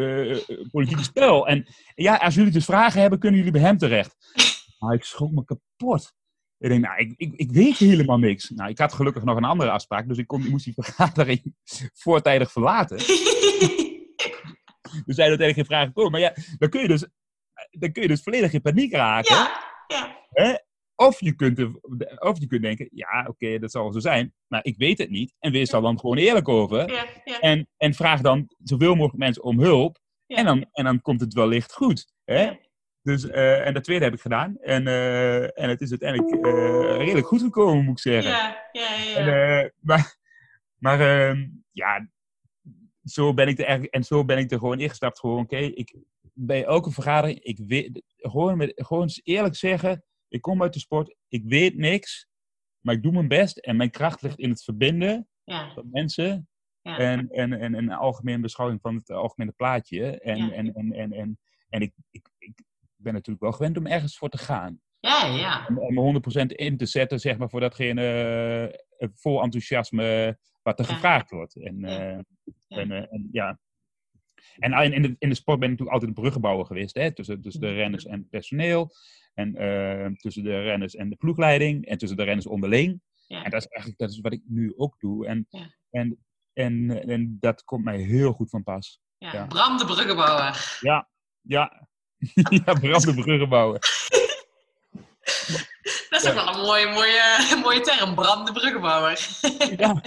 eh, 0.49 0.71
politieke 0.71 1.03
spel. 1.03 1.49
En 1.49 1.67
ja, 1.95 2.17
als 2.17 2.35
jullie 2.35 2.53
dus 2.53 2.65
vragen 2.65 3.01
hebben, 3.01 3.19
kunnen 3.19 3.39
jullie 3.39 3.53
bij 3.53 3.63
hem 3.63 3.79
terecht. 3.79 4.17
Maar 4.79 4.95
ik 4.95 5.05
schrok 5.05 5.31
me 5.31 5.45
kapot. 5.45 6.15
Ik 6.59 6.69
denk, 6.69 6.85
nou, 6.85 6.99
ik, 6.99 7.15
ik, 7.17 7.33
ik 7.35 7.51
weet 7.51 7.77
helemaal 7.77 8.19
niks. 8.19 8.51
Nou, 8.51 8.71
ik 8.71 8.79
had 8.79 8.93
gelukkig 8.93 9.23
nog 9.23 9.37
een 9.37 9.45
andere 9.45 9.71
afspraak, 9.71 10.09
dus 10.09 10.19
ik, 10.19 10.27
kon, 10.27 10.45
ik 10.45 10.51
moest 10.51 10.65
die 10.65 10.75
vergadering 10.75 11.55
voortijdig 12.03 12.53
verlaten. 12.53 12.99
Dus 15.05 15.15
zijn 15.17 15.29
uiteindelijk 15.29 15.55
geen 15.55 15.77
vragen 15.77 15.87
gekomen. 15.87 16.11
Maar 16.11 16.21
ja, 16.21 16.35
dan 16.59 16.69
kun 16.69 16.81
je 16.81 16.89
dus, 16.89 17.07
dan 17.71 17.93
kun 17.93 18.03
je 18.03 18.09
dus 18.09 18.23
volledig 18.23 18.53
in 18.53 18.61
paniek 18.61 18.93
raken. 18.93 19.35
ja. 19.35 19.70
Hè? 20.31 20.55
Of, 20.95 21.21
je 21.21 21.35
kunt 21.35 21.59
er, 21.59 21.71
of 22.19 22.39
je 22.39 22.47
kunt 22.47 22.63
denken, 22.63 22.89
ja, 22.93 23.27
oké, 23.29 23.59
dat 23.59 23.71
zal 23.71 23.93
zo 23.93 23.99
zijn. 23.99 24.35
Maar 24.47 24.65
ik 24.65 24.77
weet 24.77 24.99
het 24.99 25.11
niet. 25.11 25.35
En 25.39 25.53
wees 25.53 25.71
daar 25.71 25.81
dan 25.81 25.99
gewoon 25.99 26.17
eerlijk 26.17 26.49
over. 26.49 26.93
Ja. 26.93 27.07
Ja. 27.25 27.41
En, 27.41 27.69
en 27.77 27.95
vraag 27.95 28.21
dan 28.21 28.51
zoveel 28.63 28.95
mogelijk 28.95 29.19
mensen 29.19 29.43
om 29.43 29.61
hulp. 29.61 29.99
Ja. 30.27 30.37
En, 30.37 30.45
dan, 30.45 30.67
en 30.73 30.85
dan 30.85 31.03
komt 31.03 31.21
het 31.21 31.35
wellicht 31.35 31.73
goed. 31.73 32.13
Hè? 32.25 32.51
Dus, 33.03 33.29
eh, 33.29 33.67
en 33.67 33.75
dat 33.75 33.85
tweede 33.85 34.05
heb 34.05 34.15
ik 34.15 34.21
gedaan. 34.21 34.57
En, 34.57 34.87
eh, 34.87 35.43
en 35.43 35.69
het 35.69 35.81
is 35.81 35.91
uiteindelijk 35.91 36.47
eh, 36.47 36.97
redelijk 36.97 37.27
goed 37.27 37.41
gekomen, 37.43 37.85
moet 37.85 38.05
ik 38.05 38.13
zeggen. 38.13 38.31
Ja. 38.33 38.69
Ja. 38.73 38.97
Ja. 38.97 39.61
En, 39.61 39.73
maar 39.81 40.19
maar 40.81 41.01
ehm, 41.01 41.49
ja, 41.73 42.09
zo 43.05 43.35
ben 43.35 43.49
ik 43.49 43.59
er 43.59 43.89
en 43.89 44.05
zo 44.05 44.25
ben 44.25 44.39
ik 44.39 44.51
er 44.51 44.59
gewoon 44.59 44.81
ingestapt. 44.81 45.19
Gewoon, 45.19 45.43
oké, 45.43 45.57
ik 45.57 45.97
bij 46.33 46.65
elke 46.65 46.91
vergadering, 46.91 47.41
ik 47.41 47.59
weet, 47.67 48.03
gewoon, 48.17 48.57
met, 48.57 48.73
gewoon 48.77 49.09
eerlijk 49.23 49.57
zeggen, 49.57 50.05
ik 50.31 50.41
kom 50.41 50.63
uit 50.63 50.73
de 50.73 50.79
sport, 50.79 51.17
ik 51.29 51.43
weet 51.45 51.77
niks, 51.77 52.29
maar 52.81 52.95
ik 52.95 53.03
doe 53.03 53.13
mijn 53.13 53.29
best 53.29 53.57
en 53.59 53.77
mijn 53.77 53.91
kracht 53.91 54.23
ligt 54.23 54.39
in 54.39 54.51
het 54.51 54.65
verbinden 54.65 55.29
Ja. 55.45 55.73
van 55.73 55.89
mensen 55.91 56.49
Ja. 56.83 56.99
en, 56.99 57.31
en, 57.31 57.53
en, 57.53 57.61
en 57.61 57.75
een 57.75 57.93
algemene 57.93 58.41
beschouwing 58.41 58.81
van 58.81 58.95
het 58.95 59.11
algemene 59.11 59.53
plaatje. 59.53 60.21
En, 60.21 60.37
Ja. 60.37 60.53
en, 60.53 60.75
en, 60.75 60.93
en, 60.93 61.13
en, 61.13 61.39
en 61.69 61.81
ik, 61.81 61.93
ik, 62.11 62.29
ik 62.39 62.63
ben 62.97 63.13
natuurlijk 63.13 63.43
wel 63.45 63.53
gewend 63.53 63.77
om 63.77 63.87
ergens 63.87 64.19
voor 64.19 64.29
te 64.29 64.39
gaan. 64.39 64.81
Ja. 65.01 65.27
Ja. 65.27 65.67
Om, 65.69 65.79
om 65.79 65.95
me 65.95 66.21
100% 66.43 66.47
in 66.47 66.77
te 66.77 66.87
zetten, 66.87 67.21
zeg 67.21 67.39
maar, 67.39 67.51
voor 67.51 67.61
datgene 67.61 68.03
eh, 68.99 69.09
vol 69.15 69.43
enthousiasme 69.43 70.39
wat 70.63 70.79
er 70.79 70.87
Ja. 70.89 70.93
gevraagd 70.95 71.31
wordt. 71.31 71.57
En, 71.57 71.85
eh, 71.85 72.19
Ja. 72.69 72.77
en, 72.77 72.91
eh, 72.91 73.13
en 73.13 73.29
ja. 73.33 73.59
En 74.59 74.73
in- 74.73 74.93
in 74.93 75.03
de, 75.03 75.17
in 75.19 75.29
de 75.29 75.35
sport 75.35 75.59
ben 75.59 75.71
ik 75.71 75.79
natuurlijk 75.79 75.91
altijd 75.93 76.11
een 76.17 76.23
bruggenbouwer 76.23 76.67
geweest, 76.67 76.95
hè? 76.95 77.13
Tussen, 77.13 77.41
tussen 77.41 77.61
de 77.61 77.73
renners 77.73 78.05
en 78.07 78.19
het 78.19 78.31
personeel. 78.31 78.91
En 79.41 79.57
eh, 79.57 80.07
tussen 80.17 80.45
de 80.45 80.63
renners 80.63 80.95
en 80.95 81.09
de 81.09 81.17
ploegleiding. 81.17 81.87
En 81.87 81.99
tussen 81.99 82.17
de 82.19 82.25
renners 82.25 82.47
onderling. 82.47 83.01
Ja. 83.27 83.43
En 83.45 83.51
dat 83.51 83.61
is 83.61 83.67
eigenlijk 83.69 84.01
dat 84.01 84.11
is 84.11 84.21
wat 84.21 84.33
ik 84.33 84.43
nu 84.47 84.73
ook 84.77 84.95
doe. 84.99 85.27
En, 85.27 85.47
Ja. 85.51 85.75
en, 85.91 86.25
en, 86.53 86.91
en 87.09 87.37
dat 87.41 87.65
komt 87.65 87.85
mij 87.85 87.99
heel 87.99 88.33
goed 88.33 88.51
van 88.51 88.63
pas. 88.63 89.01
Ja. 89.19 89.33
Ja. 89.33 89.47
Bram 89.47 89.77
de 89.79 89.85
Bruggenbouwer. 89.85 90.79
Ja, 90.81 91.09
ja. 91.41 91.87
ja, 92.65 92.73
Bram 92.73 93.01
de 93.01 93.15
bruggenbouwer. 93.15 93.81
Dat 96.11 96.23
is 96.23 96.29
ook 96.29 96.35
wel 96.35 96.49
een 96.55 96.61
mooie, 96.61 96.87
mooie, 96.89 97.57
mooie 97.63 97.81
term. 97.81 98.15
Bram 98.15 98.45
de 98.45 98.53
Bruggenbouwer. 98.53 99.29
Ja. 99.77 100.03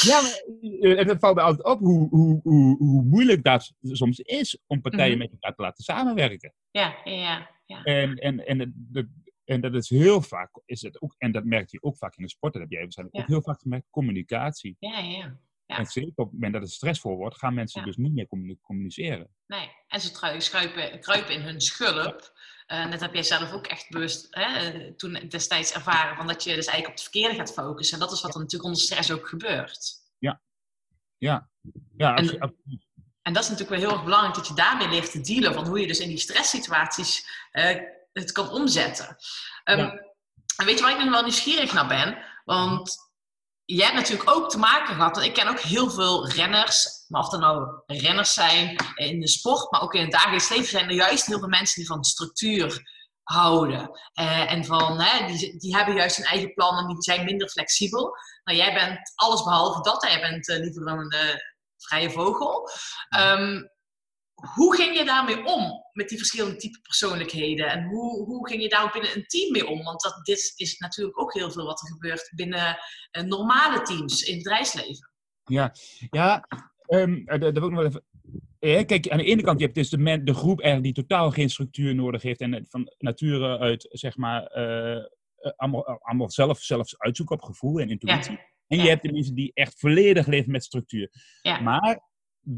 Ja, 0.00 0.20
maar 0.20 0.42
eh, 0.80 1.06
het 1.06 1.18
valt 1.20 1.34
me 1.36 1.40
altijd 1.42 1.64
op 1.66 1.78
hoe, 1.78 2.08
hoe, 2.08 2.40
hoe, 2.42 2.76
hoe 2.76 3.02
moeilijk 3.02 3.44
dat 3.44 3.72
soms 3.82 4.18
is 4.18 4.58
om 4.66 4.80
partijen 4.80 5.10
Mhm. 5.10 5.18
met 5.18 5.30
elkaar 5.32 5.54
te 5.54 5.62
laten 5.62 5.84
samenwerken. 5.84 6.54
Ja. 6.70 6.94
Ja. 7.04 7.12
Ja. 7.12 7.50
Ja. 7.72 7.82
En, 7.82 8.16
en, 8.16 8.46
en, 8.46 8.74
en 9.44 9.60
dat 9.60 9.74
is 9.74 9.88
heel 9.88 10.22
vaak, 10.22 10.50
is 10.64 10.82
het 10.82 11.02
ook, 11.02 11.14
en 11.18 11.32
dat 11.32 11.44
merk 11.44 11.70
je 11.70 11.82
ook 11.82 11.96
vaak 11.96 12.16
in 12.16 12.22
de 12.22 12.30
sport, 12.30 12.52
dat 12.52 12.62
heb 12.62 12.70
jij 12.70 12.80
waarschijnlijk 12.80 13.16
Ja. 13.16 13.22
ook 13.22 13.28
heel 13.28 13.42
vaak 13.42 13.60
gemerkt, 13.60 13.86
communicatie. 13.90 14.76
Ja. 14.78 14.98
Ja. 14.98 15.40
Ja. 15.66 15.78
En 15.78 15.86
zeker 15.86 16.10
op 16.16 16.24
het 16.24 16.32
moment 16.32 16.52
dat 16.52 16.62
het 16.62 16.70
stressvol 16.70 17.16
wordt, 17.16 17.38
gaan 17.38 17.54
mensen 17.54 17.80
Ja. 17.80 17.86
dus 17.86 17.96
niet 17.96 18.12
meer 18.12 18.26
communi- 18.26 18.58
communiceren. 18.60 19.28
Nee, 19.46 19.70
en 19.86 20.00
ze 20.00 20.34
schuipen, 20.38 21.00
kruipen 21.00 21.34
in 21.34 21.40
hun 21.40 21.60
schulp. 21.60 22.32
Eh, 22.66 22.90
dat 22.90 23.00
heb 23.00 23.14
jij 23.14 23.22
zelf 23.22 23.52
ook 23.52 23.66
echt 23.66 23.90
bewust 23.90 24.26
hè, 24.30 24.94
toen 24.94 25.12
destijds 25.28 25.72
ervaren, 25.74 26.16
van 26.16 26.26
dat 26.26 26.42
je 26.44 26.54
dus 26.54 26.66
eigenlijk 26.66 26.86
op 26.88 26.92
het 26.92 27.02
verkeerde 27.02 27.34
gaat 27.34 27.52
focussen. 27.52 27.94
En 27.98 28.04
dat 28.04 28.12
is 28.12 28.22
wat 28.22 28.34
er 28.34 28.40
natuurlijk 28.40 28.64
onder 28.64 28.80
stress 28.80 29.12
ook 29.12 29.28
gebeurt. 29.28 30.00
Ja, 30.18 31.50
ja 31.96 32.14
abso- 32.14 32.38
absoluut. 32.38 32.86
En 32.91 32.91
dat 33.22 33.42
is 33.42 33.48
natuurlijk 33.48 33.80
wel 33.80 33.88
heel 33.88 33.96
erg 33.96 34.04
belangrijk 34.04 34.34
dat 34.34 34.46
je 34.46 34.54
daarmee 34.54 34.88
leert 34.88 35.10
te 35.10 35.20
dealen, 35.20 35.54
van 35.54 35.66
hoe 35.66 35.80
je 35.80 35.86
dus 35.86 35.98
in 35.98 36.08
die 36.08 36.18
stresssituaties 36.18 37.26
eh, 37.50 37.76
het 38.12 38.32
kan 38.32 38.50
omzetten. 38.50 39.16
Ehm, 39.64 39.78
Ja. 39.78 40.10
En 40.56 40.66
weet 40.66 40.78
je 40.78 40.84
waar 40.84 40.92
ik 40.92 40.98
nog 40.98 41.10
wel 41.10 41.22
nieuwsgierig 41.22 41.72
naar 41.72 41.86
ben? 41.86 42.18
Want 42.44 42.96
jij 43.64 43.86
hebt 43.86 43.98
natuurlijk 43.98 44.30
ook 44.30 44.50
te 44.50 44.58
maken 44.58 44.94
gehad, 44.94 45.16
en 45.16 45.22
ik 45.24 45.34
ken 45.34 45.48
ook 45.48 45.60
heel 45.60 45.90
veel 45.90 46.28
renners, 46.28 47.04
maar 47.08 47.20
of 47.20 47.28
dat 47.28 47.40
nou 47.40 47.82
renners 47.86 48.32
zijn 48.32 48.76
in 48.94 49.20
de 49.20 49.28
sport, 49.28 49.70
maar 49.70 49.82
ook 49.82 49.94
in 49.94 50.02
het 50.02 50.10
dagelijks 50.10 50.48
leven, 50.48 50.66
zijn 50.66 50.88
er 50.88 50.94
juist 50.94 51.26
heel 51.26 51.38
veel 51.38 51.48
mensen 51.48 51.80
die 51.80 51.86
van 51.86 52.04
structuur 52.04 52.82
houden. 53.22 53.90
Eh, 54.12 54.52
en 54.52 54.64
van, 54.64 55.00
hè, 55.00 55.26
die, 55.26 55.58
die 55.58 55.76
hebben 55.76 55.94
juist 55.94 56.16
hun 56.16 56.26
eigen 56.26 56.54
plan 56.54 56.78
en 56.78 56.86
die 56.86 57.02
zijn 57.02 57.24
minder 57.24 57.48
flexibel. 57.48 58.16
Nou, 58.44 58.58
jij 58.58 58.74
bent 58.74 59.12
alles 59.14 59.42
behalve 59.42 59.80
dat. 59.80 60.02
Jij 60.02 60.20
bent 60.20 60.48
eh, 60.48 60.58
liever 60.58 60.86
een 60.86 61.14
vrije 61.86 62.10
vogel. 62.10 62.68
Ehm, 63.08 63.62
hoe 64.54 64.76
ging 64.76 64.96
je 64.96 65.04
daarmee 65.04 65.44
om 65.44 65.72
met 65.92 66.08
die 66.08 66.18
verschillende 66.18 66.56
type 66.56 66.80
persoonlijkheden? 66.80 67.66
En 67.66 67.84
hoe, 67.84 68.24
hoe 68.24 68.48
ging 68.48 68.62
je 68.62 68.68
daar 68.68 68.84
ook 68.84 68.92
binnen 68.92 69.16
een 69.16 69.26
team 69.26 69.52
mee 69.52 69.66
om? 69.66 69.82
Want 69.82 70.02
dat, 70.02 70.20
dit 70.22 70.52
is 70.56 70.78
natuurlijk 70.78 71.20
ook 71.20 71.34
heel 71.34 71.50
veel 71.50 71.64
wat 71.64 71.80
er 71.80 71.88
gebeurt 71.88 72.32
binnen 72.34 72.78
eh, 73.10 73.22
normale 73.22 73.82
teams 73.82 74.22
in 74.22 74.34
het 74.34 74.42
bedrijfsleven. 74.42 75.10
Ja, 75.44 75.74
ja 76.10 76.46
ehm, 76.86 77.22
eh, 77.24 77.40
dat 77.40 77.52
wil 77.52 77.64
ik 77.64 77.70
nog 77.70 77.80
wel 77.80 77.84
even. 77.84 78.04
Ja, 78.58 78.84
kijk, 78.84 79.08
aan 79.08 79.18
de 79.18 79.24
ene 79.24 79.42
kant 79.42 79.58
je 79.58 79.64
hebt 79.64 79.76
dus 79.76 79.90
de, 79.90 79.98
men, 79.98 80.24
de 80.24 80.34
groep 80.34 80.60
eigenlijk 80.60 80.94
die 80.94 81.04
totaal 81.04 81.30
geen 81.30 81.50
structuur 81.50 81.94
nodig 81.94 82.22
heeft 82.22 82.40
en 82.40 82.66
van 82.68 82.92
nature 82.98 83.58
uit, 83.58 83.86
zeg 83.90 84.16
maar, 84.16 84.46
eh, 84.46 84.96
eh, 84.96 85.52
allemaal, 85.56 85.84
allemaal 85.84 86.30
zelf, 86.30 86.60
zelfs 86.60 86.98
uitzoeken 86.98 87.36
op 87.36 87.42
gevoel 87.42 87.80
en 87.80 87.90
intuïtie. 87.90 88.38
En 88.72 88.82
je 88.82 88.88
hebt 88.88 89.02
de 89.02 89.12
mensen 89.12 89.34
die 89.34 89.50
echt 89.54 89.78
volledig 89.78 90.26
leven 90.26 90.52
met 90.52 90.64
structuur. 90.64 91.10
Ja. 91.42 91.60
Maar 91.60 92.00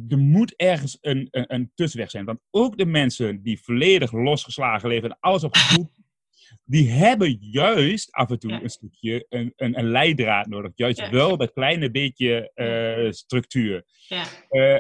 er 0.09 0.19
moet 0.19 0.55
ergens 0.57 0.99
een, 1.01 1.29
een, 1.31 1.55
een 1.55 1.73
tussenweg 1.75 2.11
zijn. 2.11 2.25
Want 2.25 2.41
ook 2.51 2.79
de 2.79 2.87
mensen 2.87 3.43
die 3.43 3.61
volledig 3.63 4.13
losgeslagen 4.13 4.89
leven 4.89 5.11
en 5.11 5.17
alles 5.21 5.45
op 5.45 5.57
gevoel, 5.57 5.91
die 6.65 6.91
hebben 6.91 7.37
juist 7.41 8.13
af 8.13 8.31
en 8.31 8.39
toe 8.39 8.51
Ja. 8.51 8.63
een 8.63 8.71
stukje 8.71 9.27
een, 9.29 9.53
een, 9.57 9.79
een 9.79 9.91
leidraad 9.91 10.47
nodig. 10.47 10.73
Juist 10.75 10.99
Ja. 10.99 11.11
wel 11.11 11.37
dat 11.37 11.53
kleine 11.53 11.91
beetje 11.91 12.51
eh, 12.55 13.11
structuur. 13.13 13.85
Ja, 14.09 14.25
Eh, 14.49 14.79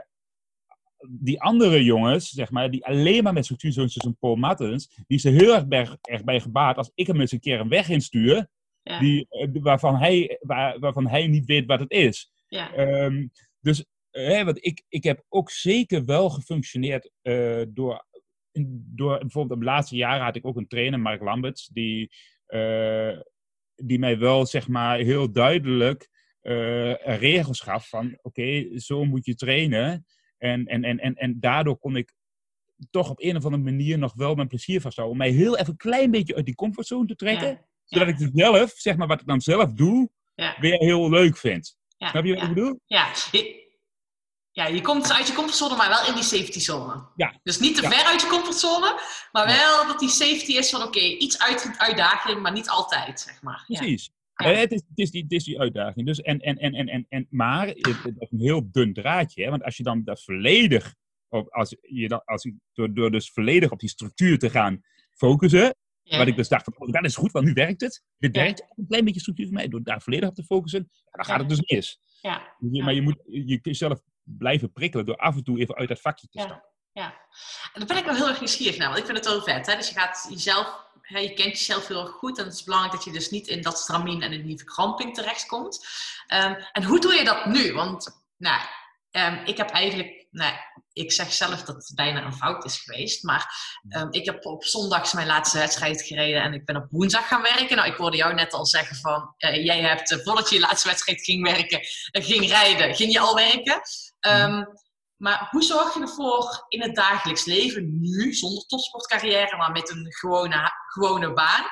die 1.08 1.40
andere 1.40 1.84
jongens, 1.84 2.28
zeg 2.28 2.50
maar, 2.50 2.70
die 2.70 2.84
alleen 2.86 3.22
maar 3.22 3.32
met 3.32 3.44
structuur, 3.44 3.72
zoals 3.72 3.98
Paul 4.20 4.36
Mattens, 4.36 4.88
die 5.06 5.16
is 5.16 5.24
er 5.24 5.32
heel 5.32 5.54
erg 5.54 5.66
bij, 5.66 5.88
erg 6.02 6.24
bij 6.24 6.40
gebaat 6.40 6.76
als 6.76 6.90
ik 6.94 7.06
hem 7.06 7.20
eens 7.20 7.32
een 7.32 7.40
keer 7.40 7.60
een 7.60 7.68
weg 7.68 7.88
instuur, 7.88 8.46
ja, 8.84 8.98
die, 8.98 9.26
eh, 9.28 9.48
waarvan, 9.52 9.96
hij, 9.96 10.38
waar, 10.40 10.78
waarvan 10.78 11.06
hij 11.06 11.26
niet 11.26 11.46
weet 11.46 11.66
wat 11.66 11.80
het 11.80 11.90
is. 11.90 12.32
ja, 12.48 12.74
Ehm, 12.74 13.26
dus 13.60 13.84
eh, 14.10 14.26
hè, 14.26 14.44
want 14.44 14.66
ik, 14.66 14.82
ik 14.88 15.04
heb 15.04 15.24
ook 15.28 15.50
zeker 15.50 16.04
wel 16.04 16.30
gefunctioneerd 16.30 17.10
eh, 17.22 17.62
door, 17.68 18.06
door, 18.94 19.18
bijvoorbeeld 19.18 19.60
de 19.60 19.66
laatste 19.66 19.96
jaren 19.96 20.24
had 20.24 20.36
ik 20.36 20.46
ook 20.46 20.56
een 20.56 20.68
trainer, 20.68 21.00
Mark 21.00 21.22
Lamberts, 21.22 21.66
die, 21.66 22.10
eh, 22.46 23.20
die 23.74 23.98
mij 23.98 24.18
wel, 24.18 24.46
zeg 24.46 24.68
maar, 24.68 24.98
heel 24.98 25.32
duidelijk 25.32 26.08
eh, 26.40 27.18
regels 27.18 27.60
gaf 27.60 27.88
van, 27.88 28.18
oké, 28.22 28.78
zo 28.78 29.04
moet 29.04 29.24
je 29.24 29.34
trainen. 29.34 30.06
En, 30.38 30.66
en, 30.66 30.84
en, 30.84 30.98
en, 30.98 31.14
en 31.14 31.40
daardoor 31.40 31.78
kon 31.78 31.96
ik 31.96 32.14
toch 32.90 33.10
op 33.10 33.22
een 33.22 33.36
of 33.36 33.44
andere 33.44 33.62
manier 33.62 33.98
nog 33.98 34.14
wel 34.14 34.34
mijn 34.34 34.48
plezier 34.48 34.80
vasthouden. 34.80 35.18
Om 35.18 35.22
mij 35.26 35.36
heel 35.36 35.56
even 35.56 35.70
een 35.70 35.76
klein 35.76 36.10
beetje 36.10 36.34
uit 36.34 36.44
die 36.44 36.54
comfortzone 36.54 37.06
te 37.06 37.14
trekken. 37.14 37.48
ja, 37.48 37.66
Zodat 37.84 38.08
ik 38.08 38.18
het 38.18 38.30
zelf, 38.34 38.70
zeg 38.70 38.96
maar, 38.96 39.06
wat 39.06 39.20
ik 39.20 39.26
dan 39.26 39.40
zelf 39.40 39.72
doe, 39.72 40.10
weer 40.34 40.78
heel 40.78 41.10
leuk 41.10 41.36
vind. 41.36 41.76
Snap 41.98 42.24
je 42.24 42.34
wat 42.34 42.42
ik 42.42 42.48
bedoel? 42.48 42.80
Ja, 42.86 43.12
ja, 44.54 44.66
je 44.66 44.80
komt 44.80 45.12
uit 45.12 45.26
je 45.26 45.34
comfortzone, 45.34 45.76
maar 45.76 45.88
wel 45.88 46.06
in 46.06 46.14
die 46.14 46.22
safety 46.22 46.58
zone. 46.58 47.06
Ja. 47.16 47.40
Dus 47.42 47.58
niet 47.58 47.76
te 47.76 47.82
Ja. 47.82 47.90
ver 47.90 48.04
uit 48.04 48.20
je 48.20 48.26
comfortzone, 48.26 49.00
maar 49.32 49.46
wel 49.46 49.86
dat 49.86 49.98
die 49.98 50.08
safety 50.08 50.52
is 50.52 50.70
van 50.70 50.82
oké, 50.82 50.98
iets 50.98 51.38
uit, 51.38 51.74
uitdaging, 51.78 52.40
maar 52.40 52.52
niet 52.52 52.68
altijd, 52.68 53.20
zeg 53.20 53.42
maar. 53.42 53.64
Ja. 53.66 53.78
Precies. 53.78 54.10
Ja. 54.34 54.48
Het, 54.48 54.72
is, 54.72 54.82
het, 54.88 54.98
is 54.98 55.10
die, 55.10 55.22
het 55.22 55.32
is 55.32 55.44
die 55.44 55.60
uitdaging. 55.60 56.06
Dus 56.06 56.20
en, 56.20 56.38
en, 56.38 56.58
en, 56.58 56.74
en, 56.74 56.88
en, 56.88 57.06
en, 57.08 57.26
maar 57.30 57.66
het, 57.66 57.86
het 57.86 58.14
is 58.18 58.30
een 58.30 58.40
heel 58.40 58.70
dun 58.70 58.92
draadje. 58.92 59.44
Hè? 59.44 59.50
Want 59.50 59.62
als 59.64 59.76
je 59.76 59.82
dan 59.82 60.04
dat 60.04 60.22
volledig, 60.22 60.94
op, 61.28 61.48
als 61.48 61.76
je 61.80 62.08
dan, 62.08 62.22
als 62.24 62.42
je, 62.42 62.54
door, 62.72 62.94
door 62.94 63.10
dus 63.10 63.30
volledig 63.30 63.70
op 63.70 63.80
die 63.80 63.88
structuur 63.88 64.38
te 64.38 64.50
gaan 64.50 64.80
focussen. 65.14 65.74
Ja. 66.06 66.24
Ik 66.24 66.36
dus 66.36 66.48
dacht, 66.48 66.64
van, 66.64 66.74
oh, 66.76 66.92
dat 66.92 67.04
is 67.04 67.16
goed, 67.16 67.32
want 67.32 67.44
nu 67.44 67.52
werkt 67.52 67.80
het. 67.80 68.02
Dit 68.18 68.34
Ja. 68.34 68.42
werkt 68.42 68.64
een 68.76 68.86
klein 68.86 69.04
beetje 69.04 69.20
structuur 69.20 69.46
voor 69.46 69.54
mij. 69.54 69.68
Door 69.68 69.82
daar 69.82 70.02
volledig 70.02 70.28
op 70.28 70.34
te 70.34 70.44
focussen, 70.44 70.88
ja, 70.92 71.10
dan 71.10 71.24
gaat 71.24 71.38
het 71.40 71.48
dus 71.48 71.60
mis. 71.66 72.00
Ja. 72.20 72.54
Maar 72.58 72.94
je 72.94 73.02
moet 73.02 73.16
je 73.24 73.58
jezelf 73.62 74.00
blijven 74.22 74.72
prikkelen 74.72 75.06
door 75.06 75.16
af 75.16 75.34
en 75.36 75.44
toe 75.44 75.60
even 75.60 75.74
uit 75.74 75.88
dat 75.88 76.00
vakje 76.00 76.28
te 76.28 76.38
stappen. 76.40 76.68
ja. 76.92 77.04
En 77.72 77.80
daar 77.80 77.86
ben 77.86 77.96
ik 77.96 78.04
wel 78.04 78.14
heel 78.14 78.28
erg 78.28 78.38
nieuwsgierig 78.38 78.76
naar, 78.78 78.86
want 78.88 78.98
ik 79.00 79.04
vind 79.06 79.18
het 79.18 79.26
wel 79.26 79.42
vet. 79.42 79.66
Hè? 79.66 79.76
Dus 79.76 79.88
je 79.88 79.94
gaat 79.94 80.26
jezelf, 80.30 80.86
hè, 81.00 81.18
je 81.18 81.34
kent 81.34 81.50
jezelf 81.58 81.86
heel 81.88 82.00
erg 82.00 82.10
goed 82.10 82.38
en 82.38 82.44
het 82.44 82.54
is 82.54 82.64
belangrijk 82.64 82.94
dat 82.94 83.04
je 83.04 83.12
dus 83.12 83.30
niet 83.30 83.46
in 83.48 83.62
dat 83.62 83.78
stramien 83.78 84.22
en 84.22 84.32
in 84.32 84.46
die 84.46 84.56
verkramping 84.56 85.14
terechtkomt. 85.14 85.86
Ehm, 86.26 86.62
en 86.72 86.84
hoe 86.84 87.00
doe 87.00 87.14
je 87.14 87.24
dat 87.24 87.46
nu? 87.46 87.72
Want, 87.72 88.24
nou, 88.36 88.60
ehm, 89.10 89.44
ik 89.44 89.56
heb 89.56 89.70
eigenlijk, 89.70 90.26
nou, 90.30 90.54
ik 90.94 91.12
zeg 91.12 91.32
zelf 91.32 91.62
dat 91.62 91.74
het 91.74 91.92
bijna 91.94 92.24
een 92.24 92.34
fout 92.34 92.64
is 92.64 92.76
geweest, 92.76 93.22
maar 93.22 93.54
ehm, 93.88 94.06
ik 94.10 94.24
heb 94.24 94.46
op 94.46 94.64
zondags 94.64 95.12
mijn 95.12 95.26
laatste 95.26 95.58
wedstrijd 95.58 96.02
gereden 96.02 96.42
en 96.42 96.52
ik 96.52 96.64
ben 96.64 96.76
op 96.76 96.86
woensdag 96.90 97.28
gaan 97.28 97.42
werken. 97.42 97.76
Nou, 97.76 97.88
ik 97.88 97.96
hoorde 97.96 98.16
jou 98.16 98.34
net 98.34 98.52
al 98.52 98.66
zeggen 98.66 98.96
van, 98.96 99.34
eh, 99.36 99.64
jij 99.64 99.80
hebt, 99.80 100.10
eh, 100.10 100.18
voordat 100.18 100.48
je 100.48 100.54
je 100.54 100.60
laatste 100.60 100.88
wedstrijd 100.88 101.24
ging 101.24 101.42
werken, 101.42 101.80
eh, 102.10 102.24
ging 102.24 102.48
rijden, 102.48 102.94
ging 102.94 103.12
je 103.12 103.20
al 103.20 103.34
werken. 103.34 103.80
Ehm, 104.20 104.64
maar 105.16 105.48
hoe 105.50 105.62
zorg 105.62 105.94
je 105.94 106.00
ervoor 106.00 106.64
in 106.68 106.82
het 106.82 106.94
dagelijks 106.94 107.44
leven, 107.44 108.00
nu, 108.00 108.34
zonder 108.34 108.66
topsportcarrière, 108.66 109.56
maar 109.56 109.70
met 109.70 109.90
een 109.90 110.06
gewone, 110.08 110.72
gewone 110.86 111.32
baan, 111.32 111.64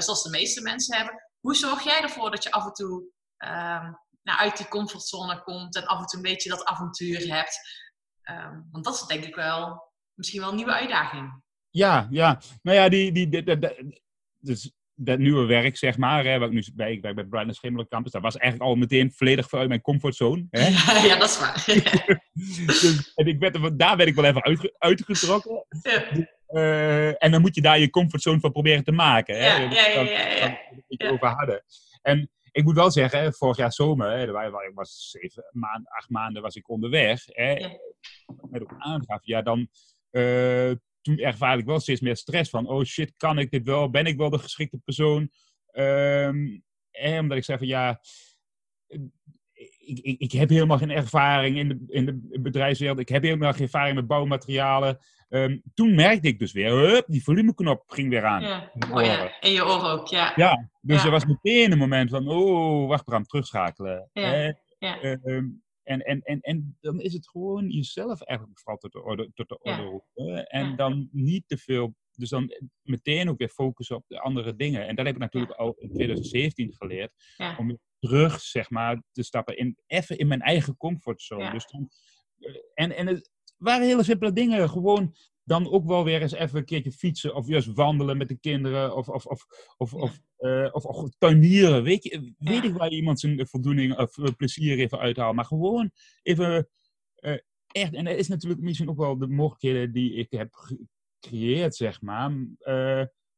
zoals 0.00 0.22
de 0.22 0.30
meeste 0.30 0.62
mensen 0.62 0.96
hebben. 0.96 1.14
Hoe 1.40 1.54
zorg 1.54 1.84
jij 1.84 2.00
ervoor 2.02 2.30
dat 2.30 2.42
je 2.42 2.50
af 2.50 2.64
en 2.64 2.72
toe 2.72 3.04
ehm, 3.36 3.92
nou, 4.22 4.38
uit 4.38 4.56
die 4.56 4.68
comfortzone 4.68 5.42
komt 5.42 5.76
en 5.76 5.86
af 5.86 5.98
en 5.98 6.06
toe 6.06 6.16
een 6.16 6.30
beetje 6.30 6.48
dat 6.48 6.64
avontuur 6.64 7.34
hebt? 7.34 7.58
Ehm, 8.22 8.60
want 8.70 8.84
dat 8.84 8.94
is 8.94 9.06
denk 9.06 9.24
ik 9.24 9.34
wel 9.34 9.90
misschien 10.14 10.40
wel 10.40 10.48
een 10.50 10.56
nieuwe 10.56 10.74
uitdaging. 10.74 11.42
Ja, 11.70 12.06
ja. 12.10 12.40
Nou 12.62 12.76
ja, 12.76 12.88
die, 12.88 13.12
die, 13.12 13.28
die- 13.28 13.58
die- 13.58 14.02
dus 14.38 14.72
dat 14.94 15.18
nieuwe 15.18 15.46
werk, 15.46 15.76
zeg 15.76 15.96
maar, 15.96 16.24
hè, 16.24 16.38
waar 16.38 16.48
ik 16.48 16.54
nu 16.54 16.64
bij, 16.74 16.92
ik 16.92 17.02
werk 17.02 17.30
bij 17.30 17.52
Schemelijk 17.52 17.88
Campus, 17.90 18.12
dat 18.12 18.22
was 18.22 18.36
eigenlijk 18.36 18.70
al 18.70 18.76
meteen 18.76 19.12
volledig 19.12 19.48
vanuit 19.48 19.68
mijn 19.68 19.80
comfortzone. 19.80 20.46
Hè? 20.50 20.68
ja, 21.08 21.16
dat 21.16 21.28
is 21.28 21.38
waar. 21.38 21.64
dus, 22.66 23.12
en 23.14 23.26
ik 23.26 23.38
werd 23.38 23.54
er, 23.56 23.76
daar 23.76 23.96
werd 23.96 24.08
ik 24.08 24.14
wel 24.14 24.24
even 24.24 24.42
uitge- 24.42 24.74
uitgetrokken. 24.78 25.64
ja, 25.82 26.26
Eh, 26.46 27.24
en 27.24 27.30
dan 27.30 27.40
moet 27.40 27.54
je 27.54 27.60
daar 27.60 27.78
je 27.78 27.90
comfortzone 27.90 28.40
van 28.40 28.52
proberen 28.52 28.84
te 28.84 28.92
maken. 28.92 29.36
Hè? 29.36 29.46
ja, 29.46 29.70
ja, 29.70 29.86
ja, 30.02 30.28
ja, 30.28 30.58
dat 30.88 31.10
over 31.10 31.28
hadden. 31.28 31.64
En 32.02 32.30
ik 32.52 32.64
moet 32.64 32.74
wel 32.74 32.90
zeggen, 32.90 33.32
vorig 33.34 33.56
jaar 33.56 33.72
zomer, 33.72 34.10
hè, 34.10 34.22
ik 34.66 34.72
was 34.74 35.10
zeven 35.10 35.44
maanden, 35.50 35.90
acht 35.92 36.08
maanden 36.10 36.42
was 36.42 36.54
ik 36.54 36.68
onderweg. 36.68 37.22
Hè, 37.26 37.54
Met 38.50 38.62
ook 38.62 38.74
aangaf, 38.78 39.20
ja, 39.22 39.42
dan 39.42 39.68
eh, 40.10 40.70
toen 41.00 41.18
ervaar 41.18 41.58
ik 41.58 41.64
wel 41.64 41.80
steeds 41.80 42.00
meer 42.00 42.16
stress 42.16 42.50
van, 42.50 42.68
oh 42.68 42.84
shit, 42.84 43.12
kan 43.16 43.38
ik 43.38 43.50
dit 43.50 43.64
wel? 43.64 43.90
Ben 43.90 44.06
ik 44.06 44.16
wel 44.16 44.30
de 44.30 44.38
geschikte 44.38 44.78
persoon? 44.84 45.30
Ehm, 45.66 46.58
hè, 46.90 47.18
omdat 47.20 47.36
ik 47.36 47.44
zeg 47.44 47.58
van, 47.58 47.66
ja, 47.66 48.00
ik, 49.78 49.98
ik, 50.02 50.18
ik 50.20 50.32
heb 50.32 50.48
helemaal 50.48 50.78
geen 50.78 50.90
ervaring 50.90 51.56
in 51.56 51.68
de, 51.68 51.84
in 51.88 52.04
de 52.06 52.40
bedrijfswereld. 52.40 52.98
Ik 52.98 53.08
heb 53.08 53.22
helemaal 53.22 53.52
geen 53.52 53.62
ervaring 53.62 53.94
met 53.96 54.06
bouwmaterialen. 54.06 54.98
Ehm, 55.28 55.58
toen 55.74 55.94
merkte 55.94 56.28
ik 56.28 56.38
dus 56.38 56.52
weer, 56.52 56.70
hup, 56.70 57.04
die 57.06 57.22
volumeknop 57.22 57.84
ging 57.86 58.08
weer 58.08 58.24
aan. 58.24 58.42
ja. 58.42 58.70
Oh, 58.90 59.02
ja. 59.04 59.40
In 59.40 59.52
je 59.52 59.64
oren 59.64 59.90
ook, 59.90 60.06
ja. 60.06 60.32
Ja, 60.36 60.68
dus 60.80 60.98
Ja. 60.98 61.04
er 61.04 61.10
was 61.10 61.24
meteen 61.26 61.72
een 61.72 61.78
moment 61.78 62.10
van, 62.10 62.28
oh, 62.28 62.88
wacht 62.88 63.04
Bram, 63.04 63.24
terugschakelen. 63.24 64.10
Ja, 64.12 64.22
Hè? 64.22 64.52
ja. 64.78 65.00
Ehm, 65.00 65.44
en, 65.82 66.00
en, 66.00 66.20
en, 66.22 66.40
en 66.40 66.76
dan 66.80 67.00
is 67.00 67.12
het 67.12 67.28
gewoon 67.28 67.68
jezelf 67.70 68.20
eigenlijk 68.20 68.58
vooral 68.58 68.78
tot 68.78 68.92
de 68.92 69.02
orde, 69.02 69.30
tot 69.34 69.48
de 69.48 69.58
orde 69.58 69.82
roepen. 69.82 70.46
En 70.46 70.68
Ja. 70.68 70.76
dan 70.76 71.08
niet 71.12 71.44
te 71.48 71.56
veel, 71.58 71.94
dus 72.12 72.28
dan 72.28 72.50
meteen 72.82 73.28
ook 73.28 73.38
weer 73.38 73.48
focussen 73.48 73.96
op 73.96 74.04
de 74.06 74.20
andere 74.20 74.56
dingen. 74.56 74.86
En 74.86 74.94
dat 74.96 75.06
heb 75.06 75.14
ik 75.14 75.20
natuurlijk 75.20 75.52
al 75.52 75.74
in 75.78 75.92
2017 75.92 76.72
geleerd. 76.74 77.12
Om 77.58 77.78
terug, 77.98 78.40
zeg 78.40 78.70
maar, 78.70 79.02
te 79.12 79.22
stappen 79.22 79.56
in, 79.56 79.78
even 79.86 80.18
in 80.18 80.26
mijn 80.26 80.40
eigen 80.40 80.76
comfortzone. 80.76 81.50
Dus 81.50 81.66
dan, 81.66 81.90
eh, 82.38 82.54
en, 82.74 82.96
en 82.96 83.06
het 83.06 83.30
waren 83.56 83.86
hele 83.86 84.02
simpele 84.02 84.32
dingen. 84.32 84.68
Gewoon 84.68 85.14
dan 85.44 85.70
ook 85.70 85.84
wel 85.86 86.04
weer 86.04 86.22
eens 86.22 86.32
even 86.32 86.58
een 86.58 86.64
keertje 86.64 86.92
fietsen 86.92 87.34
of 87.34 87.46
juist 87.48 87.72
wandelen 87.72 88.16
met 88.16 88.28
de 88.28 88.38
kinderen 88.38 88.96
of, 88.96 89.08
of, 89.08 89.24
of, 89.26 89.94
of, 89.94 90.18
Ja. 90.38 90.64
eh, 90.64 90.74
of, 90.74 90.84
of 90.84 91.10
tuinieren. 91.18 91.82
Weet, 91.82 92.04
je, 92.04 92.34
weet 92.38 92.62
Ja. 92.62 92.68
ik 92.68 92.74
waar 92.76 92.90
iemand 92.90 93.20
zijn 93.20 93.46
voldoening 93.46 93.98
of 93.98 94.18
eh, 94.18 94.32
plezier 94.36 94.78
even 94.78 94.98
uithaalt. 94.98 95.34
Maar 95.34 95.44
gewoon 95.44 95.90
even 96.22 96.68
eh, 97.14 97.36
echt, 97.66 97.94
en 97.94 98.04
dat 98.04 98.16
is 98.16 98.28
natuurlijk 98.28 98.60
misschien 98.62 98.88
ook 98.88 98.96
wel 98.98 99.18
de 99.18 99.26
mogelijkheden 99.26 99.92
die 99.92 100.14
ik 100.14 100.30
heb 100.30 100.54
gecreëerd, 101.20 101.76
zeg 101.76 102.00
maar. 102.00 102.30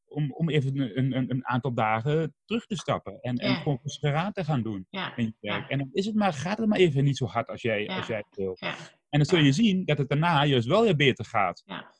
om, 0.05 0.33
om 0.33 0.49
even 0.51 0.79
een, 0.99 1.17
een, 1.17 1.31
een 1.31 1.47
aantal 1.47 1.75
dagen 1.75 2.35
terug 2.45 2.67
te 2.67 2.77
stappen 2.77 3.21
en, 3.21 3.37
en 3.37 3.57
gewoon 3.57 3.81
geraad 3.83 4.35
te 4.35 4.45
gaan 4.45 4.63
doen 4.63 4.87
in 5.17 5.25
je 5.25 5.35
werk. 5.41 5.69
En 5.69 5.79
dan 5.79 5.89
is 5.93 6.07
het 6.07 6.15
maar, 6.15 6.33
gaat 6.33 6.59
het 6.59 6.69
maar 6.69 6.79
even 6.79 7.05
niet 7.05 7.17
zo 7.17 7.27
hard 7.27 7.49
als 7.49 7.63
jij, 7.63 7.89
als 7.89 8.07
jij 8.07 8.25
wil. 8.31 8.57
En 9.09 9.21
dan 9.21 9.25
zul 9.25 9.39
je 9.39 9.53
zien 9.53 9.85
dat 9.85 9.99
het 9.99 10.09
daarna 10.09 10.45
juist 10.45 10.67
wel 10.67 10.83
weer 10.83 10.97
beter 10.97 11.25
gaat. 11.25 11.63
ja, 11.65 11.94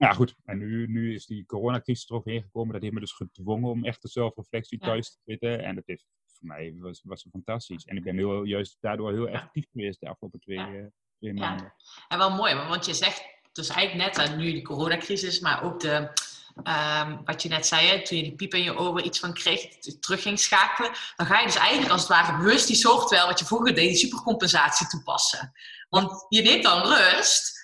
ja. 0.00 0.06
Nou 0.06 0.14
goed, 0.14 0.34
en 0.44 0.58
nu, 0.58 0.86
nu 0.86 1.14
is 1.14 1.26
die 1.26 1.46
coronacrisis 1.46 2.08
er 2.08 2.14
ook 2.14 2.24
heen 2.24 2.42
gekomen. 2.42 2.72
Dat 2.72 2.82
heeft 2.82 2.94
me 2.94 3.00
dus 3.00 3.12
gedwongen 3.12 3.70
om 3.70 3.84
echt 3.84 4.02
de 4.02 4.08
zelfreflectie 4.08 4.78
Ja. 4.80 4.86
thuis 4.86 5.10
te 5.10 5.18
zitten. 5.24 5.64
En 5.64 5.74
dat 5.74 5.88
is 5.88 6.04
voor 6.38 6.46
mij 6.48 6.74
was, 6.78 7.00
was 7.04 7.26
fantastisch. 7.30 7.84
En 7.84 7.96
ik 7.96 8.02
ben 8.04 8.16
heel, 8.16 8.42
juist 8.44 8.76
daardoor 8.80 9.12
heel 9.12 9.28
Ja. 9.28 9.32
effectief 9.34 9.66
geweest 9.72 10.00
de 10.00 10.08
afgelopen 10.08 10.40
twee, 10.40 10.56
Ja. 10.58 10.64
eh, 10.66 10.84
twee 11.18 11.34
Ja. 11.34 11.40
maanden. 11.40 11.74
En 12.08 12.18
wel 12.18 12.30
mooi, 12.30 12.54
want 12.54 12.86
je 12.86 12.94
zegt 12.94 13.24
dus 13.52 13.68
eigenlijk 13.68 14.16
net 14.16 14.28
aan 14.28 14.36
nu 14.38 14.52
de 14.52 14.62
coronacrisis, 14.62 15.40
maar 15.40 15.62
ook 15.62 15.80
de, 15.80 16.08
ehm, 16.62 17.16
wat 17.24 17.42
je 17.42 17.48
net 17.48 17.66
zei, 17.66 17.86
hè, 17.86 18.04
toen 18.04 18.16
je 18.16 18.22
die 18.22 18.34
piep 18.34 18.54
in 18.54 18.62
je 18.62 18.78
oren 18.78 19.06
iets 19.06 19.18
van 19.20 19.32
kreeg, 19.32 19.68
terug 20.00 20.22
ging 20.22 20.38
schakelen, 20.38 20.90
dan 21.16 21.26
ga 21.26 21.38
je 21.40 21.46
dus 21.46 21.56
eigenlijk 21.56 21.90
als 21.92 22.00
het 22.00 22.10
ware 22.10 22.36
bewust 22.36 22.66
die 22.66 22.76
software, 22.76 23.26
wat 23.26 23.38
je 23.38 23.44
vroeger 23.44 23.74
deed, 23.74 23.88
die 23.88 23.96
supercompensatie 23.96 24.86
toepassen. 24.86 25.52
Want 25.88 26.26
je 26.28 26.42
neemt 26.42 26.62
dan 26.62 26.82
rust. 26.82 27.58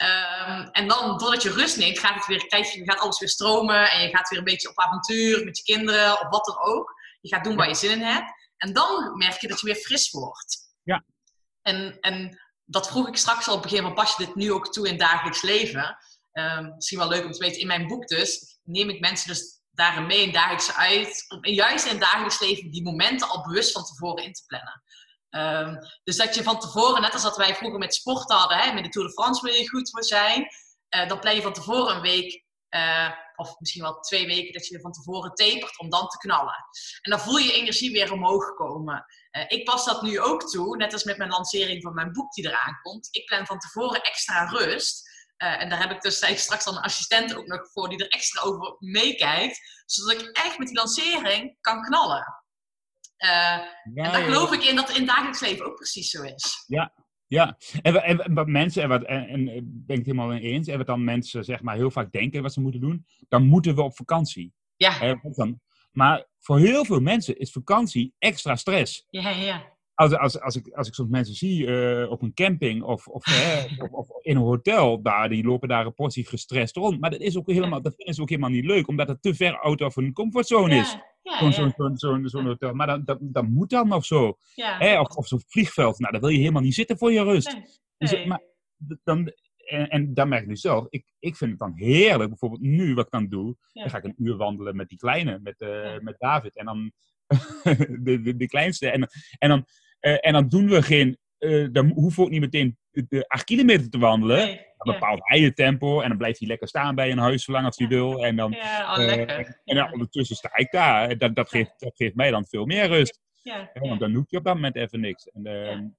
Ehm, 0.00 0.68
en 0.72 0.88
dan, 0.88 1.18
doordat 1.18 1.42
je 1.42 1.52
rust 1.52 1.76
neemt, 1.76 1.98
gaat, 1.98 2.14
het 2.14 2.26
weer, 2.26 2.46
krijg 2.46 2.72
je, 2.72 2.84
gaat 2.84 3.00
alles 3.00 3.18
weer 3.18 3.28
stromen. 3.28 3.90
En 3.90 4.02
je 4.02 4.16
gaat 4.16 4.28
weer 4.28 4.38
een 4.38 4.44
beetje 4.44 4.68
op 4.68 4.78
avontuur 4.78 5.44
met 5.44 5.56
je 5.56 5.62
kinderen 5.62 6.12
of 6.12 6.28
wat 6.28 6.44
dan 6.44 6.58
ook. 6.58 6.94
Je 7.20 7.28
gaat 7.28 7.44
doen 7.44 7.56
waar 7.56 7.68
je 7.68 7.74
zin 7.74 7.90
in 7.90 8.02
hebt. 8.02 8.32
En 8.56 8.72
dan 8.72 9.16
merk 9.16 9.40
je 9.40 9.48
dat 9.48 9.60
je 9.60 9.66
weer 9.66 9.74
fris 9.74 10.10
wordt. 10.10 10.58
Ja. 10.82 11.04
En, 11.62 12.00
en 12.00 12.40
dat 12.64 12.88
vroeg 12.88 13.08
ik 13.08 13.16
straks 13.16 13.48
al 13.48 13.54
op 13.54 13.62
het 13.62 13.70
begin 13.70 13.84
van, 13.84 13.94
pas 13.94 14.16
je 14.16 14.24
dit 14.26 14.34
nu 14.34 14.52
ook 14.52 14.72
toe 14.72 14.84
in 14.84 14.90
het 14.90 15.00
dagelijks 15.00 15.42
leven? 15.42 15.96
Ehm, 16.32 16.74
misschien 16.74 16.98
wel 16.98 17.08
leuk 17.08 17.24
om 17.24 17.32
te 17.32 17.38
weten, 17.38 17.60
in 17.60 17.66
mijn 17.66 17.86
boek 17.86 18.06
dus, 18.08 18.58
neem 18.64 18.88
ik 18.88 19.00
mensen 19.00 19.28
dus 19.28 19.60
daarin 19.70 20.06
mee 20.06 20.22
in 20.22 20.32
dagelijks 20.32 20.76
uit. 20.76 21.24
Om 21.28 21.46
juist 21.46 21.84
in 21.84 21.90
het 21.90 22.00
dagelijks 22.00 22.40
leven 22.40 22.70
die 22.70 22.82
momenten 22.82 23.28
al 23.28 23.42
bewust 23.42 23.72
van 23.72 23.84
tevoren 23.84 24.24
in 24.24 24.32
te 24.32 24.42
plannen. 24.46 24.82
Ehm, 25.30 25.74
dus 26.04 26.16
dat 26.16 26.34
je 26.34 26.42
van 26.42 26.60
tevoren, 26.60 27.02
net 27.02 27.12
als 27.12 27.22
dat 27.22 27.36
wij 27.36 27.54
vroeger 27.54 27.78
met 27.78 27.94
sport 27.94 28.30
hadden, 28.30 28.58
hè, 28.58 28.72
met 28.72 28.84
de 28.84 28.90
Tour 28.90 29.08
de 29.08 29.14
France 29.14 29.42
wil 29.44 29.54
je 29.54 29.68
goed 29.68 29.90
voor 29.90 30.04
zijn. 30.04 30.46
eh, 30.88 31.08
dan 31.08 31.20
plan 31.20 31.34
je 31.34 31.42
van 31.42 31.52
tevoren 31.52 31.94
een 31.94 32.02
week, 32.02 32.44
eh, 32.68 33.10
of 33.36 33.58
misschien 33.58 33.82
wel 33.82 34.00
twee 34.00 34.26
weken, 34.26 34.52
dat 34.52 34.66
je 34.66 34.80
van 34.80 34.92
tevoren 34.92 35.34
tapert 35.34 35.78
om 35.78 35.90
dan 35.90 36.08
te 36.08 36.18
knallen. 36.18 36.64
En 37.02 37.10
dan 37.10 37.20
voel 37.20 37.36
je 37.36 37.52
energie 37.52 37.92
weer 37.92 38.12
omhoog 38.12 38.54
komen. 38.54 39.04
Eh, 39.30 39.44
ik 39.48 39.64
pas 39.64 39.84
dat 39.84 40.02
nu 40.02 40.20
ook 40.20 40.50
toe, 40.50 40.76
net 40.76 40.92
als 40.92 41.04
met 41.04 41.16
mijn 41.18 41.30
lancering 41.30 41.82
van 41.82 41.94
mijn 41.94 42.12
boek 42.12 42.32
die 42.32 42.46
eraan 42.46 42.78
komt. 42.82 43.08
Ik 43.10 43.24
plan 43.24 43.46
van 43.46 43.58
tevoren 43.58 44.02
extra 44.02 44.44
rust. 44.44 45.08
En 45.36 45.68
daar 45.68 45.80
heb 45.80 45.90
ik 45.90 46.00
dus 46.00 46.42
straks 46.42 46.66
al 46.66 46.76
een 46.76 46.82
assistent 46.82 47.34
ook 47.34 47.46
nog 47.46 47.70
voor 47.72 47.88
die 47.88 47.98
er 47.98 48.08
extra 48.08 48.42
over 48.42 48.76
meekijkt. 48.78 49.82
Zodat 49.86 50.20
ik 50.20 50.36
echt 50.36 50.58
met 50.58 50.66
die 50.68 50.76
lancering 50.76 51.56
kan 51.60 51.82
knallen. 51.82 52.39
Eh, 53.20 53.28
Ja, 53.28 53.64
en 53.94 53.94
daar 54.12 54.20
ja, 54.20 54.24
geloof 54.26 54.52
ik 54.52 54.64
in 54.64 54.76
dat 54.76 54.86
het 54.88 54.96
in 54.96 55.02
het 55.02 55.10
dagelijks 55.10 55.40
leven 55.40 55.66
ook 55.66 55.74
precies 55.76 56.10
zo 56.10 56.22
is. 56.22 56.64
Ja, 57.26 57.56
en, 57.82 57.92
wa- 57.92 58.00
en 58.02 58.34
wat 58.34 58.46
mensen, 58.46 58.82
en, 58.82 58.88
wat, 58.88 59.02
en, 59.02 59.26
en 59.28 59.48
eh, 59.48 59.54
ben 59.62 59.96
ik 59.96 59.96
het 59.96 60.06
helemaal 60.06 60.26
mee 60.26 60.40
eens, 60.40 60.68
en 60.68 60.78
wat 60.78 60.86
dan 60.86 61.04
mensen 61.04 61.44
zeg 61.44 61.62
maar 61.62 61.76
heel 61.76 61.90
vaak 61.90 62.12
denken 62.12 62.42
wat 62.42 62.52
ze 62.52 62.60
moeten 62.60 62.80
doen, 62.80 63.06
dan 63.28 63.46
moeten 63.46 63.74
we 63.74 63.82
op 63.82 63.96
vakantie. 63.96 64.52
Ja, 64.76 64.92
Hè, 64.92 65.14
dan? 65.22 65.60
Maar 65.92 66.26
voor 66.38 66.58
heel 66.58 66.84
veel 66.84 67.00
mensen 67.00 67.38
is 67.38 67.52
vakantie 67.52 68.14
extra 68.18 68.56
stress. 68.56 69.06
ja, 69.10 69.30
ja. 69.30 69.78
Als, 69.94 70.16
als, 70.16 70.40
als, 70.40 70.56
ik, 70.56 70.68
als 70.74 70.88
ik 70.88 70.94
soms 70.94 71.10
mensen 71.10 71.34
zie 71.34 71.66
eh, 71.66 72.10
op 72.10 72.22
een 72.22 72.34
camping 72.34 72.82
of, 72.82 73.06
of, 73.06 73.24
hè, 73.24 73.64
of, 73.84 73.90
of 73.90 74.24
in 74.24 74.36
een 74.36 74.42
hotel, 74.42 75.02
daar, 75.02 75.28
die 75.28 75.44
lopen 75.44 75.68
daar 75.68 75.86
een 75.86 75.94
portie 75.94 76.26
gestrest 76.26 76.76
rond. 76.76 77.00
Maar 77.00 77.10
dat 77.10 77.20
is 77.20 77.36
ook 77.36 77.50
helemaal, 77.50 77.82
dat 77.82 77.94
vinden 77.96 78.14
ze 78.14 78.20
ook 78.20 78.28
helemaal 78.28 78.50
niet 78.50 78.64
leuk, 78.64 78.88
omdat 78.88 79.08
het 79.08 79.22
te 79.22 79.34
ver 79.34 79.58
out 79.58 79.80
of 79.82 79.94
hun 79.94 80.12
comfortzone 80.12 80.74
is. 80.76 80.96
Ja, 81.22 81.50
Zo'n 81.52 81.96
zo'n 81.96 82.28
zo'n 82.28 82.44
hotel. 82.46 82.74
Maar 82.74 82.86
dat, 82.86 83.06
dat, 83.06 83.18
dat 83.20 83.46
moet 83.48 83.70
dan 83.70 83.92
of 83.92 84.04
zo. 84.04 84.36
Hè? 84.54 85.00
Of, 85.00 85.16
of 85.16 85.26
zo'n 85.26 85.42
vliegveld. 85.46 85.98
Nou, 85.98 86.12
daar 86.12 86.20
wil 86.20 86.30
je 86.30 86.38
helemaal 86.38 86.62
niet 86.62 86.74
zitten 86.74 86.98
voor 86.98 87.12
je 87.12 87.22
rust. 87.22 87.52
Nee, 87.52 87.64
Dus, 87.98 88.24
maar, 88.24 88.40
dan, 89.04 89.32
en, 89.56 89.88
en 89.88 90.14
dan 90.14 90.28
merk 90.28 90.42
ik 90.42 90.48
nu 90.48 90.56
zelf, 90.56 90.86
ik, 90.88 91.04
ik 91.18 91.36
vind 91.36 91.50
het 91.50 91.60
dan 91.60 91.72
heerlijk, 91.74 92.28
bijvoorbeeld 92.28 92.60
nu 92.60 92.94
wat 92.94 93.04
ik 93.04 93.10
dan 93.10 93.28
doe, 93.28 93.56
Ja. 93.72 93.80
dan 93.82 93.90
ga 93.90 93.98
ik 93.98 94.04
een 94.04 94.14
uur 94.24 94.36
wandelen 94.36 94.76
met 94.76 94.88
die 94.88 94.98
kleine, 94.98 95.38
met, 95.42 95.60
eh, 95.60 95.68
Ja. 95.84 95.98
met 96.02 96.18
David 96.18 96.56
en 96.56 96.64
dan 96.64 96.92
de, 98.04 98.20
de, 98.22 98.36
de 98.36 98.46
kleinste. 98.48 98.90
En, 98.90 99.08
en, 99.38 99.48
dan, 99.48 99.64
eh, 100.00 100.16
en 100.20 100.32
dan 100.32 100.48
doen 100.48 100.68
we 100.68 100.82
geen, 100.82 101.18
eh, 101.40 101.66
dan 101.72 101.88
hoeven 101.90 102.18
we 102.18 102.24
ook 102.24 102.30
niet 102.30 102.40
meteen 102.40 102.78
de, 102.90 103.24
acht 103.28 103.44
kilometer 103.44 103.90
te 103.90 103.98
wandelen. 103.98 104.36
Nee, 104.36 104.54
Dan 104.56 104.92
ja. 104.92 104.92
bepaalt 104.92 105.20
hij 105.22 105.40
het 105.40 105.56
tempo 105.56 106.00
en 106.00 106.08
dan 106.08 106.18
blijft 106.18 106.38
hij 106.38 106.48
lekker 106.48 106.68
staan 106.68 106.94
bij 106.94 107.10
een 107.10 107.18
huis 107.18 107.44
zolang 107.44 107.66
als 107.66 107.76
hij 107.76 107.88
wil. 107.88 108.24
En 108.24 108.36
dan, 108.36 108.50
Ja, 108.52 108.94
oh, 108.96 109.02
eh, 109.12 109.38
en 109.64 109.76
dan 109.76 109.92
ondertussen 109.92 110.36
sta 110.36 110.56
ik 110.56 110.70
daar. 110.70 111.08
En 111.08 111.18
Dat, 111.18 111.34
dat, 111.34 111.48
geeft, 111.48 111.72
dat 111.80 111.96
geeft 111.96 112.14
mij 112.14 112.30
dan 112.30 112.46
veel 112.46 112.64
meer 112.66 112.86
rust. 112.86 113.20
Want 113.72 114.00
dan 114.00 114.12
doe 114.12 114.24
je 114.28 114.36
op 114.36 114.44
dat 114.44 114.54
moment 114.54 114.76
even 114.76 115.00
niks. 115.00 115.26
En, 115.28 115.46
eh, 115.46 115.64
Ja. 115.64 115.90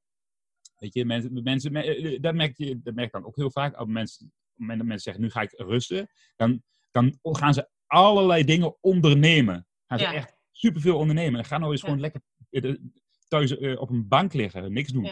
Weet 0.78 0.94
je, 0.94 1.06
mensen, 1.06 1.44
mensen, 1.44 1.72
me- 1.72 1.96
eh, 1.96 2.22
dat, 2.22 2.34
merk 2.36 2.58
je, 2.58 2.80
dat 2.84 2.94
merk 2.94 3.08
ik 3.08 3.14
dan 3.14 3.26
ook 3.26 3.36
heel 3.36 3.52
vaak. 3.52 3.80
Op 3.80 3.88
mensen, 3.88 4.26
op 4.26 4.32
het 4.50 4.60
moment 4.60 4.78
dat 4.80 4.88
mensen 4.88 5.04
zeggen, 5.14 5.24
nu 5.24 5.30
ga 5.30 5.42
ik 5.42 5.54
rusten. 5.68 6.10
Dan, 6.36 6.64
dan 6.92 7.18
gaan 7.22 7.54
ze 7.54 7.70
allerlei 7.88 8.44
dingen 8.44 8.78
ondernemen. 8.82 9.68
Gaan 9.88 10.00
ze 10.00 10.06
echt 10.06 10.36
superveel 10.52 10.98
ondernemen. 10.98 11.40
En 11.40 11.46
ga 11.46 11.58
nou 11.58 11.72
eens 11.72 11.82
gewoon 11.82 12.00
lekker 12.00 12.22
eh, 12.50 12.74
thuis 13.28 13.58
eh, 13.58 13.82
op 13.82 13.90
een 13.90 14.08
bank 14.08 14.34
liggen. 14.34 14.74
Niks 14.74 14.92
doen. 14.92 15.04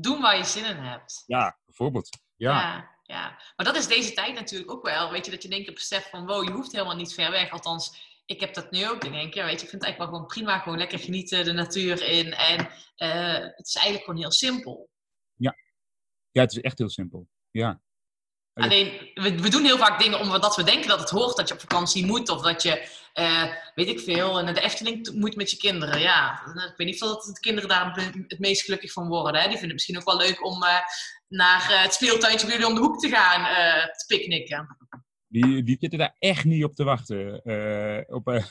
Ja, 0.00 0.02
Ja. 0.02 0.02
Doen 0.02 0.20
waar 0.20 0.36
je 0.36 0.44
zin 0.44 0.64
in 0.64 0.76
hebt. 0.76 1.24
bijvoorbeeld. 1.64 2.08
Ja. 2.36 2.60
Ja, 2.60 2.90
ja. 3.02 3.42
Maar 3.56 3.66
dat 3.66 3.76
is 3.76 3.86
deze 3.86 4.12
tijd 4.12 4.34
natuurlijk 4.34 4.70
ook 4.70 4.82
wel. 4.82 5.10
Weet 5.10 5.24
je, 5.24 5.30
dat 5.30 5.42
je 5.42 5.48
denkt, 5.48 5.74
beseft 5.74 6.08
van, 6.08 6.26
wow, 6.26 6.44
je 6.44 6.50
hoeft 6.50 6.72
helemaal 6.72 6.96
niet 6.96 7.14
ver 7.14 7.30
weg. 7.30 7.50
Althans, 7.50 8.08
ik 8.26 8.40
heb 8.40 8.54
dat 8.54 8.70
nu 8.70 8.88
ook. 8.88 9.00
Dan 9.00 9.12
denk 9.12 9.26
ik, 9.26 9.34
ja, 9.34 9.44
weet 9.44 9.60
je, 9.60 9.64
ik 9.64 9.70
vind 9.70 9.82
het 9.82 9.90
eigenlijk 9.90 10.10
wel 10.10 10.20
gewoon 10.20 10.26
prima. 10.26 10.58
Gewoon 10.58 10.78
lekker 10.78 10.98
genieten, 10.98 11.44
de 11.44 11.52
natuur 11.52 12.02
in. 12.02 12.32
En 12.32 12.68
eh, 12.96 13.38
het 13.56 13.66
is 13.66 13.74
eigenlijk 13.74 14.04
gewoon 14.04 14.20
heel 14.20 14.32
simpel. 14.32 14.90
ja, 16.32 16.42
het 16.42 16.52
is 16.52 16.60
echt 16.60 16.78
heel 16.78 16.90
simpel. 16.90 17.28
Ja. 17.50 17.80
Alleen, 18.60 19.10
we, 19.14 19.48
doen 19.48 19.64
heel 19.64 19.78
vaak 19.78 20.00
dingen 20.00 20.20
omdat 20.20 20.56
we 20.56 20.62
denken 20.62 20.88
dat 20.88 21.00
het 21.00 21.10
hoort 21.10 21.36
dat 21.36 21.48
je 21.48 21.54
op 21.54 21.60
vakantie 21.60 22.06
moet. 22.06 22.28
Of 22.28 22.42
dat 22.42 22.62
je, 22.62 22.88
eh, 23.12 23.44
weet 23.74 23.88
ik 23.88 24.00
veel, 24.00 24.42
naar 24.42 24.54
de 24.54 24.60
Efteling 24.60 25.10
moet 25.14 25.36
met 25.36 25.50
je 25.50 25.56
kinderen. 25.56 26.00
Ja, 26.00 26.42
ik 26.54 26.74
weet 26.76 26.86
niet 26.86 27.02
of 27.02 27.08
dat 27.08 27.24
de 27.24 27.40
kinderen 27.40 27.68
daar 27.68 28.12
het 28.28 28.38
meest 28.38 28.62
gelukkig 28.62 28.92
van 28.92 29.08
worden. 29.08 29.40
Hè? 29.40 29.48
Die 29.48 29.58
vinden 29.58 29.62
het 29.62 29.72
misschien 29.72 29.98
ook 29.98 30.04
wel 30.04 30.16
leuk 30.16 30.44
om 30.44 30.62
eh, 30.62 30.76
naar 31.28 31.70
eh, 31.70 31.82
het 31.82 31.94
speeltuintje 31.94 32.46
bij 32.46 32.56
jullie 32.56 32.70
om 32.70 32.74
de 32.74 32.86
hoek 32.86 33.00
te 33.00 33.08
gaan 33.08 33.44
te 33.96 34.04
picknicken. 34.06 34.76
Die, 35.32 35.62
die 35.62 35.76
zitten 35.80 35.98
daar 35.98 36.16
echt 36.18 36.44
niet 36.44 36.64
op 36.64 36.74
te 36.74 36.84
wachten. 36.84 37.42
eh, 37.44 38.14
op, 38.14 38.28
eh, 38.28 38.44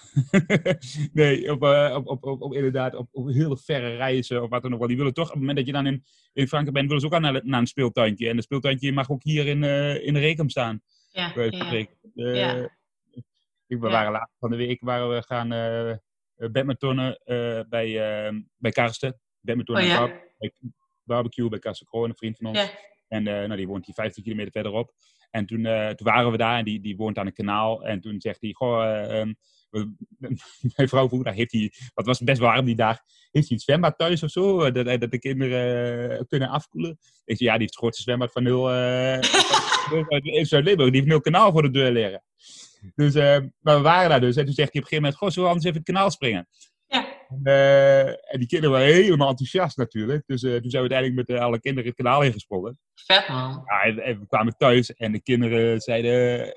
nee, 1.14 1.52
op, 1.52 1.64
eh, 1.64 1.94
op, 1.96 2.08
op, 2.08 2.24
op, 2.24 2.42
op 2.42 2.54
inderdaad, 2.54 2.96
op, 2.96 3.08
op 3.12 3.28
hele 3.28 3.58
verre 3.58 3.96
reizen 3.96 4.44
of 4.44 4.50
wat 4.50 4.62
dan 4.62 4.74
ook 4.74 4.80
wel. 4.80 4.88
Die 4.88 4.98
willen 4.98 5.14
toch, 5.14 5.26
op 5.26 5.32
het 5.32 5.40
moment 5.40 5.58
dat 5.58 5.66
je 5.68 5.72
dan 5.74 5.86
in, 5.86 6.04
in 6.34 6.48
Frankrijk 6.48 6.74
bent, 6.76 6.86
willen 6.88 7.02
ze 7.02 7.08
ook 7.08 7.14
aan 7.14 7.22
naar, 7.22 7.42
naar 7.46 7.60
een 7.60 7.68
speeltuintje. 7.68 8.30
En 8.30 8.38
een 8.38 8.44
speeltuintje 8.44 8.92
mag 8.92 9.10
ook 9.10 9.24
hier 9.24 9.48
in, 9.48 9.64
in 10.04 10.14
de 10.14 10.20
Rekem 10.20 10.50
staan. 10.50 10.82
Ja, 11.12 11.32
ja, 11.36 11.70
ik, 11.72 11.90
we 13.68 13.88
Ja. 13.88 13.92
waren 13.92 14.12
laatst 14.12 14.36
van 14.40 14.50
de 14.50 14.56
week 14.58 14.82
waren 14.82 15.10
we 15.10 15.24
gaan 15.24 15.50
badmintonnen 16.52 17.20
bij, 17.70 17.94
bij 18.58 18.72
Karsten. 18.72 19.20
Badmintonnen 19.42 19.84
Oh 19.86 19.90
ja? 19.90 20.22
bij 20.38 20.52
barbecue 21.04 21.50
bij 21.50 21.60
Karsten 21.60 21.88
Kroon, 21.88 22.10
een 22.10 22.16
vriend 22.16 22.38
van 22.38 22.46
ons. 22.46 22.74
En 23.08 23.24
nou, 23.24 23.56
die 23.56 23.68
woont 23.68 23.86
hier 23.86 23.96
15 23.96 24.24
kilometer 24.24 24.52
verderop. 24.52 24.94
En 25.32 25.46
toen, 25.46 25.66
eh, 25.66 25.88
toen 25.90 26.08
waren 26.08 26.32
we 26.32 26.38
daar 26.38 26.58
en 26.58 26.64
die, 26.66 26.82
die 26.82 26.96
woont 26.96 27.18
aan 27.18 27.26
een 27.26 27.34
kanaal. 27.34 27.84
En 27.86 28.02
toen 28.02 28.22
zegt 28.22 28.42
hij, 28.42 28.52
goh, 28.54 28.80
we- 29.70 29.94
mijn 30.76 30.90
vrouw 30.90 31.08
vroeg, 31.08 31.24
daar 31.24 31.34
heeft 31.34 31.52
hij, 31.52 31.72
wat 31.94 32.06
was 32.06 32.20
best 32.20 32.40
warm 32.40 32.66
die 32.66 32.76
dag, 32.76 32.98
heeft 33.32 33.48
hij 33.48 33.58
een 33.58 33.64
zwembad 33.64 33.98
thuis 33.98 34.24
of 34.24 34.30
zo? 34.30 34.62
eh, 34.62 34.74
Dat, 35.00 35.12
de 35.12 35.20
kinderen 35.20 36.28
kunnen 36.28 36.50
afkoelen? 36.50 36.98
Ik 37.26 37.38
zei, 37.38 37.50
ja, 37.50 37.52
die 37.58 37.62
heeft 37.62 37.62
het 37.74 37.76
grootste 37.76 38.04
zwembad 38.04 38.32
van 38.32 38.44
in 40.24 40.46
Zuid-Limburg. 40.52 40.90
Die 40.90 41.00
heeft 41.00 41.12
nul 41.12 41.22
kanaal 41.22 41.52
voor 41.52 41.62
de 41.62 41.72
deur 41.72 41.92
liggen. 41.92 42.24
Dus, 42.96 43.14
maar 43.60 43.76
we 43.76 43.82
waren 43.82 44.10
daar 44.10 44.22
dus. 44.22 44.36
En 44.36 44.46
toen 44.46 44.54
zegt 44.54 44.74
hij 44.74 44.82
op 44.82 44.92
een 44.92 44.98
gegeven 44.98 45.02
moment, 45.02 45.16
goh, 45.16 45.30
zullen 45.30 45.44
we 45.44 45.56
anders 45.56 45.66
even 45.68 45.82
het 45.86 45.92
kanaal 45.94 46.12
springen? 46.12 46.48
En, 47.30 47.42
eh, 47.44 48.08
en 48.08 48.40
die 48.40 48.48
kinderen 48.48 48.76
waren 48.76 48.94
helemaal 48.94 49.30
enthousiast 49.30 49.78
natuurlijk. 49.78 50.24
Dus 50.26 50.44
eh, 50.44 50.52
toen 50.56 50.70
zijn 50.70 50.84
we 50.84 50.90
uiteindelijk 50.90 51.28
met 51.30 51.38
eh, 51.38 51.44
alle 51.46 51.60
kinderen 51.60 51.90
het 51.90 51.98
kanaal 51.98 52.22
ingesprongen. 52.22 52.80
Vet 52.96 53.28
man. 53.28 53.64
Ja, 53.66 53.82
en, 53.82 54.00
en 54.00 54.20
we 54.20 54.28
kwamen 54.28 54.58
thuis 54.58 54.94
en 54.94 55.12
de 55.12 55.22
kinderen 55.22 55.80
zeiden... 55.80 56.54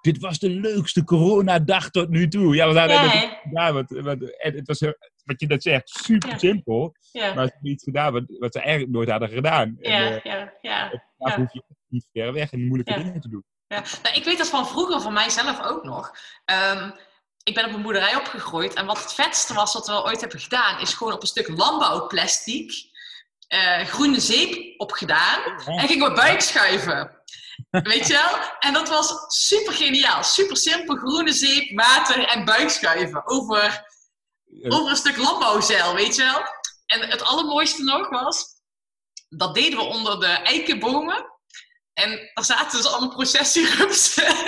Dit 0.00 0.18
was 0.18 0.38
de 0.38 0.50
leukste 0.50 1.04
coronadag 1.04 1.90
tot 1.90 2.08
nu 2.08 2.28
toe. 2.28 2.54
Ja, 2.54 2.72
we 2.72 2.78
hadden 2.78 2.96
Ja, 2.96 3.40
gedaan. 3.42 3.74
Wat, 3.74 3.90
wat, 3.90 4.22
en 4.22 4.54
het 4.54 4.66
was, 4.66 4.80
wat 5.24 5.40
je 5.40 5.46
net 5.46 5.62
zegt, 5.62 5.88
super 5.88 6.28
Ja. 6.28 6.38
simpel. 6.38 6.94
Ja, 7.12 7.34
Maar 7.34 7.46
ze 7.46 7.52
hebben 7.52 7.70
iets 7.70 7.84
gedaan 7.84 8.12
wat, 8.12 8.24
wat 8.38 8.52
ze 8.52 8.60
eigenlijk 8.60 8.92
nooit 8.92 9.10
hadden 9.10 9.28
gedaan. 9.28 9.76
Ja, 9.80 9.98
ja, 10.22 10.52
ja. 10.60 11.02
ja. 11.18 11.36
hoef 11.36 11.52
je 11.52 11.62
niet 11.88 12.08
ver 12.12 12.32
weg 12.32 12.52
en 12.52 12.66
moeilijke 12.66 12.94
dingen 13.02 13.20
te 13.20 13.28
doen. 13.28 13.44
Ja, 13.66 13.82
nou, 14.02 14.16
ik 14.16 14.24
weet 14.24 14.38
dat 14.38 14.48
van 14.50 14.66
vroeger, 14.66 15.00
van 15.00 15.12
mijzelf 15.12 15.70
ook 15.70 15.84
nog. 15.84 16.10
Ehm, 16.44 16.90
ik 17.50 17.56
ben 17.56 17.66
op 17.66 17.74
een 17.74 17.82
boerderij 17.82 18.16
opgegroeid 18.16 18.74
en 18.74 18.86
wat 18.86 19.02
het 19.02 19.12
vetste 19.12 19.54
was 19.54 19.72
wat 19.72 19.86
we 19.86 20.04
ooit 20.04 20.20
hebben 20.20 20.40
gedaan, 20.40 20.80
is 20.80 20.94
gewoon 20.94 21.12
op 21.12 21.22
een 21.22 21.28
stuk 21.28 21.48
landbouwplastic 21.48 22.72
eh, 23.46 23.80
groene 23.80 24.20
zeep 24.20 24.80
opgedaan 24.80 25.42
en 25.66 25.88
gingen 25.88 26.08
we 26.08 26.14
buikschuiven. 26.14 27.22
Weet 27.70 28.06
je 28.06 28.12
wel? 28.12 28.38
En 28.58 28.72
dat 28.72 28.88
was 28.88 29.14
super 29.28 29.72
geniaal. 29.72 30.24
Super 30.24 30.56
simpel, 30.56 30.96
groene 30.96 31.32
zeep, 31.32 31.76
water 31.76 32.28
en 32.28 32.44
buikschuiven 32.44 33.26
over, 33.26 33.84
over 34.68 34.90
een 34.90 34.96
stuk 34.96 35.16
landbouwzeil, 35.16 35.94
weet 35.94 36.16
je 36.16 36.22
wel? 36.22 36.42
En 36.86 37.10
het 37.10 37.22
allermooiste 37.22 37.82
nog 37.82 38.08
was, 38.08 38.44
dat 39.28 39.54
deden 39.54 39.78
we 39.78 39.84
onder 39.84 40.20
de 40.20 40.26
eikenbomen. 40.26 41.26
En 41.92 42.30
daar 42.34 42.44
zaten 42.44 42.78
dus 42.78 42.86
allemaal 42.86 43.14
processierupsen. 43.14 44.34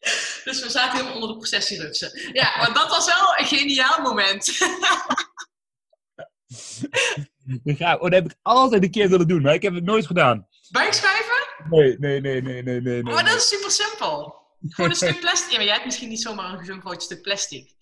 dus 0.44 0.62
we 0.62 0.70
zaten 0.70 0.92
helemaal 0.92 1.14
onder 1.14 1.28
de 1.28 1.36
processierupsen. 1.36 2.30
Ja, 2.32 2.56
maar 2.56 2.72
dat 2.74 2.88
was 2.88 3.06
wel 3.06 3.38
een 3.38 3.46
geniaal 3.46 4.02
moment. 4.02 4.48
Ja, 7.64 7.94
oh, 7.94 8.02
dat 8.02 8.12
heb 8.12 8.24
ik 8.24 8.36
altijd 8.42 8.82
een 8.82 8.90
keer 8.90 9.08
willen 9.08 9.28
doen, 9.28 9.42
maar 9.42 9.54
ik 9.54 9.62
heb 9.62 9.74
het 9.74 9.84
nooit 9.84 10.06
gedaan. 10.06 10.48
Buikschuiven? 10.70 11.46
Nee, 11.68 11.96
nee, 11.98 12.20
nee, 12.20 12.42
nee, 12.42 12.62
nee, 12.62 12.80
nee. 12.80 13.02
Maar 13.02 13.24
dat 13.24 13.36
is 13.36 13.48
super 13.48 13.70
simpel. 13.70 14.38
Gewoon 14.68 14.90
een 14.90 14.96
stuk 14.96 15.20
plastic. 15.20 15.50
Ja, 15.50 15.56
maar 15.56 15.64
jij 15.64 15.74
hebt 15.74 15.86
misschien 15.86 16.08
niet 16.08 16.22
zomaar 16.22 16.58
een 16.58 16.64
zo'n 16.64 16.80
groot 16.80 17.02
stuk 17.02 17.22
plastic. 17.22 17.74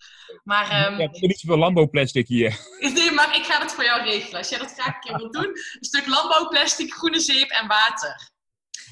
Maar, 0.43 0.71
Ja, 0.71 0.95
we 0.95 1.01
hebben 1.01 1.19
niet 1.19 1.39
zoveel 1.39 1.57
landbouwplastic 1.57 2.27
hier. 2.27 2.59
nee, 2.93 3.11
maar 3.11 3.35
ik 3.35 3.43
ga 3.43 3.61
het 3.61 3.71
voor 3.71 3.83
jou 3.83 4.01
regelen. 4.01 4.37
Als 4.37 4.49
jij 4.49 4.59
dat 4.59 4.73
graag 4.73 4.95
een 4.95 4.99
keer 4.99 5.17
wilt 5.17 5.33
doen. 5.33 5.47
Een 5.47 5.77
stuk 5.79 6.07
landbouwplastic, 6.07 6.93
groene 6.93 7.19
zeep 7.19 7.49
en 7.49 7.67
water. 7.67 8.31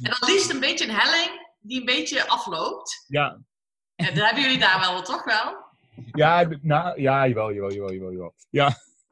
En 0.03 0.15
dan 0.19 0.30
liefst 0.30 0.49
een 0.49 0.59
beetje 0.59 0.88
een 0.88 0.95
helling 0.95 1.46
die 1.68 1.80
een 1.80 1.86
beetje 1.86 2.28
afloopt. 2.28 3.03
Ja, 3.07 3.41
Ja, 3.95 4.05
dat 4.11 4.24
hebben 4.26 4.43
jullie 4.43 4.59
daar 4.59 4.80
wel, 4.80 5.01
toch 5.01 5.24
wel? 5.24 5.65
ja, 6.11 6.47
nou, 6.61 7.01
ja, 7.01 7.28
jawel, 7.28 7.53
jawel, 7.53 7.72
jawel, 7.74 7.93
jawel, 7.93 8.11
jawel. 8.11 8.36
Ja, 8.49 8.65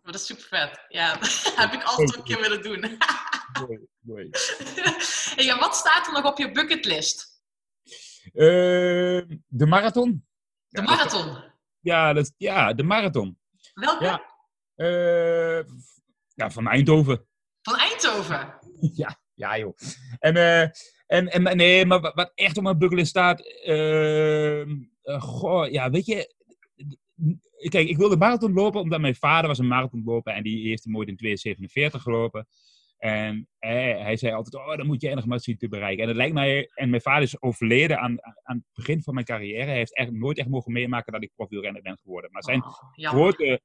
Maar 0.04 0.12
dat 0.12 0.22
is 0.22 0.26
super 0.26 0.44
vet. 0.44 0.86
Ja, 0.88 1.14
dat 1.18 1.54
heb 1.56 1.74
ik 1.74 1.84
altijd 1.84 2.16
een 2.16 2.24
keer 2.24 2.40
willen 2.42 2.62
doen. 2.62 2.80
mooi, 3.68 3.80
mooi. 4.00 4.30
en 5.36 5.60
wat 5.60 5.76
staat 5.76 6.08
er 6.08 6.14
nog 6.14 6.24
op 6.26 6.38
je 6.38 6.52
bucketlist? 6.52 7.34
Eh, 8.24 9.22
de 9.48 9.66
marathon? 9.66 10.26
De 10.68 10.82
Ja, 10.82 10.88
marathon. 10.88 11.44
Ja, 11.80 12.14
dat, 12.14 12.34
ja, 12.38 12.74
de 12.74 12.84
marathon. 12.84 13.40
Welke? 13.74 14.04
Ja. 14.04 14.34
Eh, 14.76 15.64
ja, 16.34 16.52
van 16.52 16.68
Eindhoven. 16.68 17.28
Van 17.62 17.76
Eindhoven. 17.76 18.60
ja, 19.02 19.20
ja, 19.34 19.58
joh. 19.58 19.78
En, 20.20 20.36
eh, 20.36 20.70
en, 21.08 21.28
en 21.28 21.58
nee, 21.58 21.86
maar 21.86 22.00
wat, 22.00 22.32
echt 22.36 22.58
op 22.58 22.64
mijn 22.64 22.78
bucketlist 22.78 23.10
staat. 23.10 23.40
eh, 23.64 24.62
eh, 24.62 25.22
goh, 25.22 25.72
ja, 25.72 25.90
weet 25.90 26.06
je. 26.06 26.34
Kijk, 27.70 27.88
ik 27.88 27.98
wilde 27.98 28.18
marathon 28.18 28.54
lopen 28.54 28.82
omdat 28.82 29.00
mijn 29.00 29.16
vader 29.16 29.48
was 29.48 29.60
een 29.60 29.68
marathonloper 29.68 30.34
en 30.34 30.44
die 30.44 30.68
heeft 30.68 30.84
hem 30.84 30.98
ooit 30.98 31.08
in 31.08 31.16
247 31.18 32.02
gelopen. 32.02 32.48
En 32.98 33.48
hij, 33.60 34.00
hij 34.00 34.18
zei 34.18 34.34
altijd, 34.34 34.56
oh, 34.56 34.78
dan 34.78 34.86
moet 34.86 35.02
jij 35.02 35.14
nog 35.14 35.26
maar 35.26 35.40
zien 35.40 35.58
te 35.58 35.68
bereiken. 35.68 36.02
En 36.04 36.08
het 36.08 36.18
lijkt 36.18 36.34
mij, 36.34 36.70
en 36.74 36.90
mijn 36.90 37.02
vader 37.02 37.22
is 37.24 37.42
overleden 37.42 38.00
aan, 38.00 38.18
aan 38.44 38.56
het 38.56 38.66
begin 38.74 39.04
van 39.04 39.14
mijn 39.14 39.26
carrière. 39.26 39.66
Hij 39.66 39.76
heeft 39.76 39.96
echt 39.96 40.12
nooit 40.12 40.38
echt 40.38 40.48
mogen 40.50 40.72
meemaken 40.72 41.14
dat 41.14 41.24
ik 41.24 41.32
profielrenner 41.36 41.82
ben 41.82 41.98
geworden. 41.98 42.32
Maar 42.32 42.44
zijn 42.44 42.64
Oh, 42.64 43.10
grote. 43.10 43.62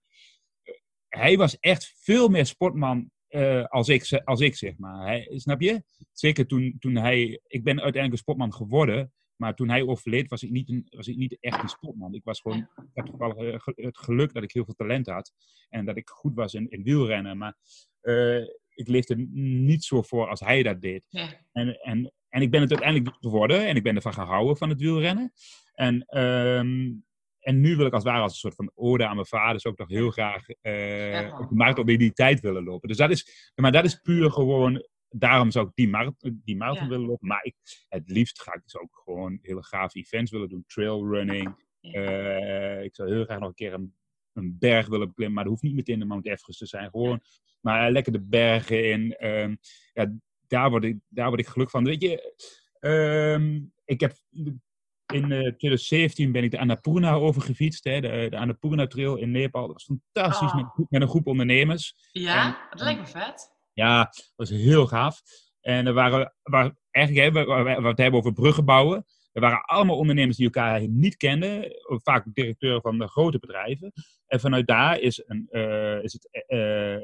Hij 1.08 1.36
was 1.36 1.58
echt 1.58 1.94
veel 1.96 2.28
meer 2.28 2.46
sportman 2.46 3.10
eh, 3.30 3.64
als, 3.64 3.88
ik, 3.88 4.20
als 4.24 4.40
ik, 4.40 4.56
zeg 4.56 4.78
maar. 4.78 5.06
Hij, 5.06 5.30
snap 5.34 5.60
je? 5.60 5.82
Zeker 6.12 6.46
toen, 6.46 6.76
toen 6.78 6.96
hij. 6.96 7.40
Ik 7.46 7.64
ben 7.64 7.80
uiteindelijk 7.80 8.12
een 8.12 8.18
sportman 8.18 8.54
geworden. 8.54 9.12
Maar 9.36 9.54
toen 9.54 9.68
hij 9.68 9.82
overleed, 9.82 10.28
was 10.28 10.42
ik 10.42 10.50
niet, 10.50 10.68
een, 10.68 10.86
was 10.90 11.08
ik 11.08 11.16
niet 11.16 11.36
echt 11.40 11.62
een 11.62 11.68
sportman. 11.68 12.14
Ik 12.14 12.24
was 12.24 12.40
gewoon. 12.40 12.58
Ik 12.58 12.90
had 12.94 13.06
toevallig 13.06 13.36
eh, 13.36 13.84
het 13.84 13.98
geluk 13.98 14.32
dat 14.32 14.42
ik 14.42 14.52
heel 14.52 14.64
veel 14.64 14.74
talent 14.74 15.06
had. 15.06 15.32
En 15.68 15.84
dat 15.84 15.96
ik 15.96 16.08
goed 16.08 16.34
was 16.34 16.54
in, 16.54 16.70
in 16.70 16.82
wielrennen. 16.82 17.38
Maar 17.38 17.56
eh, 18.00 18.42
ik 18.74 18.88
leefde 18.88 19.16
niet 19.32 19.84
zo 19.84 20.02
voor 20.02 20.28
als 20.28 20.40
hij 20.40 20.62
dat 20.62 20.80
deed. 20.80 21.04
Ja. 21.08 21.28
En, 21.52 21.80
en, 21.80 22.12
en 22.28 22.42
ik 22.42 22.50
ben 22.50 22.60
het 22.60 22.70
uiteindelijk 22.70 23.16
geworden 23.20 23.66
en 23.66 23.76
ik 23.76 23.82
ben 23.82 23.96
ervan 23.96 24.12
gehouden 24.12 24.56
van 24.56 24.68
het 24.68 24.80
wielrennen. 24.80 25.32
En, 25.74 26.04
ehm, 26.06 26.92
en 27.40 27.60
nu 27.60 27.76
wil 27.76 27.86
ik 27.86 27.92
als 27.92 28.02
het 28.02 28.12
ware 28.12 28.22
als 28.24 28.32
een 28.32 28.38
soort 28.38 28.54
van 28.54 28.72
ode 28.74 29.06
aan 29.06 29.14
mijn 29.14 29.26
vader 29.26 29.66
ook 29.66 29.78
nog 29.78 29.88
heel 29.88 30.10
graag 30.10 30.48
eh 30.48 31.10
Ja. 31.12 31.38
op 31.38 31.48
de 31.48 31.54
marathon 31.54 31.88
in 31.88 31.98
die 31.98 32.12
tijd 32.12 32.40
willen 32.40 32.64
lopen. 32.64 32.88
Dus 32.88 32.96
dat 32.96 33.10
is, 33.10 33.50
maar 33.54 33.72
dat 33.72 33.84
is 33.84 33.94
puur 33.94 34.30
gewoon, 34.30 34.86
daarom 35.08 35.50
zou 35.50 35.66
ik 35.66 35.72
die 35.74 35.88
marathon, 35.88 36.40
die 36.44 36.56
marathon 36.56 36.82
Ja. 36.84 36.88
willen 36.90 37.06
lopen. 37.06 37.28
Maar 37.28 37.44
ik, 37.44 37.54
het 37.88 38.10
liefst 38.10 38.42
ga 38.42 38.54
ik 38.54 38.62
dus 38.62 38.78
ook 38.78 39.00
gewoon 39.04 39.38
hele 39.42 39.62
gave 39.64 39.98
events 39.98 40.30
willen 40.30 40.48
doen. 40.48 40.64
Trailrunning. 40.66 41.68
Ja. 41.80 42.00
Eh, 42.02 42.84
ik 42.84 42.94
zou 42.94 43.10
heel 43.14 43.24
graag 43.24 43.38
nog 43.38 43.48
een 43.48 43.54
keer 43.54 43.72
een, 43.72 43.94
een 44.32 44.56
berg 44.58 44.86
willen 44.86 45.06
beklimmen. 45.06 45.34
Maar 45.34 45.44
dat 45.44 45.52
hoeft 45.52 45.64
niet 45.64 45.74
meteen 45.74 45.98
de 45.98 46.04
Mount 46.04 46.26
Everest 46.26 46.58
te 46.58 46.66
zijn. 46.66 46.90
Gewoon, 46.90 47.20
maar 47.60 47.86
eh, 47.86 47.92
lekker 47.92 48.12
de 48.12 48.22
bergen 48.22 48.90
in. 48.90 49.12
Ehm, 49.16 49.54
ja, 49.92 50.12
daar 50.46 50.70
word, 50.70 50.84
ik, 50.84 50.98
daar 51.08 51.28
word 51.28 51.40
ik 51.40 51.46
gelukkig 51.46 51.70
van. 51.76 51.84
Weet 51.84 52.02
je, 52.02 52.34
ehm, 52.80 53.60
ik 53.84 54.00
heb 54.00 54.12
in 55.12 55.22
eh, 55.22 55.38
2017 55.38 56.32
ben 56.32 56.44
ik 56.44 56.50
de 56.50 56.58
Annapurna 56.58 57.12
overgefietst. 57.14 57.84
Hè, 57.84 58.00
de, 58.00 58.26
de 58.30 58.38
Annapurna 58.38 58.86
Trail 58.86 59.16
in 59.16 59.30
Nepal. 59.30 59.66
Dat 59.66 59.72
was 59.72 59.98
fantastisch 60.12 60.48
Oh. 60.48 60.54
met, 60.54 60.64
een 60.64 60.70
groep- 60.70 60.90
met 60.90 61.02
een 61.02 61.08
groep 61.08 61.26
ondernemers. 61.26 61.94
Ja, 62.12 62.66
dat 62.70 62.80
lijkt 62.80 63.00
me 63.00 63.06
vet. 63.06 63.50
Ja, 63.72 64.04
dat 64.04 64.32
was 64.36 64.50
heel 64.50 64.86
gaaf. 64.86 65.20
En 65.60 65.86
er 65.86 65.92
waren, 65.92 66.34
waren 66.42 66.78
eigenlijk, 66.90 67.26
hè, 67.26 67.32
waar 67.44 67.46
we, 67.46 67.62
waar 67.62 67.82
we 67.82 67.88
het 67.88 67.98
hebben 67.98 68.20
over 68.20 68.32
bruggen 68.32 68.64
bouwen. 68.64 69.04
Er 69.32 69.40
waren 69.40 69.64
allemaal 69.64 69.96
ondernemers 69.96 70.36
die 70.36 70.46
elkaar 70.46 70.88
niet 70.88 71.16
kenden. 71.16 71.72
Vaak 72.02 72.24
directeuren 72.32 72.80
van 72.80 72.98
de 72.98 73.08
grote 73.08 73.38
bedrijven. 73.38 73.92
En 74.26 74.40
vanuit 74.40 74.66
daar 74.66 75.00
is, 75.00 75.22
een, 75.26 75.46
eh, 75.50 76.02
is, 76.02 76.12
het, 76.12 76.44
eh, 76.46 76.94
eh, 76.94 77.02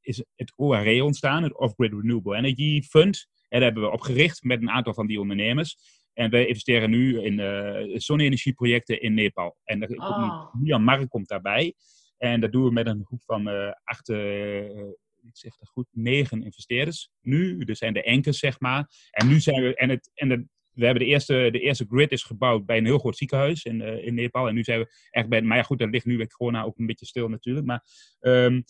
is 0.00 0.24
het 0.36 0.52
ORE 0.56 1.04
ontstaan, 1.04 1.42
het 1.42 1.58
Off-Grid 1.58 1.92
Renewable 1.92 2.36
Energy 2.36 2.82
Fund. 2.82 3.26
En 3.48 3.60
daar 3.60 3.62
hebben 3.62 3.82
we 3.82 3.90
op 3.90 4.00
gericht 4.00 4.42
met 4.42 4.62
een 4.62 4.70
aantal 4.70 4.94
van 4.94 5.06
die 5.06 5.20
ondernemers. 5.20 5.76
En 6.14 6.30
wij 6.30 6.46
investeren 6.46 6.90
nu 6.90 7.22
in 7.22 7.40
eh 7.40 7.98
zonne-energieprojecten 7.98 9.00
in 9.00 9.14
Nepal. 9.14 9.56
En 9.64 9.82
er 9.82 9.94
komt 9.94 10.16
nu. 10.16 10.60
Myanmar 10.62 11.08
komt 11.08 11.28
daarbij. 11.28 11.74
En 12.18 12.40
dat 12.40 12.52
doen 12.52 12.64
we 12.64 12.72
met 12.72 12.86
een 12.86 13.04
groep 13.04 13.22
van 13.22 13.48
eh 13.48 13.72
acht, 13.84 14.08
eh, 14.08 14.78
ik 15.22 15.36
zeg 15.36 15.56
dat 15.56 15.68
goed, 15.68 15.86
negen 15.90 16.42
investeerders. 16.42 17.10
Nu, 17.20 17.60
er 17.60 17.76
zijn 17.76 17.92
de 17.92 18.02
enkers, 18.02 18.38
zeg 18.38 18.60
maar. 18.60 19.08
En 19.10 19.28
nu 19.28 19.40
zijn 19.40 19.62
we, 19.62 19.74
en, 19.74 19.88
het, 19.88 20.10
en 20.14 20.30
het, 20.30 20.44
we 20.72 20.84
hebben 20.84 21.02
de 21.02 21.08
eerste, 21.08 21.48
de 21.52 21.60
eerste 21.60 21.86
grid 21.88 22.12
is 22.12 22.22
gebouwd 22.22 22.66
bij 22.66 22.76
een 22.76 22.84
heel 22.84 22.98
groot 22.98 23.16
ziekenhuis 23.16 23.64
in, 23.64 23.80
in 23.80 24.14
Nepal. 24.14 24.48
En 24.48 24.54
nu 24.54 24.64
zijn 24.64 24.78
we 24.78 24.92
echt 25.10 25.28
bij, 25.28 25.42
maar 25.42 25.56
ja 25.56 25.62
goed, 25.62 25.78
dat 25.78 25.90
ligt 25.90 26.06
nu 26.06 26.16
bij 26.16 26.26
corona 26.26 26.62
ook 26.62 26.78
een 26.78 26.86
beetje 26.86 27.06
stil 27.06 27.28
natuurlijk. 27.28 27.66
Maar 27.66 27.84
ehm, 28.20 28.60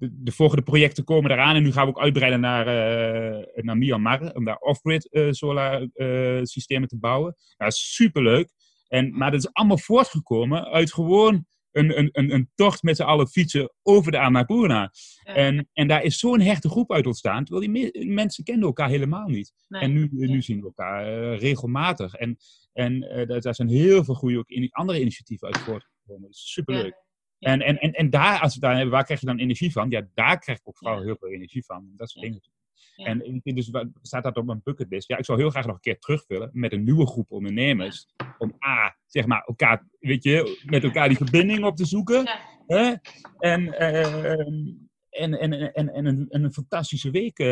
de, 0.00 0.22
de 0.22 0.32
volgende 0.32 0.62
projecten 0.62 1.04
komen 1.04 1.30
eraan. 1.30 1.54
En 1.54 1.62
nu 1.62 1.72
gaan 1.72 1.86
we 1.86 1.90
ook 1.90 2.00
uitbreiden 2.00 2.40
naar, 2.40 2.66
eh, 2.66 3.62
naar 3.64 3.76
Myanmar. 3.76 4.34
Om 4.34 4.44
daar 4.44 4.58
off-grid 4.58 5.10
eh, 5.12 5.30
solar 5.30 5.88
eh, 5.92 6.40
systemen 6.42 6.88
te 6.88 6.98
bouwen. 6.98 7.34
Nou, 7.36 7.70
dat 7.70 7.72
is 7.72 7.94
superleuk. 7.94 8.50
En, 8.88 9.16
maar 9.16 9.30
dat 9.30 9.40
is 9.40 9.52
allemaal 9.52 9.78
voortgekomen 9.78 10.64
uit 10.64 10.92
gewoon 10.92 11.46
een, 11.72 11.98
een, 11.98 12.08
een, 12.12 12.34
een 12.34 12.50
tocht 12.54 12.82
met 12.82 12.96
z'n 12.96 13.02
allen 13.02 13.28
fietsen 13.28 13.72
over 13.82 14.12
de 14.12 14.18
Annapurna. 14.20 14.92
Ja. 15.24 15.34
En, 15.34 15.68
en 15.72 15.88
daar 15.88 16.02
is 16.02 16.18
zo'n 16.18 16.40
hechte 16.40 16.68
groep 16.68 16.92
uit 16.92 17.06
ontstaan. 17.06 17.44
Terwijl 17.44 17.72
die 17.72 17.92
me- 17.92 18.04
mensen 18.04 18.44
kenden 18.44 18.66
elkaar 18.66 18.88
helemaal 18.88 19.28
niet. 19.28 19.52
Nee. 19.68 19.82
En 19.82 19.92
nu, 19.92 20.08
nu 20.10 20.42
zien 20.42 20.60
we 20.60 20.64
elkaar 20.64 21.34
regelmatig. 21.34 22.14
En, 22.14 22.36
en 22.72 23.00
daar, 23.26 23.54
zijn 23.54 23.68
heel 23.68 24.04
veel 24.04 24.14
goede 24.14 24.38
ook 24.38 24.48
in, 24.48 24.68
andere 24.70 25.00
initiatieven 25.00 25.46
uit 25.46 25.58
voortgekomen. 25.58 26.28
Is 26.28 26.52
superleuk. 26.52 26.84
Ja. 26.84 27.08
En, 27.40 27.60
en, 27.60 27.78
en, 27.78 27.92
en 27.92 28.10
daar, 28.10 28.40
als 28.40 28.54
we 28.54 28.60
daar 28.60 28.74
hebben, 28.74 28.90
waar 28.92 29.04
krijg 29.04 29.20
je 29.20 29.26
dan 29.26 29.38
energie 29.38 29.72
van? 29.72 29.90
Ja, 29.90 30.06
daar 30.14 30.38
krijg 30.38 30.58
ik 30.58 30.68
ook 30.68 30.78
vooral 30.78 31.02
heel 31.02 31.16
veel 31.16 31.28
energie 31.28 31.64
van. 31.64 31.92
Dat 31.96 32.10
soort 32.10 32.24
dingen. 32.24 32.40
Ja. 32.94 33.04
En 33.04 33.40
dus 33.44 33.70
staat 34.02 34.22
dat 34.22 34.36
op 34.36 34.46
mijn 34.46 34.60
bucketlist? 34.64 35.08
Ja, 35.08 35.16
ik 35.16 35.24
zou 35.24 35.38
heel 35.38 35.50
graag 35.50 35.66
nog 35.66 35.74
een 35.74 35.80
keer 35.80 35.98
terug 35.98 36.26
willen 36.26 36.50
met 36.52 36.72
een 36.72 36.84
nieuwe 36.84 37.06
groep 37.06 37.30
ondernemers. 37.30 38.06
Om 38.38 38.56
A, 38.66 38.96
zeg 39.06 39.26
maar, 39.26 39.44
elkaar, 39.46 39.86
weet 39.98 40.22
je, 40.22 40.62
met 40.64 40.84
elkaar 40.84 41.08
die 41.08 41.16
verbinding 41.16 41.64
op 41.64 41.76
te 41.76 41.86
zoeken. 41.86 42.24
Ja. 42.24 42.38
Hè? 42.66 42.94
En, 43.38 43.78
eh, 43.78 44.30
en, 45.10 45.38
en, 45.38 45.72
en, 45.72 45.92
en, 45.92 46.06
een, 46.06 46.26
en 46.28 46.44
een 46.44 46.52
fantastische 46.52 47.10
week 47.10 47.38
eh, 47.38 47.46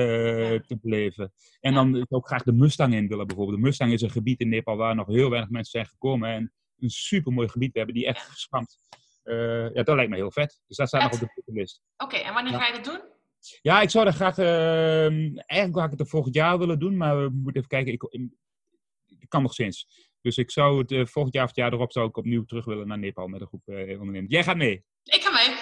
te 0.60 0.78
beleven. 0.80 1.32
En 1.60 1.74
dan 1.74 2.06
ook 2.08 2.26
graag 2.26 2.42
de 2.42 2.52
Mustang 2.52 2.94
in 2.94 3.08
willen 3.08 3.26
bijvoorbeeld. 3.26 3.56
De 3.56 3.64
Mustang 3.64 3.92
is 3.92 4.02
een 4.02 4.10
gebied 4.10 4.40
in 4.40 4.48
Nepal 4.48 4.76
waar 4.76 4.94
nog 4.94 5.06
heel 5.06 5.30
weinig 5.30 5.50
mensen 5.50 5.70
zijn 5.70 5.86
gekomen. 5.86 6.30
En 6.30 6.52
een 6.78 6.90
supermooi 6.90 7.48
gebied. 7.48 7.72
We 7.72 7.78
hebben 7.78 7.96
die 7.96 8.06
echt 8.06 8.28
geschampt. 8.28 8.78
Eh, 9.28 9.74
ja, 9.74 9.82
dat 9.82 9.94
lijkt 9.96 10.10
me 10.10 10.16
heel 10.16 10.30
vet. 10.32 10.60
Dus 10.66 10.76
dat 10.76 10.88
staat 10.88 11.02
nog 11.02 11.12
op 11.12 11.18
de 11.18 11.32
bucketlist. 11.34 11.82
Oké, 11.96 12.16
en 12.16 12.34
wanneer 12.34 12.52
Ja. 12.52 12.58
ga 12.58 12.66
je 12.66 12.72
dat 12.72 12.84
doen? 12.84 13.00
Ja, 13.62 13.80
ik 13.80 13.90
zou 13.90 14.04
dat 14.04 14.14
graag... 14.14 14.38
eh, 14.38 15.06
eigenlijk 15.46 15.74
had 15.74 15.84
ik 15.84 15.90
het 15.90 16.00
er 16.00 16.06
volgend 16.06 16.34
jaar 16.34 16.58
willen 16.58 16.78
doen. 16.78 16.96
Maar 16.96 17.22
we 17.22 17.28
moeten 17.32 17.56
even 17.56 17.68
kijken. 17.68 17.92
Ik, 17.92 18.02
ik 19.20 19.28
kan 19.28 19.42
nog 19.42 19.52
sinds. 19.54 20.06
Dus 20.20 20.36
ik 20.36 20.50
zou 20.50 20.78
het 20.78 20.92
eh, 20.92 21.06
volgend 21.06 21.34
jaar 21.34 21.42
of 21.44 21.48
het 21.50 21.58
jaar 21.58 21.72
erop 21.72 21.92
zou 21.92 22.08
ik 22.08 22.16
opnieuw 22.16 22.44
terug 22.44 22.64
willen 22.64 22.86
naar 22.88 22.98
Nepal 22.98 23.26
met 23.28 23.40
een 23.40 23.46
groep 23.46 23.68
eh, 23.68 23.98
ondernemers. 24.00 24.32
Jij 24.32 24.44
gaat 24.44 24.56
mee. 24.56 24.84
Ik 25.02 25.22
ga 25.22 25.30
mee. 25.30 25.56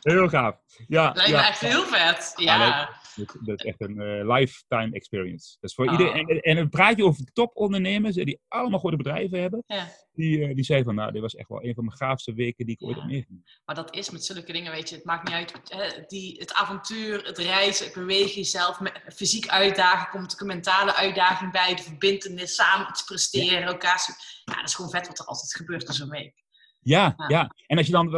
Heel 0.00 0.28
gaaf. 0.28 0.56
Ja, 0.88 1.12
Lijkt 1.14 1.30
ja. 1.30 1.40
me 1.40 1.46
echt 1.46 1.60
heel 1.60 1.82
vet. 1.84 2.32
Ja. 2.36 3.00
Dat, 3.14 3.36
dat 3.44 3.58
is 3.58 3.64
echt 3.64 3.80
een 3.80 4.00
eh, 4.00 4.34
lifetime 4.36 4.92
experience. 4.92 5.56
Dat 5.60 5.70
is 5.70 5.74
voor 5.76 5.86
Oh. 5.86 5.92
iedereen. 5.92 6.26
En, 6.28 6.40
en 6.40 6.56
dan 6.56 6.68
praat 6.68 6.96
je 6.96 7.04
over 7.04 7.24
topondernemers 7.32 8.16
eh, 8.16 8.24
die 8.24 8.40
allemaal 8.48 8.78
grote 8.78 8.96
bedrijven 8.96 9.40
hebben. 9.40 9.64
Ja. 9.66 9.88
Die, 10.12 10.44
eh, 10.46 10.54
die 10.54 10.64
zeiden 10.64 10.86
van, 10.88 10.96
nou, 10.96 11.12
dit 11.12 11.20
was 11.20 11.34
echt 11.34 11.48
wel 11.48 11.64
een 11.64 11.74
van 11.74 11.84
mijn 11.84 11.96
gaafste 11.96 12.32
weken 12.32 12.66
die 12.66 12.74
ik 12.74 12.82
ooit 12.86 12.94
Ja. 12.96 13.02
heb 13.02 13.10
meegemaakt. 13.10 13.60
Maar 13.64 13.74
dat 13.74 13.94
is 13.96 14.10
met 14.10 14.24
zulke 14.24 14.52
dingen, 14.52 14.72
weet 14.72 14.88
je, 14.88 14.94
het 14.94 15.04
maakt 15.04 15.24
niet 15.28 15.34
uit. 15.36 15.52
Hè, 15.64 16.02
die, 16.06 16.36
het 16.38 16.52
avontuur, 16.52 17.24
het 17.26 17.38
reizen, 17.38 17.84
het 17.84 17.94
bewegen 17.94 18.34
jezelf, 18.34 18.78
fysiek 19.14 19.48
uitdagen, 19.48 20.10
komt 20.10 20.32
ook 20.32 20.40
een 20.40 20.46
mentale 20.46 20.94
uitdaging 20.96 21.52
bij, 21.52 21.74
de 21.74 21.82
verbindenis, 21.82 22.54
samen 22.54 22.88
iets 22.88 23.04
presteren, 23.04 23.62
elkaar. 23.62 23.98
zo- 24.00 24.12
Ja, 24.44 24.54
dat 24.54 24.68
is 24.68 24.74
gewoon 24.74 24.90
vet 24.90 25.06
wat 25.06 25.18
er 25.18 25.26
altijd 25.26 25.54
gebeurt 25.54 25.88
in 25.88 25.94
zo'n 25.94 26.08
week. 26.08 26.40
Ja, 26.84 27.14
Ja. 27.16 27.28
ja, 27.28 27.54
En 27.66 27.76
als 27.76 27.86
je 27.86 27.92
dan, 27.92 28.10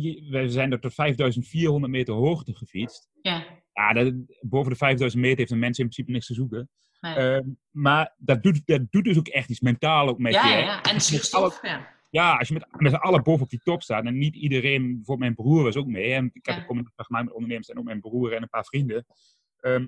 je- 0.00 0.26
we 0.30 0.48
zijn 0.50 0.72
er 0.72 0.80
tot 0.80 0.94
5400 0.94 1.92
meter 1.92 2.14
hoogte 2.14 2.54
gefietst. 2.56 3.08
Ja, 3.22 3.44
Ja, 3.80 3.92
dat, 3.92 4.14
boven 4.40 4.70
de 4.72 4.76
5000 4.78 5.22
meter 5.22 5.38
heeft 5.38 5.50
een 5.50 5.58
mens 5.58 5.78
in 5.78 5.84
principe 5.84 6.10
niks 6.12 6.26
te 6.26 6.34
zoeken. 6.34 6.68
nee. 7.00 7.14
Ehm, 7.14 7.48
maar 7.70 8.14
dat 8.18 8.42
doet, 8.42 8.62
dat 8.66 8.80
doet 8.90 9.04
dus 9.04 9.18
ook 9.18 9.28
echt 9.28 9.50
iets 9.50 9.60
mentaal 9.60 10.08
ook 10.08 10.18
met 10.18 10.32
ja, 10.32 10.46
je. 10.48 10.52
ja, 10.52 10.58
ja, 10.58 10.82
en 10.82 11.00
zuurstof. 11.00 11.58
Ja. 11.62 11.98
Ja, 12.10 12.36
als 12.36 12.48
je 12.48 12.54
met, 12.54 12.66
met 12.80 12.92
z'n 12.92 12.98
allen 12.98 13.22
boven 13.22 13.42
op 13.42 13.50
die 13.50 13.60
top 13.62 13.82
staat. 13.82 14.04
En 14.04 14.18
niet 14.18 14.34
iedereen, 14.36 14.82
bijvoorbeeld 14.82 15.18
mijn 15.18 15.34
broer 15.34 15.62
was 15.62 15.76
ook 15.76 15.86
mee. 15.86 16.12
En 16.12 16.30
ik 16.32 16.46
heb 16.46 16.54
Ja. 16.54 16.60
een 16.60 16.66
combinatie 16.66 17.04
gemaakt 17.04 17.24
met 17.24 17.34
ondernemers 17.34 17.68
en 17.68 17.78
ook 17.78 17.84
mijn 17.84 18.00
broer 18.00 18.32
en 18.32 18.42
een 18.42 18.48
paar 18.48 18.64
vrienden. 18.64 19.06
Ehm, 19.60 19.86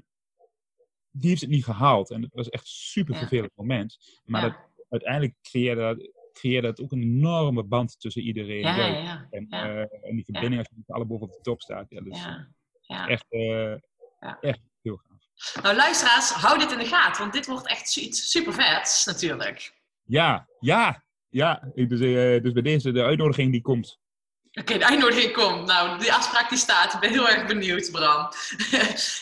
die 1.11 1.29
heeft 1.29 1.41
het 1.41 1.51
niet 1.51 1.65
gehaald. 1.65 2.11
En 2.11 2.23
het 2.23 2.35
was 2.35 2.49
echt 2.49 2.63
een 2.65 2.71
super 2.71 3.13
Ja. 3.15 3.21
vervelend 3.21 3.53
moment. 3.55 4.21
Maar 4.25 4.43
Ja. 4.43 4.49
dat, 4.49 4.59
uiteindelijk 4.89 5.35
creëerde 5.43 5.81
dat, 5.81 6.11
creëerde 6.33 6.67
dat 6.67 6.81
ook 6.81 6.93
een 6.93 7.03
enorme 7.03 7.63
band 7.65 8.01
tussen 8.01 8.23
iedereen. 8.23 8.61
Ja, 8.61 8.77
ja, 8.77 8.87
ja. 8.87 9.27
En, 9.31 9.47
Ja. 9.49 9.65
eh, 9.69 10.09
en 10.09 10.15
die 10.15 10.25
verbinding 10.25 10.59
als 10.59 10.69
je 10.71 10.75
met 10.77 10.87
z'n 10.87 10.93
allen 10.93 11.07
boven 11.07 11.27
op 11.27 11.33
de 11.33 11.41
top 11.43 11.61
staat. 11.61 11.87
Ja, 11.91 12.01
dat 12.01 12.13
is 12.13 12.19
ja. 12.23 12.49
Ja. 12.87 13.07
echt, 13.07 13.25
eh, 13.29 13.75
Ja. 14.21 14.39
echt 14.41 14.61
heel 14.83 14.97
gaaf. 14.97 15.63
Nou, 15.63 15.77
luisteraars, 15.77 16.31
hou 16.31 16.59
dit 16.59 16.73
in 16.73 16.79
de 16.79 16.87
gaten, 16.87 17.21
want 17.21 17.33
dit 17.33 17.47
wordt 17.47 17.67
echt 17.69 17.97
iets 17.97 18.31
super 18.31 18.53
vets 18.53 19.05
natuurlijk. 19.05 19.73
Ja, 20.05 20.47
ja, 20.61 21.05
ja. 21.29 21.63
Dus, 21.75 22.01
eh, 22.01 22.43
dus 22.43 22.53
bij 22.53 22.63
deze, 22.63 22.93
de 22.93 23.03
uitnodiging 23.03 23.53
die 23.53 23.63
komt. 23.63 24.01
Oké, 24.53 24.79
de 24.79 24.87
uitnodiging 24.87 25.33
komt. 25.33 25.67
Nou, 25.67 25.99
die 25.99 26.13
afspraak 26.13 26.49
die 26.49 26.59
staat. 26.59 26.95
Ik 26.95 27.01
ben 27.01 27.11
heel 27.11 27.29
erg 27.29 27.47
benieuwd, 27.47 27.91
Bram. 27.91 28.29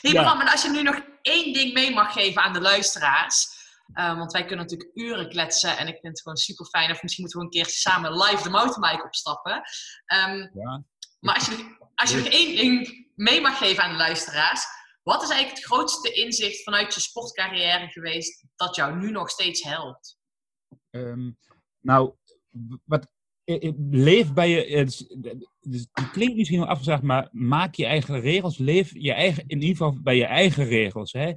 hey, 0.01 0.13
Ja. 0.13 0.23
Bram, 0.23 0.41
en 0.41 0.49
als 0.49 0.63
je 0.63 0.69
nu 0.71 0.83
nog 0.83 1.01
één 1.23 1.53
ding 1.53 1.73
mee 1.73 1.95
mag 1.95 2.13
geven 2.13 2.43
aan 2.43 2.53
de 2.53 2.61
luisteraars. 2.61 3.59
eh, 3.95 4.17
want 4.19 4.33
wij 4.33 4.45
kunnen 4.45 4.65
natuurlijk 4.65 4.91
uren 4.95 5.29
kletsen 5.29 5.77
en 5.79 5.87
ik 5.87 5.93
vind 6.01 6.07
het 6.13 6.21
gewoon 6.23 6.37
super 6.39 6.67
fijn. 6.67 6.91
Of 6.91 7.03
misschien 7.03 7.23
moeten 7.25 7.41
we 7.41 7.47
een 7.47 7.53
keertje 7.53 7.79
samen 7.81 8.13
live 8.17 8.43
de 8.43 8.51
mountainbike 8.51 9.05
opstappen. 9.05 9.63
Ehm, 10.07 10.37
Ja. 10.53 10.83
maar 11.21 11.35
als 11.35 11.47
je, 11.47 11.77
als 12.01 12.11
je 12.11 12.17
nog 12.17 12.27
één 12.27 12.57
ding 12.57 13.07
mee 13.15 13.41
mag 13.41 13.59
geven 13.59 13.83
aan 13.83 13.91
de 13.91 13.97
luisteraars. 13.97 14.65
Wat 15.03 15.23
is 15.23 15.29
eigenlijk 15.29 15.59
het 15.63 15.73
grootste 15.73 16.13
inzicht 16.13 16.63
vanuit 16.63 16.95
je 16.95 17.01
sportcarrière 17.01 17.89
geweest 17.89 18.45
dat 18.57 18.77
jou 18.77 18.99
nu 18.99 19.11
nog 19.11 19.31
steeds 19.31 19.63
helpt? 19.63 20.19
Ehm, 20.91 21.31
nou, 21.81 22.15
wat, 22.85 23.13
eh, 23.45 23.63
eh, 23.69 23.73
leef 23.91 24.33
bij 24.33 24.49
je. 24.51 24.77
Het, 24.77 24.89
is- 24.89 25.07
dus 25.61 25.87
het 25.93 26.11
klinkt 26.11 26.37
misschien 26.37 26.59
wel 26.59 26.69
afgezegd, 26.69 27.03
maar 27.03 27.29
maak 27.33 27.75
je 27.75 27.87
eigen 27.87 28.21
regels. 28.21 28.59
Leef 28.59 28.91
je 28.95 29.13
eigen, 29.13 29.45
in 29.47 29.61
ieder 29.61 29.77
geval 29.77 30.03
bij 30.03 30.17
je 30.17 30.25
eigen 30.25 30.65
regels. 30.65 31.13
Hè? 31.13 31.33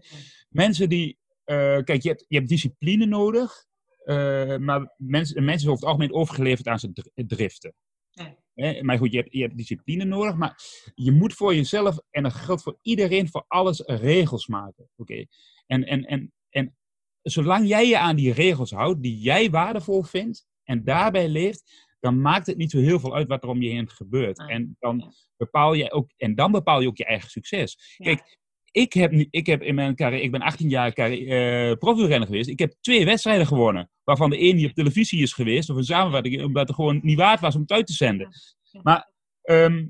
Mensen 0.49 0.89
die. 0.89 1.17
eh, 1.43 1.77
kijk, 1.83 2.01
je 2.01 2.09
hebt, 2.09 2.25
je 2.27 2.37
hebt 2.37 2.49
discipline 2.49 3.05
nodig. 3.05 3.65
eh, 4.03 4.57
maar 4.57 4.93
mensen, 4.97 5.43
mensen 5.43 5.59
zijn 5.61 5.71
over 5.71 5.71
het 5.71 5.83
algemeen 5.83 6.13
overgeleverd 6.13 6.67
aan 6.67 6.79
zijn 6.79 6.93
dr- 6.93 7.07
driften. 7.15 7.73
Ja. 8.09 8.35
Hè, 8.53 8.83
maar 8.83 8.97
goed, 8.97 9.11
je 9.11 9.17
hebt, 9.17 9.33
je 9.33 9.41
hebt 9.41 9.57
discipline 9.57 10.03
nodig, 10.03 10.35
maar 10.35 10.59
je 10.95 11.11
moet 11.11 11.33
voor 11.33 11.55
jezelf, 11.55 11.97
en 12.09 12.23
dat 12.23 12.33
geldt 12.33 12.63
voor 12.63 12.77
iedereen, 12.81 13.29
voor 13.29 13.45
alles 13.47 13.79
regels 13.85 14.47
maken. 14.47 14.89
Oké. 14.95 15.25
En, 15.67 15.83
en, 15.83 16.05
en, 16.05 16.33
en 16.49 16.75
zolang 17.21 17.67
jij 17.67 17.87
je 17.87 17.97
aan 17.97 18.15
die 18.15 18.33
regels 18.33 18.71
houdt, 18.71 19.01
die 19.01 19.19
jij 19.19 19.49
waardevol 19.49 20.03
vindt, 20.03 20.47
en 20.63 20.83
daarbij 20.83 21.29
leeft, 21.29 21.95
dan 21.99 22.21
maakt 22.21 22.47
het 22.47 22.57
niet 22.57 22.71
zo 22.71 22.79
heel 22.79 22.99
veel 22.99 23.15
uit 23.15 23.27
wat 23.27 23.43
er 23.43 23.49
om 23.49 23.61
je 23.61 23.69
heen 23.69 23.89
gebeurt. 23.89 24.39
En 24.49 24.75
dan 24.79 25.13
bepaal 25.37 25.73
je 25.73 25.91
ook, 25.91 26.11
en 26.17 26.35
dan 26.35 26.51
bepaal 26.51 26.81
je 26.81 26.87
ook 26.87 26.97
je 26.97 27.05
eigen 27.05 27.29
succes. 27.29 27.95
Ja. 27.97 28.05
Kijk, 28.05 28.37
ik 28.73 28.93
heb, 28.93 29.11
ik 29.29 29.45
heb 29.45 29.61
in 29.61 29.75
mijn 29.75 29.95
carrière, 29.95 30.23
ik 30.23 30.31
ben 30.31 30.41
18 30.41 30.69
jaar 30.69 30.93
carrière, 30.93 31.69
eh 31.69 31.77
profielrenner 31.77 32.27
geweest. 32.27 32.49
Ik 32.49 32.59
heb 32.59 32.73
twee 32.81 33.05
wedstrijden 33.05 33.47
gewonnen. 33.47 33.89
Waarvan 34.03 34.29
de 34.29 34.41
een 34.41 34.55
die 34.55 34.67
op 34.67 34.73
televisie 34.73 35.21
is 35.21 35.33
geweest, 35.33 35.69
of 35.69 35.77
een 35.77 35.83
samenwerking, 35.83 36.43
omdat 36.43 36.67
het 36.67 36.75
gewoon 36.75 36.99
niet 37.03 37.17
waard 37.17 37.39
was 37.39 37.55
om 37.55 37.61
het 37.61 37.71
uit 37.71 37.87
te 37.87 37.93
zenden. 37.93 38.29
Maar, 38.83 39.11
ehm, 39.41 39.85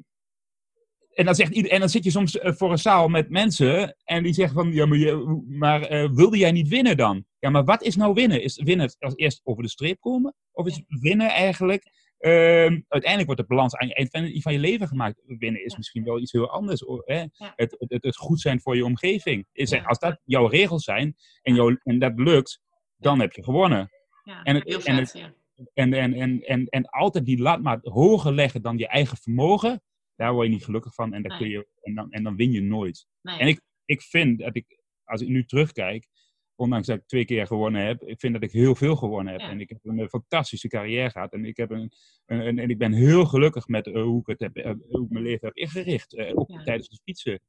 en, 1.13 1.25
dan 1.25 1.36
zegt 1.36 1.67
en 1.67 1.79
dan 1.79 1.89
zit 1.89 2.03
je 2.03 2.11
soms 2.11 2.38
eh, 2.38 2.53
voor 2.53 2.71
een 2.71 2.77
zaal 2.77 3.07
met 3.07 3.29
mensen 3.29 3.95
en 4.03 4.23
die 4.23 4.34
zeggen 4.34 4.55
van, 4.55 4.73
ja, 4.73 4.86
maar, 4.86 4.97
je, 4.97 5.43
maar 5.47 5.81
eh, 5.81 6.09
wilde 6.13 6.38
jij 6.38 6.51
niet 6.51 6.67
winnen 6.67 6.97
dan? 6.97 7.25
Ja, 7.39 7.49
maar 7.49 7.63
wat 7.63 7.84
is 7.84 7.95
nou 7.95 8.13
winnen? 8.13 8.43
Is 8.43 8.61
winnen 8.63 8.95
als 8.99 9.15
eerst 9.15 9.41
over 9.43 9.63
de 9.63 9.69
streep 9.69 9.99
komen? 9.99 10.36
Of 10.51 10.67
is 10.67 10.84
winnen 10.88 11.29
eigenlijk 11.29 11.91
Ehm, 12.24 12.82
uiteindelijk 12.88 13.26
wordt 13.26 13.41
de 13.41 13.47
balans 13.47 13.76
aan 13.76 13.88
je 13.88 13.93
eind 13.95 14.41
van, 14.41 14.53
je 14.53 14.59
leven 14.59 14.88
gemaakt. 14.88 15.21
Winnen 15.26 15.63
is 15.65 15.71
Ja. 15.71 15.78
misschien 15.78 16.03
wel 16.03 16.19
iets 16.19 16.32
heel 16.32 16.49
anders. 16.49 16.80
hoor, 16.80 17.01
Hè? 17.05 17.15
Ja. 17.15 17.53
Het, 17.55 17.76
het, 17.88 18.03
het 18.03 18.15
goed 18.17 18.39
zijn 18.39 18.61
voor 18.61 18.76
je 18.76 18.86
omgeving. 18.86 19.47
Is, 19.51 19.69
Ja. 19.69 19.84
Als 19.84 19.99
dat 19.99 20.19
jouw 20.24 20.47
regels 20.47 20.84
zijn 20.84 21.15
en, 21.41 21.55
jou, 21.55 21.80
en 21.84 21.99
dat 21.99 22.11
lukt, 22.15 22.61
dan 22.97 23.19
heb 23.19 23.34
je 23.34 23.43
gewonnen. 23.43 23.89
Ja, 24.24 24.43
En 24.43 24.55
het- 24.55 24.63
heel 24.63 24.82
en 24.84 24.95
vet. 24.95 25.13
ja. 25.13 25.34
En, 25.74 25.93
en, 25.93 26.13
en, 26.13 26.41
en, 26.41 26.65
en 26.65 26.86
altijd 26.86 27.26
die 27.26 27.38
lat 27.41 27.61
maar 27.61 27.80
hoger 27.82 28.34
leggen 28.34 28.61
dan 28.61 28.78
je 28.78 28.88
eigen 28.88 29.17
vermogen, 29.17 29.82
daar 30.15 30.34
word 30.34 30.47
je 30.47 30.53
niet 30.53 30.65
gelukkig 30.65 30.93
van 30.93 31.13
en, 31.13 31.21
dan 31.21 31.32
Nee. 31.32 31.39
kun 31.39 31.49
je, 31.49 31.67
en, 31.82 31.95
dan, 31.95 32.11
en 32.11 32.24
dan 32.24 32.36
win 32.36 32.51
je 32.51 32.61
nooit. 32.61 33.05
Nee. 33.21 33.39
En 33.39 33.47
ik, 33.47 33.61
ik 33.86 34.01
vind 34.01 34.39
dat 34.39 34.55
ik, 34.55 34.80
als 35.03 35.21
ik 35.21 35.28
nu 35.28 35.45
terugkijk, 35.45 36.07
ondanks 36.56 36.88
dat 36.88 36.97
ik 36.97 37.06
twee 37.08 37.26
keer 37.26 37.47
gewonnen 37.47 37.86
heb, 37.86 38.04
ik 38.04 38.20
vind 38.20 38.34
dat 38.34 38.43
ik 38.43 38.51
heel 38.51 38.76
veel 38.76 38.95
gewonnen 38.95 39.32
heb. 39.32 39.41
Ja. 39.41 39.49
En 39.49 39.60
ik 39.60 39.70
heb 39.70 39.80
een 39.84 39.99
eh, 39.99 40.08
fantastische 40.08 40.68
carrière 40.68 41.10
gehad. 41.10 41.34
En 41.34 41.45
ik, 41.45 41.58
heb 41.58 41.70
een, 41.72 41.91
een, 42.26 42.47
een- 42.47 42.60
en 42.60 42.70
ik 42.70 42.78
ben 42.78 42.93
heel 42.93 43.26
gelukkig 43.26 43.68
met 43.68 43.88
eh, 43.88 44.01
hoe, 44.04 44.20
ik 44.20 44.28
het 44.28 44.39
heb, 44.39 44.56
eh, 44.56 44.74
hoe 44.89 45.04
ik 45.04 45.10
mijn 45.10 45.24
leven 45.24 45.47
heb 45.47 45.56
ingericht. 45.56 46.18
ook 46.34 46.49
Ja. 46.51 46.64
tijdens 46.64 46.88
het 46.89 47.01
fietsen. 47.04 47.39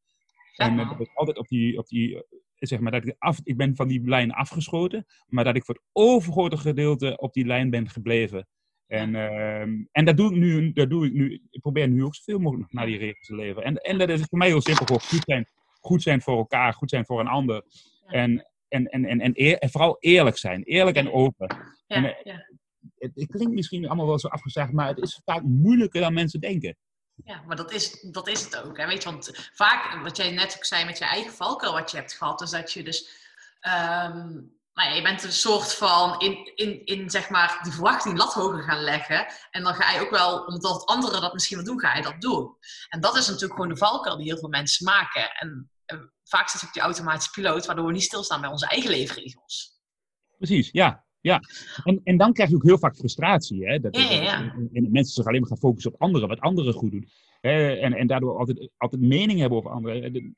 En 0.56 0.76
dat 0.76 1.00
ik 1.00 1.10
altijd 1.14 1.38
op 1.38 1.48
die, 1.48 1.78
op 1.78 1.86
die 1.88 2.22
zeg 2.58 2.80
maar, 2.80 2.92
dat 2.92 3.06
ik, 3.06 3.14
af, 3.18 3.40
ik 3.44 3.56
ben 3.56 3.76
van 3.76 3.88
die 3.88 4.08
lijn 4.08 4.32
afgeschoten, 4.32 5.06
maar 5.28 5.44
dat 5.44 5.56
ik 5.56 5.64
voor 5.64 5.74
het 5.74 5.84
overgrote 5.92 6.56
gedeelte 6.56 7.16
op 7.16 7.32
die 7.32 7.46
lijn 7.46 7.70
ben 7.70 7.88
gebleven. 7.88 8.48
En, 8.86 9.14
ehm, 9.14 9.84
en 9.92 10.04
dat 10.04 10.16
doe 10.16 10.30
ik 10.30 10.36
nu, 10.38 10.72
dat 10.72 10.90
doe 10.90 11.06
ik 11.06 11.12
nu, 11.12 11.42
ik 11.50 11.60
probeer 11.60 11.88
nu 11.88 12.04
ook 12.04 12.14
zoveel 12.14 12.38
mogelijk 12.38 12.72
naar 12.72 12.86
die 12.86 12.98
regels 12.98 13.26
te 13.26 13.34
leven. 13.34 13.62
En, 13.62 13.76
en 13.76 13.98
dat 13.98 14.08
is 14.08 14.20
voor 14.28 14.38
mij 14.38 14.48
heel 14.48 14.60
simpel, 14.60 14.98
goed 14.98 15.22
zijn, 15.24 15.46
goed 15.80 16.02
zijn 16.02 16.20
voor 16.22 16.36
elkaar, 16.36 16.72
goed 16.72 16.90
zijn 16.90 17.04
voor 17.06 17.20
een 17.20 17.26
ander. 17.26 17.64
En, 18.06 18.48
en, 18.74 18.86
en, 18.86 19.04
en, 19.04 19.20
en, 19.20 19.32
eer- 19.34 19.58
en 19.58 19.70
vooral 19.70 19.96
eerlijk 20.00 20.38
zijn, 20.38 20.62
eerlijk 20.62 20.96
en 20.96 21.12
open. 21.12 21.56
Ja, 21.86 21.96
en, 21.96 22.04
eh, 22.04 22.24
ja. 22.24 22.46
Het, 22.98 23.10
het 23.14 23.26
klinkt 23.30 23.54
misschien 23.54 23.86
allemaal 23.86 24.06
wel 24.06 24.18
zo 24.18 24.28
afgezegd, 24.28 24.72
maar 24.72 24.88
het 24.88 24.98
is 24.98 25.20
vaak 25.24 25.42
moeilijker 25.42 26.00
dan 26.00 26.14
mensen 26.14 26.40
denken. 26.40 26.76
Ja, 27.24 27.42
maar 27.46 27.56
dat 27.56 27.72
is, 27.72 28.00
dat 28.10 28.28
is 28.28 28.44
het 28.44 28.56
ook. 28.62 28.76
Hè? 28.78 28.86
Weet 28.86 29.02
je, 29.02 29.10
want 29.10 29.50
vaak, 29.52 30.02
wat 30.02 30.16
jij 30.16 30.30
net 30.30 30.54
ook 30.56 30.64
zei 30.64 30.84
met 30.84 30.98
je 30.98 31.04
eigen 31.04 31.32
valkuil 31.32 31.72
wat 31.72 31.90
je 31.90 31.96
hebt 31.96 32.12
gehad, 32.12 32.40
is 32.40 32.50
dat 32.50 32.72
je 32.72 32.82
dus, 32.82 33.08
ehm, 33.60 34.32
nou 34.72 34.88
ja, 34.88 34.94
je 34.94 35.02
bent 35.02 35.24
een 35.24 35.32
soort 35.32 35.74
van 35.74 36.20
in, 36.20 36.52
in, 36.54 36.84
in 36.84 37.10
zeg 37.10 37.28
maar 37.28 37.60
die 37.62 37.72
verwachting 37.72 38.18
lat 38.18 38.32
hoger 38.32 38.62
gaan 38.62 38.82
leggen. 38.82 39.26
En 39.50 39.62
dan 39.62 39.74
ga 39.74 39.92
je 39.92 40.00
ook 40.00 40.10
wel, 40.10 40.44
omdat 40.44 40.86
anderen 40.86 41.20
dat 41.20 41.32
misschien 41.32 41.56
wel 41.56 41.66
doen, 41.66 41.80
ga 41.80 41.96
je 41.96 42.02
dat 42.02 42.20
doen. 42.20 42.56
En 42.88 43.00
dat 43.00 43.16
is 43.16 43.26
natuurlijk 43.26 43.54
gewoon 43.54 43.68
de 43.68 43.76
valkuil 43.76 44.16
die 44.16 44.26
heel 44.26 44.38
veel 44.38 44.48
mensen 44.48 44.84
maken. 44.84 45.30
En, 45.30 45.70
vaak 46.24 46.48
zit 46.48 46.62
op 46.62 46.72
die 46.72 46.82
automatische 46.82 47.30
piloot, 47.30 47.66
waardoor 47.66 47.86
we 47.86 47.92
niet 47.92 48.02
stilstaan 48.02 48.40
bij 48.40 48.50
onze 48.50 48.66
eigen 48.68 48.90
leefregels. 48.90 49.80
Precies, 50.36 50.70
ja. 50.70 51.06
ja. 51.20 51.40
En, 51.84 52.00
en 52.04 52.16
dan 52.16 52.32
krijg 52.32 52.48
je 52.50 52.54
ook 52.56 52.64
heel 52.64 52.78
vaak 52.78 52.96
frustratie. 52.96 53.66
Hè? 53.66 53.80
Dat, 53.80 53.96
Ja, 53.96 54.10
ja, 54.10 54.22
ja. 54.22 54.52
En, 54.52 54.68
en 54.72 54.90
mensen 54.90 55.14
zich 55.14 55.26
alleen 55.26 55.40
maar 55.40 55.48
gaan 55.48 55.58
focussen 55.58 55.92
op 55.94 56.00
anderen, 56.00 56.28
wat 56.28 56.40
anderen 56.40 56.72
goed 56.74 56.90
doen. 56.90 57.08
Hè? 57.40 57.74
En, 57.74 57.92
en 57.92 58.06
daardoor 58.06 58.38
altijd, 58.38 58.70
altijd 58.76 59.02
mening 59.02 59.38
hebben 59.40 59.58
over 59.58 59.70
anderen. 59.70 60.02
En 60.02 60.12
de- 60.12 60.34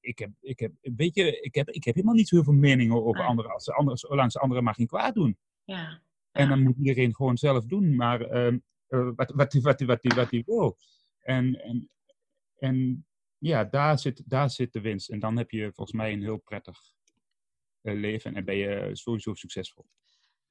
Ik 0.00 0.18
heb, 0.18 0.30
ik, 0.40 0.58
heb, 0.58 0.72
weet 0.80 1.14
je, 1.14 1.40
ik, 1.40 1.54
heb, 1.54 1.68
ik 1.70 1.84
heb 1.84 1.94
helemaal 1.94 2.14
niet 2.16 2.28
zo 2.28 2.34
heel 2.36 2.44
veel 2.44 2.52
meningen 2.54 3.04
over 3.04 3.22
anderen, 3.24 3.52
als 3.52 3.64
de 3.64 3.74
anderen, 3.74 3.98
zolang 3.98 4.32
ze 4.32 4.38
anderen 4.38 4.64
maar 4.64 4.74
geen 4.74 4.86
kwaad 4.86 5.14
doen. 5.14 5.38
Ja. 5.64 6.02
En 6.32 6.48
dan 6.48 6.62
moet 6.62 6.76
iedereen 6.76 7.14
gewoon 7.14 7.36
zelf 7.36 7.64
doen, 7.66 7.94
maar 7.96 8.20
ehm, 8.20 8.58
eh, 8.86 9.08
wat, 9.16 9.30
wat, 9.30 9.52
hij- 9.52 9.62
wat, 9.62 9.80
wat, 9.80 9.98
hij- 10.02 10.16
wat 10.16 10.30
hij 10.30 10.42
wil. 10.46 10.76
En, 11.20 11.60
en, 11.62 11.90
en 12.58 13.06
ja, 13.38 13.64
daar 13.64 13.98
zit, 13.98 14.22
daar 14.24 14.50
zit 14.50 14.72
de 14.72 14.80
winst. 14.80 15.10
En 15.10 15.18
dan 15.18 15.36
heb 15.36 15.50
je 15.50 15.72
volgens 15.74 15.96
mij 15.96 16.12
een 16.12 16.22
heel 16.22 16.36
prettig 16.36 16.78
eh, 17.80 17.94
leven 17.94 18.34
en 18.34 18.44
ben 18.44 18.56
je 18.56 18.90
sowieso 18.92 19.34
succesvol. 19.34 19.86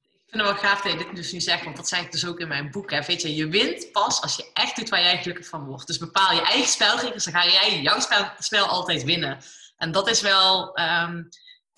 Ik 0.02 0.40
vind 0.40 0.48
het 0.48 0.62
wel 0.62 0.70
gaaf 0.70 0.82
dat 0.82 0.92
je 0.92 0.98
dit 0.98 1.16
dus 1.16 1.32
nu 1.32 1.42
zegt, 1.42 1.64
want 1.64 1.76
dat 1.76 1.88
zei 1.88 2.06
ik 2.06 2.12
dus 2.12 2.28
ook 2.28 2.40
in 2.40 2.48
mijn 2.48 2.72
boek. 2.72 2.92
Hè. 2.92 3.02
Weet 3.02 3.22
je, 3.22 3.36
je 3.36 3.48
wint 3.48 3.92
pas 3.92 4.22
als 4.22 4.36
je 4.36 4.50
echt 4.54 4.76
doet 4.76 4.90
waar 4.90 5.02
jij 5.02 5.22
gelukkig 5.22 5.48
van 5.48 5.66
wordt. 5.66 5.88
Dus 5.88 5.98
bepaal 5.98 6.34
je 6.34 6.42
eigen 6.42 6.70
spelregels, 6.70 7.24
dan 7.24 7.34
ga 7.34 7.46
jij 7.46 7.82
jouw 7.82 8.00
spel, 8.00 8.32
spel 8.38 8.66
altijd 8.66 9.04
winnen. 9.04 9.38
En 9.78 9.92
dat 9.92 10.10
is 10.10 10.22
wel, 10.22 10.76
ehm, 10.76 11.24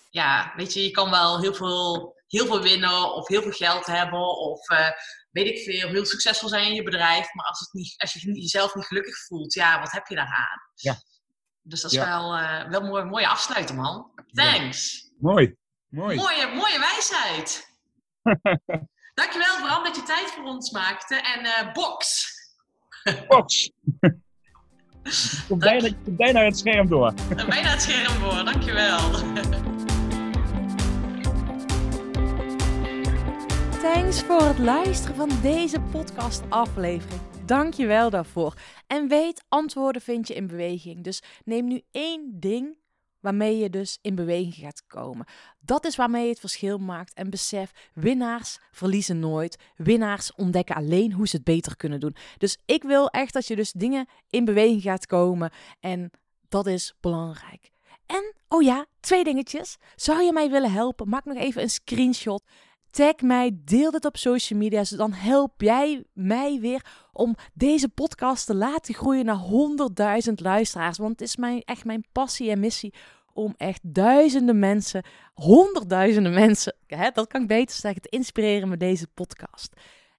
ja, 0.09 0.53
weet 0.55 0.73
je, 0.73 0.83
je 0.83 0.91
kan 0.91 1.09
wel 1.09 1.41
heel 1.41 1.53
veel, 1.53 2.15
heel 2.27 2.45
veel 2.45 2.61
winnen 2.61 3.13
of 3.13 3.27
heel 3.27 3.41
veel 3.41 3.51
geld 3.51 3.85
hebben 3.85 4.37
of 4.37 4.69
eh, 4.69 4.89
weet 5.35 5.47
ik 5.47 5.63
veel, 5.63 5.89
heel 5.89 6.05
succesvol 6.05 6.49
zijn 6.49 6.67
in 6.67 6.73
je 6.73 6.83
bedrijf. 6.83 7.33
Maar 7.33 7.45
als, 7.45 7.59
het 7.59 7.73
niet, 7.73 7.93
als 7.97 8.13
je 8.13 8.31
jezelf 8.33 8.75
niet 8.75 8.85
gelukkig 8.85 9.17
voelt, 9.25 9.53
ja, 9.53 9.79
wat 9.79 9.91
heb 9.91 10.07
je 10.07 10.15
daaraan? 10.15 10.61
Ja. 10.73 10.95
Dus 11.61 11.81
dat 11.81 11.91
is 11.91 11.97
Ja. 11.97 12.05
wel, 12.05 12.35
eh, 12.35 12.69
wel 12.69 12.81
mooi, 12.81 13.03
mooie 13.03 13.27
afsluiten, 13.27 13.75
man. 13.75 14.11
Thanks. 14.33 15.09
Mooi, 15.19 15.55
mooi. 15.87 16.15
Mooie, 16.15 16.47
mooie 16.47 16.79
wijsheid. 16.79 17.67
Dankjewel 19.19 19.61
Bram 19.61 19.83
dat 19.83 19.95
je 19.95 20.03
tijd 20.03 20.31
voor 20.31 20.43
ons 20.43 20.71
maakte. 20.71 21.15
En 21.15 21.45
eh 21.45 21.73
box! 21.73 22.27
Box! 23.27 23.71
Kom 25.47 25.59
bijna, 25.59 25.89
kom 26.03 26.15
bijna 26.15 26.43
het 26.43 26.57
scherm 26.57 26.87
door. 26.87 27.13
Bijna 27.35 27.69
het 27.69 27.81
scherm 27.81 28.13
voor, 28.13 28.45
dankjewel. 28.45 28.99
Thanks 33.93 34.21
voor 34.21 34.41
het 34.41 34.59
luisteren 34.59 35.15
van 35.15 35.29
deze 35.41 35.81
podcast-aflevering. 35.81 37.21
Dank 37.45 37.73
je 37.73 37.85
wel 37.85 38.09
daarvoor. 38.09 38.53
En 38.87 39.07
weet, 39.07 39.43
antwoorden 39.49 40.01
vind 40.01 40.27
je 40.27 40.33
in 40.33 40.47
beweging. 40.47 41.03
Dus 41.03 41.21
neem 41.43 41.67
nu 41.67 41.81
één 41.91 42.39
ding 42.39 42.77
waarmee 43.19 43.57
je 43.57 43.69
dus 43.69 43.97
in 44.01 44.15
beweging 44.15 44.53
gaat 44.53 44.83
komen. 44.87 45.25
Dat 45.59 45.85
is 45.85 45.95
waarmee 45.95 46.23
je 46.23 46.29
het 46.29 46.39
verschil 46.39 46.77
maakt. 46.77 47.13
En 47.13 47.29
besef, 47.29 47.71
winnaars 47.93 48.57
verliezen 48.71 49.19
nooit. 49.19 49.57
Winnaars 49.75 50.33
ontdekken 50.35 50.75
alleen 50.75 51.13
hoe 51.13 51.27
ze 51.27 51.35
het 51.35 51.45
beter 51.45 51.75
kunnen 51.75 51.99
doen. 51.99 52.15
Dus 52.37 52.57
ik 52.65 52.83
wil 52.83 53.07
echt 53.07 53.33
dat 53.33 53.47
je 53.47 53.55
dus 53.55 53.71
dingen 53.71 54.07
in 54.29 54.45
beweging 54.45 54.81
gaat 54.81 55.05
komen. 55.05 55.51
En 55.79 56.11
dat 56.47 56.67
is 56.67 56.93
belangrijk. 56.99 57.71
En 58.05 58.33
Oh 58.55 58.61
ja, 58.61 58.85
twee 58.99 59.23
dingetjes. 59.23 59.77
Zou 59.95 60.23
je 60.23 60.33
mij 60.33 60.49
willen 60.49 60.71
helpen? 60.71 61.09
Maak 61.09 61.25
nog 61.25 61.37
even 61.37 61.61
een 61.61 61.69
screenshot. 61.69 62.43
Tag 62.95 63.21
mij, 63.21 63.57
deel 63.63 63.91
dit 63.91 64.05
op 64.05 64.17
social 64.17 64.59
media. 64.59 64.83
Dan 64.89 65.13
help 65.13 65.61
jij 65.61 66.03
mij 66.13 66.59
weer 66.59 66.85
om 67.13 67.35
deze 67.53 67.89
podcast 67.89 68.45
te 68.45 68.55
laten 68.55 68.93
groeien 68.93 69.25
naar 69.25 69.43
100.000 70.27 70.33
luisteraars. 70.33 70.97
Want 70.97 71.11
het 71.11 71.21
is 71.21 71.35
mijn, 71.35 71.61
echt 71.61 71.85
mijn 71.85 72.05
passie 72.11 72.49
en 72.49 72.59
missie 72.59 72.93
om 73.33 73.53
echt 73.57 73.79
duizenden 73.83 74.59
mensen, 74.59 75.03
honderdduizenden 75.33 76.33
mensen, 76.33 76.75
hè, 76.87 77.09
dat 77.11 77.27
kan 77.27 77.41
ik 77.41 77.47
beter 77.47 77.75
zeggen, 77.75 78.01
te 78.01 78.09
inspireren 78.09 78.69
met 78.69 78.79
deze 78.79 79.07
podcast. 79.07 79.73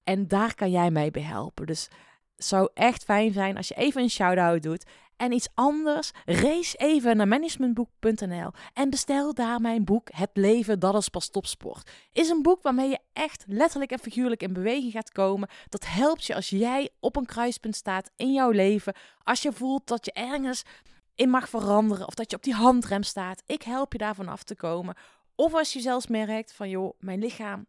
En 0.04 0.28
daar 0.28 0.54
kan 0.54 0.70
jij 0.70 0.90
mij 0.90 1.10
bij 1.10 1.22
helpen. 1.22 1.66
Dus 1.66 1.88
het 2.36 2.44
zou 2.44 2.68
echt 2.74 3.04
fijn 3.04 3.32
zijn 3.32 3.56
als 3.56 3.68
je 3.68 3.74
even 3.74 4.02
een 4.02 4.10
shout-out 4.10 4.62
doet. 4.62 4.84
En 5.16 5.32
iets 5.32 5.48
anders, 5.54 6.10
race 6.24 6.76
even 6.76 7.16
naar 7.16 7.28
managementboek.nl 7.28 8.50
en 8.72 8.90
bestel 8.90 9.34
daar 9.34 9.60
mijn 9.60 9.84
boek 9.84 10.08
Het 10.12 10.30
leven, 10.32 10.78
dat 10.78 10.94
is 10.94 11.08
pas 11.08 11.28
topsport. 11.28 11.90
Is 12.12 12.28
een 12.28 12.42
boek 12.42 12.62
waarmee 12.62 12.88
je 12.88 12.98
echt 13.12 13.44
letterlijk 13.48 13.90
en 13.90 13.98
figuurlijk 13.98 14.42
in 14.42 14.52
beweging 14.52 14.92
gaat 14.92 15.12
komen. 15.12 15.48
Dat 15.68 15.86
helpt 15.86 16.24
je 16.24 16.34
als 16.34 16.48
jij 16.48 16.90
op 17.00 17.16
een 17.16 17.26
kruispunt 17.26 17.76
staat 17.76 18.10
in 18.16 18.32
jouw 18.32 18.50
leven. 18.50 18.94
Als 19.22 19.42
je 19.42 19.52
voelt 19.52 19.86
dat 19.86 20.04
je 20.04 20.12
ergens 20.12 20.62
in 21.14 21.30
mag 21.30 21.48
veranderen 21.48 22.06
of 22.06 22.14
dat 22.14 22.30
je 22.30 22.36
op 22.36 22.42
die 22.42 22.54
handrem 22.54 23.02
staat. 23.02 23.42
Ik 23.46 23.62
help 23.62 23.92
je 23.92 23.98
daarvan 23.98 24.28
af 24.28 24.42
te 24.42 24.56
komen. 24.56 24.96
Of 25.34 25.54
als 25.54 25.72
je 25.72 25.80
zelfs 25.80 26.06
merkt 26.06 26.52
van 26.52 26.68
joh, 26.68 26.94
mijn 26.98 27.18
lichaam 27.18 27.66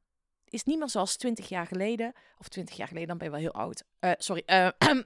is 0.49 0.63
niet 0.63 0.79
meer 0.79 0.89
zoals 0.89 1.15
20 1.15 1.49
jaar 1.49 1.67
geleden. 1.67 2.13
Of 2.37 2.47
20 2.47 2.77
jaar 2.77 2.87
geleden, 2.87 3.07
dan 3.07 3.17
ben 3.17 3.27
je 3.27 3.33
wel 3.33 3.41
heel 3.41 3.61
oud. 3.61 3.83
Eh, 3.99 4.11
sorry, 4.17 4.43
eh, 4.45 4.69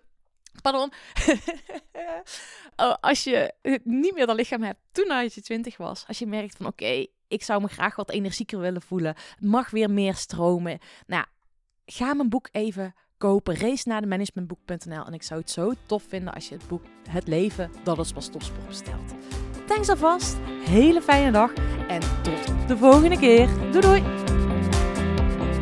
pardon. 0.62 0.92
Oh, 2.76 2.94
als 3.00 3.24
je 3.24 3.54
niet 3.84 4.14
meer 4.14 4.26
dat 4.26 4.36
lichaam 4.36 4.64
hebt 4.64 4.80
toen 4.92 5.06
je 5.06 5.42
20 5.42 5.78
was. 5.78 6.04
Als 6.08 6.20
je 6.20 6.28
merkt 6.28 6.56
van 6.58 6.66
oké, 6.66 7.06
ik 7.28 7.44
zou 7.44 7.62
me 7.62 7.68
graag 7.68 7.96
wat 7.96 8.10
energieker 8.10 8.60
willen 8.60 8.82
voelen. 8.82 9.16
Mag 9.40 9.70
weer 9.70 9.90
meer 9.90 10.16
stromen. 10.16 10.80
Nou, 11.08 11.26
ga 11.86 12.14
mijn 12.14 12.30
boek 12.30 12.50
even 12.52 12.96
kopen. 13.18 13.58
Race 13.58 13.88
naar 13.88 14.02
de 14.02 14.08
managementboek.nl. 14.08 15.06
En 15.06 15.14
ik 15.14 15.24
zou 15.24 15.40
het 15.40 15.50
zo 15.50 15.74
tof 15.86 16.04
vinden 16.08 16.34
als 16.34 16.50
je 16.50 16.56
het 16.56 16.68
boek 16.68 16.84
Het 17.10 17.28
Leven, 17.28 17.72
dat 17.84 18.00
is 18.00 18.12
pas 18.12 18.28
topsport 18.28 18.68
bestelt. 18.68 19.14
Thanks 19.68 19.90
alvast. 19.90 20.38
Hele 20.64 21.02
fijne 21.02 21.32
dag. 21.32 21.54
En 21.88 22.00
tot 22.22 22.68
de 22.68 22.78
volgende 22.78 23.18
keer. 23.18 23.48
Doei 23.72 23.82
doei. 23.82 24.21